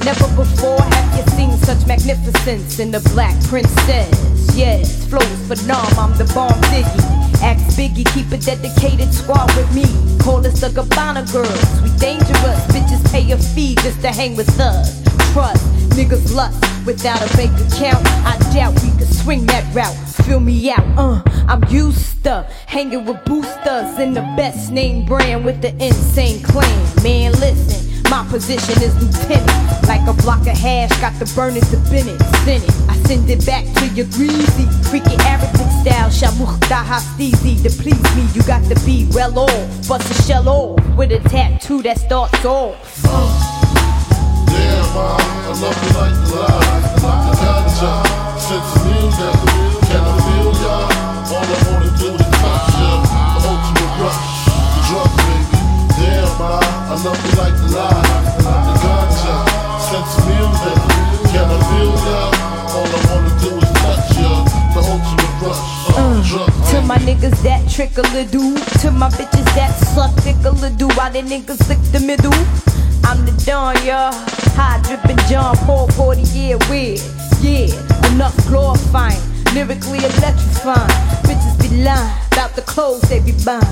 Never 0.04 0.28
before 0.36 0.82
have 0.82 1.18
you 1.18 1.24
seen 1.38 1.58
such 1.58 1.88
magnificence 1.88 2.80
in 2.80 2.92
the 2.92 3.00
black 3.14 3.42
princess. 3.46 4.12
Yes, 4.56 5.08
flows 5.08 5.66
numb, 5.66 5.88
I'm 5.98 6.16
the 6.18 6.30
bomb 6.36 6.60
Ziggy. 6.70 7.42
Ask 7.42 7.78
Biggie, 7.78 8.06
keep 8.14 8.30
a 8.32 8.38
dedicated 8.38 9.14
squad 9.14 9.48
with 9.56 9.74
me. 9.74 9.86
Call 10.20 10.46
us 10.46 10.60
the 10.60 10.68
Gabbana 10.68 11.24
girls, 11.32 11.82
we 11.82 11.90
dangerous. 11.98 12.62
Bitches 12.68 13.04
pay 13.12 13.32
a 13.32 13.38
fee 13.38 13.76
just 13.76 14.02
to 14.02 14.10
hang 14.10 14.36
with 14.36 14.60
us. 14.60 15.02
Trust, 15.32 15.66
niggas 15.96 16.36
lust 16.36 16.60
without 16.86 17.22
a 17.22 17.38
bank 17.38 17.54
account. 17.72 18.06
I 18.26 18.38
doubt 18.54 18.74
we 18.84 18.92
could 18.98 19.14
swing 19.14 19.46
that 19.46 19.64
route. 19.74 19.96
Fill 20.26 20.42
me 20.42 20.72
out, 20.72 20.86
uh, 20.98 21.22
I'm 21.48 21.64
used 21.70 22.22
to 22.24 22.46
hanging 22.66 23.06
with 23.06 23.24
boosters 23.24 23.98
in 23.98 24.14
the 24.14 24.22
best 24.36 24.72
name 24.72 25.06
brand 25.06 25.46
with 25.46 25.62
the 25.62 25.72
insane 25.84 26.44
clan. 26.44 27.04
Man, 27.04 27.32
listen. 27.34 27.97
My 28.10 28.26
position 28.30 28.82
is 28.82 28.96
lieutenant. 29.02 29.88
Like 29.88 30.08
a 30.08 30.14
block 30.14 30.42
of 30.42 30.58
hash, 30.58 30.92
got 31.02 31.14
the 31.20 31.26
burning 31.36 31.62
to 31.72 31.78
Bennett. 31.90 32.22
Send 32.46 32.64
it. 32.64 32.72
I 32.90 32.96
send 33.08 33.30
it 33.30 33.46
back 33.46 33.66
to 33.80 33.88
your 33.96 34.08
greasy. 34.18 34.66
Freaky 34.90 35.16
Arabic 35.26 35.68
style. 35.82 36.10
Shamukh 36.10 36.60
daha 36.70 37.00
steezy. 37.00 37.62
To 37.64 37.70
please 37.70 38.16
me, 38.16 38.24
you 38.34 38.44
got 38.44 38.64
to 38.70 38.76
be 38.86 39.08
well 39.14 39.38
off. 39.38 39.88
Bust 39.88 40.10
a 40.12 40.24
shell 40.24 40.48
off 40.48 40.80
with 40.98 41.12
a 41.12 41.20
tattoo 41.30 41.82
that 41.84 42.00
starts 42.00 42.46
off. 42.46 42.76
Mom, 44.94 45.20
I 45.20 45.54
love 45.62 45.78
you 45.84 45.92
like 46.00 46.18
the 46.26 46.36
lie. 46.36 46.80
The 47.28 47.36
ganja, 47.38 47.94
sense 48.40 48.72
of 48.76 48.86
music. 48.88 49.36
Can 49.88 50.02
I 50.02 50.16
feel 50.26 50.52
ya? 50.64 50.76
All 51.34 51.46
I 51.46 51.58
wanna 51.70 51.92
do 52.00 52.17
Damn, 56.38 56.46
I 56.46 56.96
love 57.02 57.18
you 57.26 57.34
like 57.34 57.56
the 57.58 57.68
lie. 57.74 57.98
The 58.38 58.74
ganja, 58.78 59.36
sense 59.90 60.14
of 60.18 60.26
music. 60.30 60.78
Can 61.34 61.50
I 61.50 61.58
feel 61.66 61.98
ya? 62.06 62.30
All 62.78 62.86
I 62.86 63.00
wanna 63.10 63.34
do 63.42 63.58
is 63.58 63.72
touch 63.82 64.22
ya. 64.22 64.46
The 64.74 64.82
ultimate 64.86 65.34
rush, 65.42 65.98
uh, 65.98 66.22
drug 66.30 66.52
To 66.70 66.82
my 66.86 66.98
niggas 67.00 67.42
that 67.42 67.68
trickle 67.68 68.06
a 68.16 68.24
do. 68.24 68.56
To 68.82 68.92
my 68.92 69.10
bitches 69.10 69.50
that 69.56 69.74
suck 69.96 70.14
tickle 70.22 70.64
a 70.64 70.70
do. 70.70 70.88
Why 70.90 71.10
the 71.10 71.24
niggas 71.24 71.68
lick 71.70 71.82
the 71.92 72.02
middle? 72.06 72.38
I'm 73.04 73.26
the 73.26 73.34
Don, 73.44 73.74
y'all. 73.84 74.14
High 74.54 74.80
dripping 74.84 75.18
John 75.28 75.58
Paul 75.66 75.88
40 75.88 76.22
year 76.38 76.58
weird. 76.70 77.02
Yeah, 77.42 77.74
enough 78.14 78.38
glorifying. 78.46 79.18
Lyrically 79.56 80.06
electrifying. 80.06 80.94
Bitches 81.26 81.58
be 81.60 81.82
lying 81.82 82.14
about 82.32 82.56
the 82.56 82.62
clothes 82.62 83.02
they 83.10 83.22
be 83.22 83.32
buying. 83.44 83.66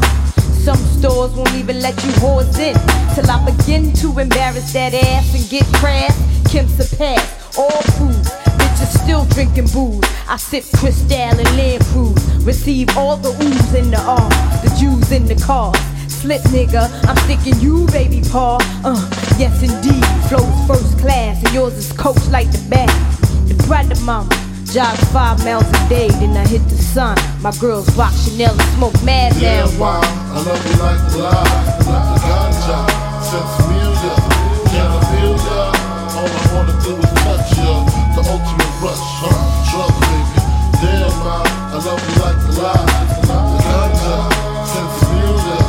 Some 0.65 0.77
stores 0.77 1.31
won't 1.33 1.53
even 1.53 1.79
let 1.79 1.93
you 2.03 2.11
whores 2.13 2.57
in 2.57 2.73
till 3.13 3.29
I 3.29 3.37
begin 3.45 3.93
to 4.01 4.17
embarrass 4.17 4.73
that 4.73 4.95
ass 4.95 5.35
and 5.35 5.47
get 5.47 5.63
crass. 5.75 6.17
Kim 6.49 6.67
surpass 6.67 7.55
all 7.55 7.83
foods. 7.93 8.31
Bitches 8.57 9.03
still 9.03 9.25
drinking 9.25 9.67
booze. 9.67 10.03
I 10.27 10.37
sip 10.37 10.63
Cristal 10.77 11.37
and 11.39 11.55
Land 11.55 11.85
Cruise. 11.93 12.17
Receive 12.43 12.97
all 12.97 13.15
the 13.15 13.29
oohs 13.29 13.75
in 13.75 13.91
the 13.91 14.01
R, 14.01 14.27
the 14.65 14.75
Jews 14.79 15.11
in 15.11 15.27
the 15.27 15.35
car. 15.35 15.71
Slip 16.09 16.41
nigga, 16.49 16.89
I'm 17.07 17.17
sticking 17.29 17.61
you, 17.61 17.85
baby 17.91 18.23
paw. 18.31 18.57
Uh, 18.83 18.97
yes 19.37 19.61
indeed, 19.61 20.03
flows 20.29 20.49
first 20.65 20.97
class, 20.97 21.45
and 21.45 21.53
yours 21.53 21.73
is 21.73 21.91
coach 21.91 22.25
like 22.29 22.51
the 22.51 22.67
back. 22.71 22.89
The 23.47 23.53
brother 23.67 24.01
mama, 24.01 24.33
five 24.83 25.39
miles 25.45 25.63
a 25.69 25.87
day, 25.87 26.09
then 26.19 26.35
I 26.35 26.45
hit 26.45 26.61
the 26.67 26.75
sun. 26.75 27.17
My 27.41 27.51
girls 27.61 27.87
rock 27.95 28.11
Chanel 28.11 28.51
and 28.51 28.61
smoke 28.75 29.01
mad 29.05 29.33
Yeah, 29.37 29.63
I 29.63 30.43
love 30.43 30.65
you 30.67 30.75
like 30.83 30.99
the 31.11 31.17
lie, 31.23 31.31
like 31.87 32.07
the 32.11 32.19
ganja, 32.27 32.79
sensimilia. 33.23 34.15
Can 34.67 34.91
I 34.91 34.99
feel 35.15 35.35
ya? 35.47 35.71
All 36.19 36.27
I 36.27 36.43
wanna 36.51 36.75
do 36.83 36.91
is 36.99 37.13
touch 37.23 37.55
ya. 37.55 37.71
The 38.15 38.21
ultimate 38.27 38.75
rush, 38.83 39.07
huh? 39.23 39.87
Baby. 40.03 40.43
Damn, 40.83 41.23
mom, 41.23 41.47
I 41.71 41.79
love 41.79 42.03
you 42.03 42.15
like 42.19 42.39
the 42.43 42.51
lie, 42.59 42.83
like 43.31 43.47
the 43.55 43.59
ganja, 43.63 44.15
sensimilia. 44.75 45.59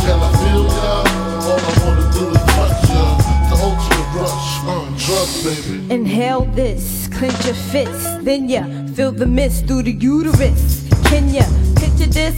Can 0.00 0.18
I 0.24 0.30
feel 0.40 0.64
ya? 0.72 1.04
All 1.52 1.60
I 1.60 1.72
wanna 1.84 2.06
do 2.16 2.24
is 2.32 2.44
touch 2.56 2.80
ya. 2.88 3.04
The 3.50 3.56
ultimate 3.60 4.10
rush, 4.16 4.48
huh? 4.64 4.88
Baby. 5.44 5.92
Inhale 5.92 6.46
this, 6.56 7.08
clench 7.14 7.44
your 7.46 7.54
fists, 7.54 8.04
then 8.22 8.48
ya 8.48 8.62
feel 8.94 9.12
the 9.12 9.26
mist 9.26 9.66
through 9.66 9.82
the 9.82 9.92
uterus. 9.92 10.88
Can 11.08 11.28
ya 11.28 11.44
picture 11.76 12.10
this? 12.10 12.34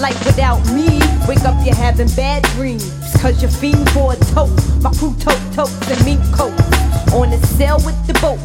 Life 0.00 0.18
without 0.26 0.58
me, 0.74 0.98
wake 1.28 1.44
up 1.44 1.54
you're 1.64 1.74
having 1.74 2.08
bad 2.16 2.42
dreams. 2.56 2.90
Cause 3.20 3.40
you're 3.40 3.50
fiend 3.50 3.88
for 3.90 4.12
a 4.12 4.16
tote. 4.34 4.50
My 4.82 4.90
crew 4.92 5.14
tote 5.20 5.40
totes 5.54 5.90
and 5.90 6.04
mink 6.04 6.20
coats. 6.34 6.60
On 7.12 7.30
the 7.30 7.38
sail 7.56 7.76
with 7.84 7.98
the 8.06 8.14
boat. 8.20 8.40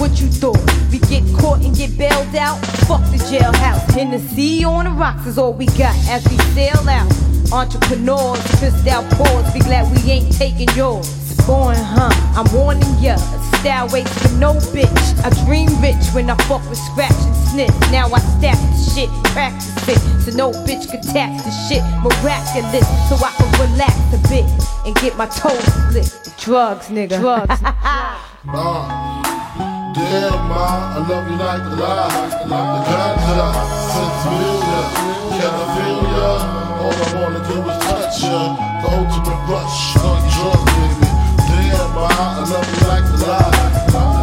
What 0.00 0.20
you 0.20 0.28
thought? 0.28 0.58
We 0.90 0.98
get 0.98 1.22
caught 1.38 1.62
and 1.62 1.76
get 1.76 1.96
bailed 1.98 2.34
out? 2.34 2.58
Fuck 2.88 3.02
the 3.12 3.18
jailhouse. 3.30 3.90
Hennessy 3.92 4.64
on 4.64 4.86
the 4.86 4.90
rocks 4.90 5.26
is 5.26 5.38
all 5.38 5.52
we 5.52 5.66
got 5.66 5.94
as 6.08 6.24
we 6.28 6.36
sail 6.54 6.88
out. 6.88 7.10
Entrepreneurs, 7.52 8.42
twist 8.58 8.86
out 8.88 9.04
paws. 9.12 9.52
Be 9.52 9.60
glad 9.60 9.84
we 9.94 10.10
ain't 10.10 10.32
taking 10.32 10.68
yours. 10.74 11.36
Born, 11.46 11.76
huh? 11.76 12.10
I'm 12.34 12.50
warning 12.54 12.98
ya. 12.98 13.16
Style 13.64 13.88
waits 13.88 14.12
for 14.20 14.28
no 14.36 14.52
bitch. 14.76 15.24
I 15.24 15.30
dream 15.46 15.70
rich 15.80 16.04
when 16.12 16.28
I 16.28 16.36
fuck 16.44 16.60
with 16.68 16.76
scratch 16.76 17.16
and 17.24 17.34
sniff. 17.48 17.72
Now 17.90 18.12
I 18.12 18.18
stack 18.18 18.58
the 18.60 18.90
shit, 18.92 19.08
practice 19.32 19.88
it. 19.88 19.98
So 20.20 20.36
no 20.36 20.52
bitch 20.68 20.90
can 20.90 21.00
tax 21.00 21.42
the 21.44 21.50
shit. 21.64 21.82
Miraculous, 22.04 22.84
so 23.08 23.16
I 23.24 23.32
can 23.32 23.48
relax 23.64 23.96
a 24.12 24.20
bit 24.28 24.44
and 24.84 24.94
get 24.96 25.16
my 25.16 25.24
toes 25.24 25.64
split. 25.64 26.36
Drugs, 26.38 26.88
nigga. 26.88 27.18
Drugs. 27.20 27.58
Uh, 28.46 29.92
damn, 29.94 30.48
ma, 30.48 30.92
I 30.92 31.08
love 31.08 31.30
you 31.30 31.36
like 31.38 31.62
the 31.62 31.76
lie, 31.76 32.28
like 32.44 32.68
the 32.68 32.90
ganja, 32.92 33.46
sensimilia. 33.88 34.82
Can 35.32 35.48
I 35.48 35.66
feel 35.72 36.02
ya? 36.12 36.28
All 36.84 36.92
I 36.92 37.22
wanna 37.22 37.40
do 37.48 37.56
is 37.70 37.78
touch 37.86 38.22
ya. 38.22 38.54
The 38.82 38.88
ultimate 38.92 39.48
rush, 39.48 39.96
on 39.96 40.20
drug, 40.28 40.66
baby 40.66 41.03
my 41.94 42.08
love 42.08 42.48
enough 42.48 42.88
like 42.88 43.04
the 43.04 43.26
lie. 43.26 44.13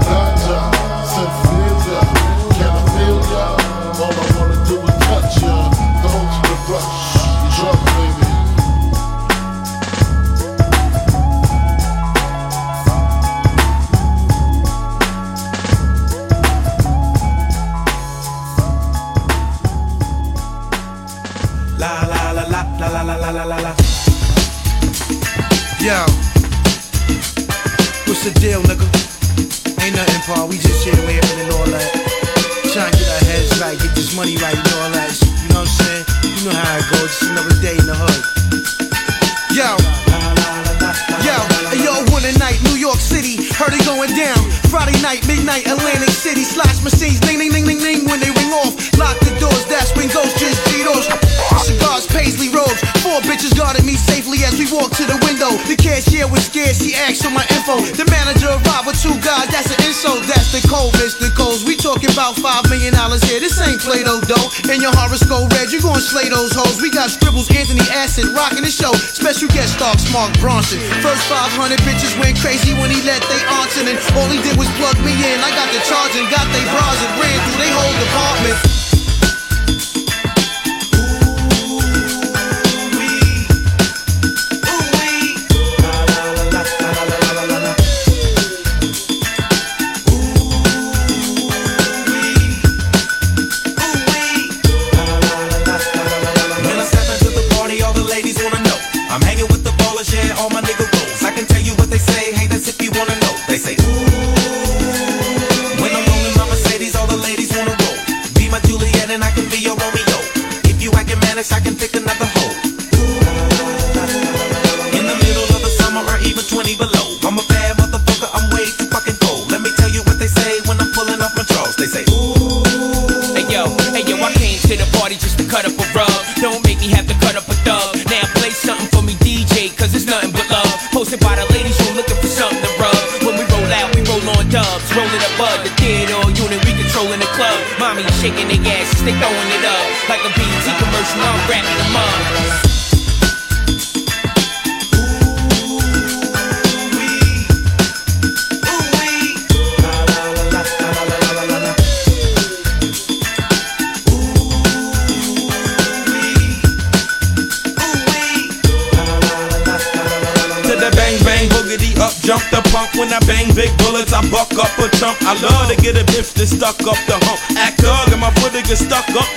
What's 28.24 28.34
the 28.34 28.40
deal, 28.40 28.62
nigga? 28.62 28.86
Ain't 29.82 29.96
nothing, 29.96 30.22
Paul. 30.28 30.48
We 30.48 30.58
just 30.58 30.84
here 30.84 30.94
laughing 30.94 31.42
and 31.42 31.52
all 31.54 31.66
that. 31.66 31.90
Trying 32.70 32.92
to 32.92 32.98
get 32.98 33.10
our 33.10 33.26
heads 33.26 33.60
right, 33.60 33.78
get 33.80 33.96
this 33.96 34.16
money 34.16 34.38
right 34.38 34.54
and 34.54 34.74
all 34.78 34.92
that. 34.92 35.10
You 35.42 35.50
know 35.50 35.66
what 35.66 35.70
I'm 35.70 35.82
saying? 35.82 36.06
You 36.38 36.46
know 36.46 36.54
how 36.54 36.78
it 36.78 36.86
goes. 36.92 37.10
Just 37.10 37.32
another 37.32 37.58
day 37.62 37.78
in 37.78 37.86
the 37.90 37.98
hood. 37.98 38.22
Yo, 39.58 40.01
a 42.36 42.40
night, 42.40 42.60
New 42.64 42.78
York 42.78 43.00
City, 43.00 43.38
heard 43.56 43.74
it 43.74 43.84
going 43.86 44.12
down. 44.16 44.40
Friday 44.72 44.96
night, 45.02 45.26
midnight, 45.28 45.68
Atlantic 45.68 46.12
City, 46.12 46.44
slash 46.44 46.84
machines, 46.84 47.20
ding, 47.20 47.40
ding, 47.40 47.52
ding, 47.52 47.66
ding, 47.66 47.80
ding, 47.80 48.02
when 48.08 48.20
they 48.20 48.32
ring 48.32 48.52
off. 48.64 48.74
Lock 48.98 49.20
the 49.22 49.34
doors, 49.40 49.66
that's 49.68 49.92
when 49.96 50.08
ghosts 50.10 50.40
just 50.40 50.60
G-Dos. 50.72 51.08
Cigars, 51.66 52.08
paisley 52.08 52.50
robes, 52.50 52.80
four 53.04 53.20
bitches 53.28 53.54
guarded 53.56 53.86
me 53.86 53.96
safely 53.96 54.44
as 54.48 54.58
we 54.58 54.66
walked 54.72 54.96
to 54.98 55.06
the 55.06 55.20
window. 55.28 55.52
The 55.68 55.76
cashier 55.76 56.28
was 56.28 56.48
scared, 56.48 56.76
she 56.76 56.96
asked 56.96 57.24
for 57.24 57.34
my 57.34 57.46
info. 57.52 57.84
The 57.84 58.08
manager 58.10 58.50
arrived 58.50 58.88
with 58.88 59.00
two 59.02 59.14
guys, 59.22 59.52
that's 59.52 59.70
an 59.70 59.80
insult, 59.86 60.24
that's 60.26 60.52
the 60.56 60.64
cold, 60.68 60.94
Mr. 60.98 61.30
Coles. 61.36 61.66
We 61.66 61.76
talking 61.76 62.12
about 62.12 62.40
five 62.40 62.66
Play-Doh 63.82 64.22
dough. 64.30 64.50
And 64.70 64.82
your 64.82 64.94
horoscope 64.94 65.50
red, 65.58 65.72
you 65.72 65.82
gon' 65.82 66.00
slay 66.00 66.30
those 66.30 66.54
hoes. 66.54 66.82
We 66.82 66.90
got 66.90 67.10
scribbles, 67.10 67.50
Anthony 67.50 67.82
Acid, 67.90 68.30
rocking 68.32 68.62
the 68.62 68.70
show. 68.70 68.94
Special 68.94 69.50
guest 69.50 69.78
star, 69.78 69.96
Mark 70.14 70.34
Ronson. 70.38 70.78
First 71.02 71.26
500 71.26 71.80
bitches 71.82 72.14
went 72.22 72.38
crazy 72.40 72.74
when 72.78 72.92
he 72.94 73.02
let 73.02 73.22
they 73.26 73.42
in, 73.82 73.88
and 73.88 73.98
all 74.18 74.30
he 74.30 74.42
did 74.42 74.58
was 74.58 74.70
plug 74.78 74.98
me 75.02 75.14
in. 75.14 75.38
I 75.42 75.50
got 75.58 75.70
the 75.74 75.82
charge 75.86 76.14
and 76.16 76.30
got 76.30 76.46
they 76.54 76.64
bras 76.70 76.98
and 77.02 77.14
ran 77.22 77.38
through 77.48 77.58
they 77.58 77.72
whole 77.72 77.96
department. 77.98 78.81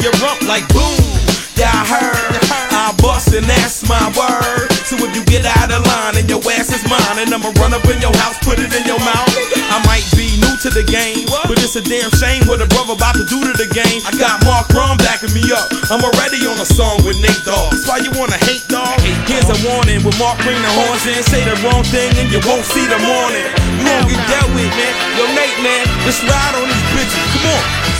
Your 0.04 0.12
rump 0.20 0.44
like 0.44 0.68
boom. 0.68 1.00
Yeah, 1.56 1.72
I 1.72 1.82
heard. 1.88 2.36
I 2.76 2.92
bust 3.00 3.32
and 3.32 3.48
that's 3.48 3.88
my 3.88 4.04
word. 4.12 4.68
So 4.84 5.00
if 5.00 5.16
you 5.16 5.24
get 5.24 5.48
out 5.48 5.72
of 5.72 5.80
line 5.80 6.20
and 6.20 6.28
your 6.28 6.44
ass 6.52 6.68
is 6.76 6.84
mine, 6.84 7.24
and 7.24 7.32
I'ma 7.32 7.56
run 7.56 7.72
up 7.72 7.88
in 7.88 7.96
your 8.04 8.12
house, 8.20 8.36
put 8.44 8.60
it 8.60 8.68
in 8.68 8.84
your 8.84 9.00
mouth. 9.00 9.32
I 9.72 9.80
might 9.88 10.04
be 10.12 10.28
new 10.44 10.52
to 10.60 10.68
the 10.68 10.84
game, 10.84 11.24
but 11.48 11.56
it's 11.56 11.80
a 11.80 11.80
damn 11.80 12.12
shame 12.20 12.44
what 12.44 12.60
a 12.60 12.68
brother 12.68 12.92
about 12.92 13.16
to 13.16 13.24
do 13.32 13.40
to 13.48 13.54
the 13.56 13.70
game. 13.72 14.04
I 14.04 14.12
got 14.20 14.44
Mark 14.44 14.68
Ron 14.76 15.00
backing 15.00 15.32
me 15.32 15.40
up. 15.56 15.72
I'm 15.88 16.04
already 16.04 16.44
on 16.44 16.60
a 16.60 16.68
song 16.68 17.00
with 17.08 17.16
Nate 17.24 17.40
Dogg. 17.48 17.72
That's 17.72 17.88
why 17.88 18.04
you 18.04 18.12
wanna 18.12 18.36
hate 18.44 18.68
dog. 18.68 19.00
Here's 19.24 19.48
a 19.48 19.56
warning. 19.64 20.04
With 20.04 20.20
Mark 20.20 20.36
bring 20.44 20.60
the 20.60 20.72
horns 20.84 21.08
in, 21.08 21.24
say 21.24 21.40
the 21.48 21.56
wrong 21.64 21.80
thing 21.88 22.12
and 22.20 22.28
you 22.28 22.44
won't 22.44 22.68
see 22.68 22.84
the 22.84 23.00
morning. 23.00 23.48
You 23.80 23.88
won't 23.88 24.12
get 24.12 24.20
dealt 24.28 24.52
with, 24.52 24.68
man. 24.68 24.92
Yo, 25.16 25.24
Nate, 25.32 25.60
man, 25.64 25.88
let's 26.04 26.20
ride 26.28 26.60
on 26.60 26.68
these 26.68 26.86
bitches. 26.92 27.24
Come 27.40 27.56
on. 27.56 27.93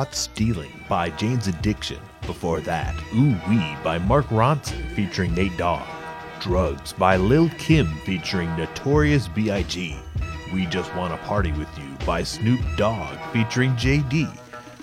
Caught 0.00 0.14
Stealing 0.14 0.72
by 0.88 1.10
Jane's 1.10 1.46
Addiction. 1.46 1.98
Before 2.22 2.60
that, 2.60 2.94
Ooh 3.14 3.36
Wee 3.50 3.76
by 3.84 3.98
Mark 3.98 4.24
Ronson 4.28 4.90
featuring 4.96 5.34
Nate 5.34 5.54
Dogg. 5.58 5.86
Drugs 6.40 6.94
by 6.94 7.18
Lil 7.18 7.50
Kim 7.58 7.94
featuring 8.06 8.48
Notorious 8.56 9.28
B.I.G. 9.28 9.98
We 10.54 10.64
Just 10.64 10.94
Wanna 10.94 11.18
Party 11.18 11.52
With 11.52 11.68
You 11.76 11.84
by 12.06 12.22
Snoop 12.22 12.60
Dogg 12.78 13.18
featuring 13.30 13.72
JD. 13.72 14.34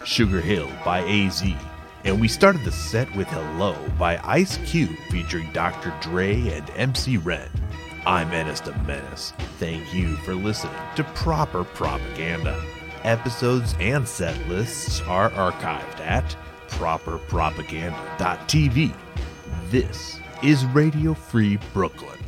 Sugar 0.05 0.39
Hill 0.39 0.69
by 0.85 0.99
AZ. 0.99 1.43
And 2.03 2.21
we 2.21 2.27
started 2.27 2.63
the 2.63 2.71
set 2.71 3.11
with 3.15 3.27
Hello 3.29 3.75
by 3.97 4.19
Ice 4.23 4.57
Cube 4.69 4.95
featuring 5.09 5.51
Dr. 5.51 5.91
Dre 5.99 6.47
and 6.49 6.69
MC 6.75 7.17
Ren. 7.17 7.49
I'm 8.05 8.31
Ennis 8.33 8.59
the 8.59 8.73
Menace. 8.83 9.33
Thank 9.57 9.95
you 9.95 10.15
for 10.17 10.35
listening 10.35 10.75
to 10.95 11.03
Proper 11.03 11.63
Propaganda. 11.63 12.63
Episodes 13.07 13.73
and 13.79 14.05
set 14.05 14.37
lists 14.49 14.99
are 15.03 15.29
archived 15.29 16.01
at 16.01 16.35
properpropaganda.tv. 16.67 18.93
This 19.69 20.19
is 20.43 20.65
Radio 20.65 21.13
Free 21.13 21.57
Brooklyn. 21.71 22.19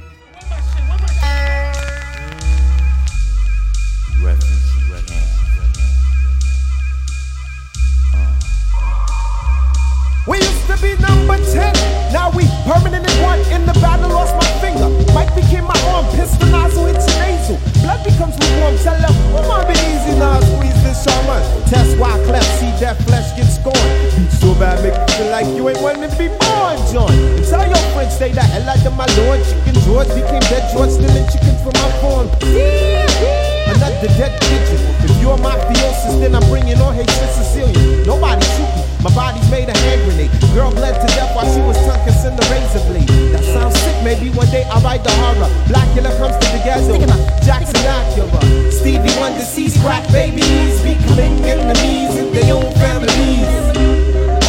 We 10.26 10.38
used 10.38 10.68
to 10.68 10.78
be 10.82 10.96
number 11.02 11.38
10, 11.38 11.99
now 12.12 12.30
we 12.32 12.46
permanent 12.66 13.06
in 13.06 13.18
one. 13.22 13.40
In 13.54 13.66
the 13.66 13.74
battle, 13.80 14.10
lost 14.10 14.36
my 14.36 14.50
finger. 14.62 14.90
Mike 15.14 15.34
became 15.36 15.66
my 15.66 15.78
arm, 15.94 16.06
pistol 16.16 16.48
nozzle 16.50 16.86
hits 16.86 17.06
your 17.08 17.18
nasal. 17.22 17.58
Blood 17.82 18.02
becomes 18.04 18.36
lukewarm, 18.38 18.76
tell 18.82 18.98
them, 18.98 19.14
oh, 19.38 19.46
my 19.48 19.66
be 19.66 19.76
easy 19.90 20.14
now, 20.18 20.40
squeeze 20.40 20.80
this 20.84 21.04
shaman. 21.04 21.42
Test 21.70 21.98
why 21.98 22.14
cleft, 22.26 22.50
see 22.60 22.72
that 22.82 22.98
flesh 23.06 23.36
get 23.38 23.50
scorned. 23.50 24.32
So 24.40 24.54
bad, 24.56 24.82
make 24.84 24.96
you 24.96 25.08
feel 25.18 25.32
like 25.32 25.48
you 25.56 25.70
ain't 25.70 25.82
wanting 25.82 26.10
to 26.10 26.18
be 26.18 26.28
born, 26.28 26.78
John. 26.92 27.14
Tell 27.46 27.66
your 27.66 27.84
friends 27.94 28.20
made 28.20 28.38
a 28.38 28.42
hell 28.42 28.70
out 28.70 28.86
of 28.86 28.94
my 28.96 29.08
lord. 29.24 29.40
Chicken 29.46 29.76
George 29.86 30.10
became 30.10 30.44
dead 30.50 30.66
George, 30.74 30.92
stealing 30.92 31.28
chickens 31.30 31.62
from 31.62 31.74
my 31.78 31.90
farm. 32.02 32.28
Another 33.70 34.10
dead 34.18 34.34
pigeon. 34.42 34.82
If 35.06 35.14
you're 35.22 35.38
mafiosis, 35.38 36.20
then 36.20 36.36
I'm 36.36 36.48
bringing 36.50 36.80
on 36.82 36.94
hatred 36.96 37.30
Sicilian. 37.30 38.04
Nobody 38.06 38.46
shoot 38.58 38.72
me. 38.76 38.89
My 39.02 39.10
body's 39.16 39.50
made 39.50 39.70
a 39.70 39.78
hand 39.78 40.04
grenade. 40.04 40.32
Girl 40.54 40.72
bled 40.72 41.00
to 41.00 41.08
death 41.16 41.34
while 41.34 41.48
she 41.48 41.62
was 41.62 41.78
tongue 41.88 42.04
kissing 42.04 42.36
the 42.36 42.44
razor 42.52 42.84
blade. 42.92 43.08
That 43.32 43.46
sounds 43.46 43.80
sick. 43.80 43.96
Maybe 44.04 44.30
one 44.36 44.50
day 44.52 44.64
I'll 44.68 44.82
write 44.82 45.04
the 45.06 45.12
horror. 45.24 45.48
Blackula 45.72 46.12
comes 46.20 46.36
to 46.36 46.48
the 46.52 46.60
ghetto. 46.68 47.00
Jackson 47.40 47.80
Acura. 47.88 48.72
Stevie 48.72 49.16
Wonder 49.20 49.40
sees 49.40 49.80
crack 49.80 50.04
babies 50.12 50.84
becoming 50.84 51.40
enemies 51.48 52.12
in 52.20 52.34
their 52.36 52.54
own 52.54 52.72
families. 52.76 53.48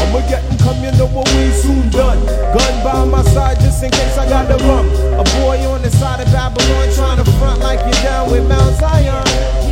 I'ma 0.03 0.19
get 0.27 0.43
'em 0.43 0.59
come, 0.59 0.83
you 0.83 0.91
know 0.99 1.07
what 1.07 1.31
we 1.31 1.53
soon 1.55 1.89
done. 1.91 2.19
Gun 2.51 2.75
by 2.83 3.05
my 3.05 3.23
side 3.31 3.61
just 3.61 3.83
in 3.85 3.91
case 3.91 4.19
I 4.19 4.29
got 4.29 4.49
the 4.49 4.59
run. 4.67 4.87
A 5.15 5.25
boy 5.39 5.63
on 5.71 5.83
the 5.83 5.91
side 5.91 6.21
of 6.27 6.33
Babylon 6.33 6.89
trying 6.99 7.23
to 7.23 7.31
front 7.39 7.61
like 7.61 7.79
you're 7.87 8.03
down 8.03 8.31
with 8.33 8.49
Mount 8.49 8.75
Zion. 8.81 9.70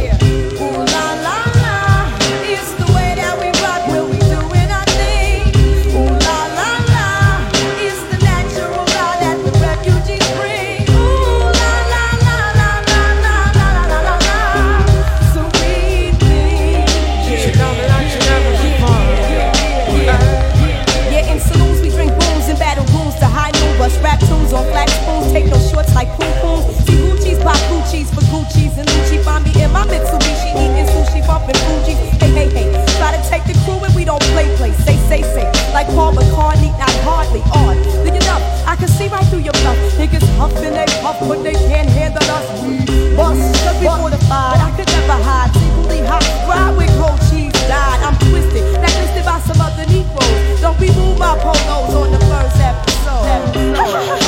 My 29.79 29.87
Mitsubishi 29.87 30.51
eating 30.59 30.89
sushi, 30.91 31.23
bumping 31.27 31.55
Fuji. 31.67 31.95
Hey, 32.19 32.31
hey, 32.35 32.49
hey, 32.51 32.67
try 32.99 33.15
to 33.15 33.23
take 33.31 33.45
the 33.47 33.55
crew 33.63 33.79
and 33.79 33.95
we 33.95 34.05
don't 34.05 34.23
play, 34.35 34.51
play. 34.57 34.73
Say, 34.83 34.97
say, 35.07 35.23
say, 35.23 35.47
like 35.73 35.87
Paul 35.95 36.15
McCartney, 36.15 36.75
not 36.83 36.91
hardly 37.07 37.43
on. 37.55 37.79
Look 38.03 38.17
it 38.19 38.27
up, 38.27 38.43
I 38.67 38.75
can 38.75 38.89
see 38.89 39.07
right 39.07 39.25
through 39.31 39.47
your 39.47 39.55
bluff. 39.63 39.79
Niggas 39.95 40.27
huffing 40.37 40.75
they 40.75 40.87
puff, 41.03 41.19
but 41.21 41.43
they 41.45 41.55
can't 41.71 41.89
handle 41.89 42.27
us. 42.27 42.47
We 42.67 42.83
bust, 43.15 43.39
cause 43.63 43.79
we 43.79 43.87
fortified. 43.87 44.59
I 44.59 44.71
could 44.75 44.89
never 44.91 45.19
hide, 45.23 45.51
secretly 45.55 46.03
hot. 46.03 46.27
Ride 46.51 46.75
with 46.77 46.91
cold 46.99 47.21
cheese, 47.31 47.55
died. 47.71 48.03
I'm 48.03 48.17
twisted, 48.27 48.65
blacklisted 48.83 49.25
by 49.25 49.39
some 49.47 49.61
other 49.63 49.87
Negroes. 49.87 50.61
Don't 50.61 50.79
be 50.81 50.91
move 50.99 51.19
my 51.19 51.39
polos 51.39 51.95
on 51.95 52.11
the 52.11 52.23
first 52.27 52.59
episode. 52.59 53.55
you 53.55 54.25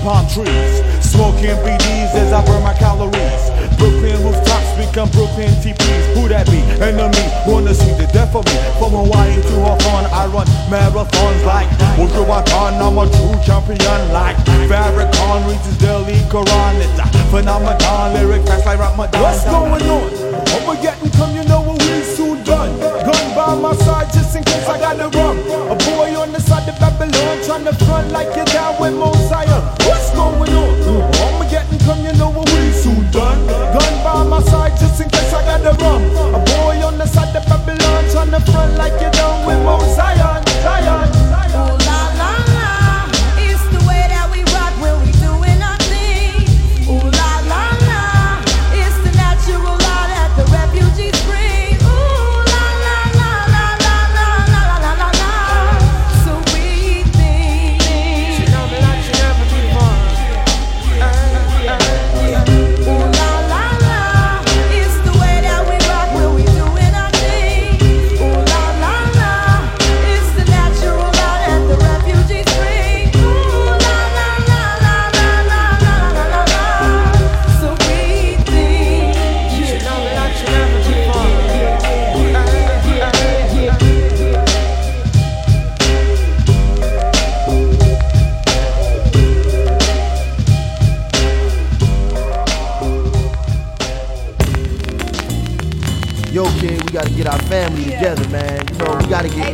palm 0.00 0.26
trees, 0.28 0.80
smoking 1.04 1.56
BDs 1.64 2.12
as 2.16 2.32
I 2.32 2.44
burn 2.44 2.62
my 2.62 2.74
calories. 2.74 3.42
Brooklyn 3.76 4.16
rooftops 4.24 4.70
become 4.76 5.08
Brooklyn 5.10 5.52
TPs. 5.60 6.04
Who 6.16 6.28
that 6.28 6.46
be? 6.48 6.60
Enemy 6.80 7.24
wanna 7.46 7.74
see 7.74 7.92
the 7.96 8.08
death 8.12 8.34
of 8.34 8.44
me. 8.44 8.56
From 8.78 8.92
Hawaii 8.92 9.36
to 9.36 9.56
Hawthorne, 9.64 10.08
I 10.12 10.26
run 10.28 10.46
marathons 10.68 11.42
like 11.44 11.68
Ultra 11.98 12.24
Watan. 12.24 12.80
I'm 12.80 12.98
a 12.98 13.04
true 13.08 13.36
champion 13.44 14.00
like 14.12 14.36
Farrakhan 14.68 15.48
reads 15.48 15.76
daily 15.78 16.20
Quran. 16.28 16.74
It's 16.80 16.98
a 17.00 17.06
phenomenon, 17.30 18.14
lyric 18.14 18.46
facts 18.46 18.66
like 18.66 18.78
Ramadan. 18.78 19.22
What's 19.22 19.44
going 19.44 19.88
on? 19.88 20.30
I'ma 20.50 20.74
come, 21.16 21.34
you 21.34 21.44
know 21.44 21.60
what 21.60 21.80
we 21.82 22.02
soon 22.02 22.42
done. 22.44 22.78
Gun 22.80 23.26
by 23.34 23.54
my 23.54 23.74
side 23.76 24.12
just 24.12 24.36
in 24.36 24.44
case 24.44 24.66
I 24.68 24.78
gotta 24.78 25.08
run. 25.16 25.38
A 25.72 25.76
boy 25.88 26.14
on 26.20 26.32
the 26.32 26.40
side 26.40 26.68
of 26.68 26.78
Babylon 26.78 27.39
trying 27.50 27.64
to 27.64 27.84
front 27.84 28.12
like 28.12 28.30
you're 28.36 28.44
down 28.44 28.80
with 28.80 28.94
Mosiah. 28.94 29.60
What's 29.82 30.14
going 30.14 30.54
on? 30.54 30.70
I'ma 31.18 31.50
get 31.50 31.66
and 31.72 31.80
come, 31.80 31.98
you 32.06 32.12
know 32.14 32.30
what 32.30 32.48
we 32.48 32.70
soon 32.70 33.10
done. 33.10 33.44
Gun 33.74 33.94
by 34.04 34.22
my 34.22 34.40
side 34.40 34.78
just 34.78 35.00
in 35.00 35.10
case 35.10 35.32
I 35.34 35.42
gotta 35.42 35.74
run. 35.82 36.00
A 36.30 36.38
boy 36.38 36.78
on 36.86 36.96
the 36.96 37.06
side 37.06 37.34
of 37.34 37.44
Babylon 37.46 38.04
trying 38.12 38.30
to 38.30 38.40
front 38.52 38.78
like 38.78 38.94
you're 39.02 39.10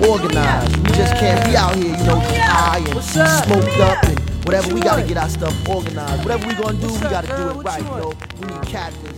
organized. 0.05 0.77
We 0.79 0.93
just 0.93 1.15
can't 1.17 1.45
be 1.49 1.57
out 1.57 1.75
here, 1.77 1.97
you 1.97 2.05
know, 2.05 2.21
high 2.21 2.79
and 2.79 3.03
smoked 3.03 3.79
up 3.81 4.05
and 4.05 4.19
whatever. 4.45 4.75
We 4.75 4.81
gotta 4.81 5.03
get 5.07 5.17
our 5.17 5.29
stuff 5.29 5.69
organized. 5.69 6.25
Whatever 6.25 6.47
we 6.47 6.55
gonna 6.55 6.79
do, 6.81 6.93
we 6.93 7.01
gotta 7.01 7.29
do 7.29 7.59
it 7.59 7.63
right, 7.63 7.83
you 7.83 7.89
know. 7.89 8.13
We 8.41 8.47
need 8.47 8.67
captains. 8.67 9.16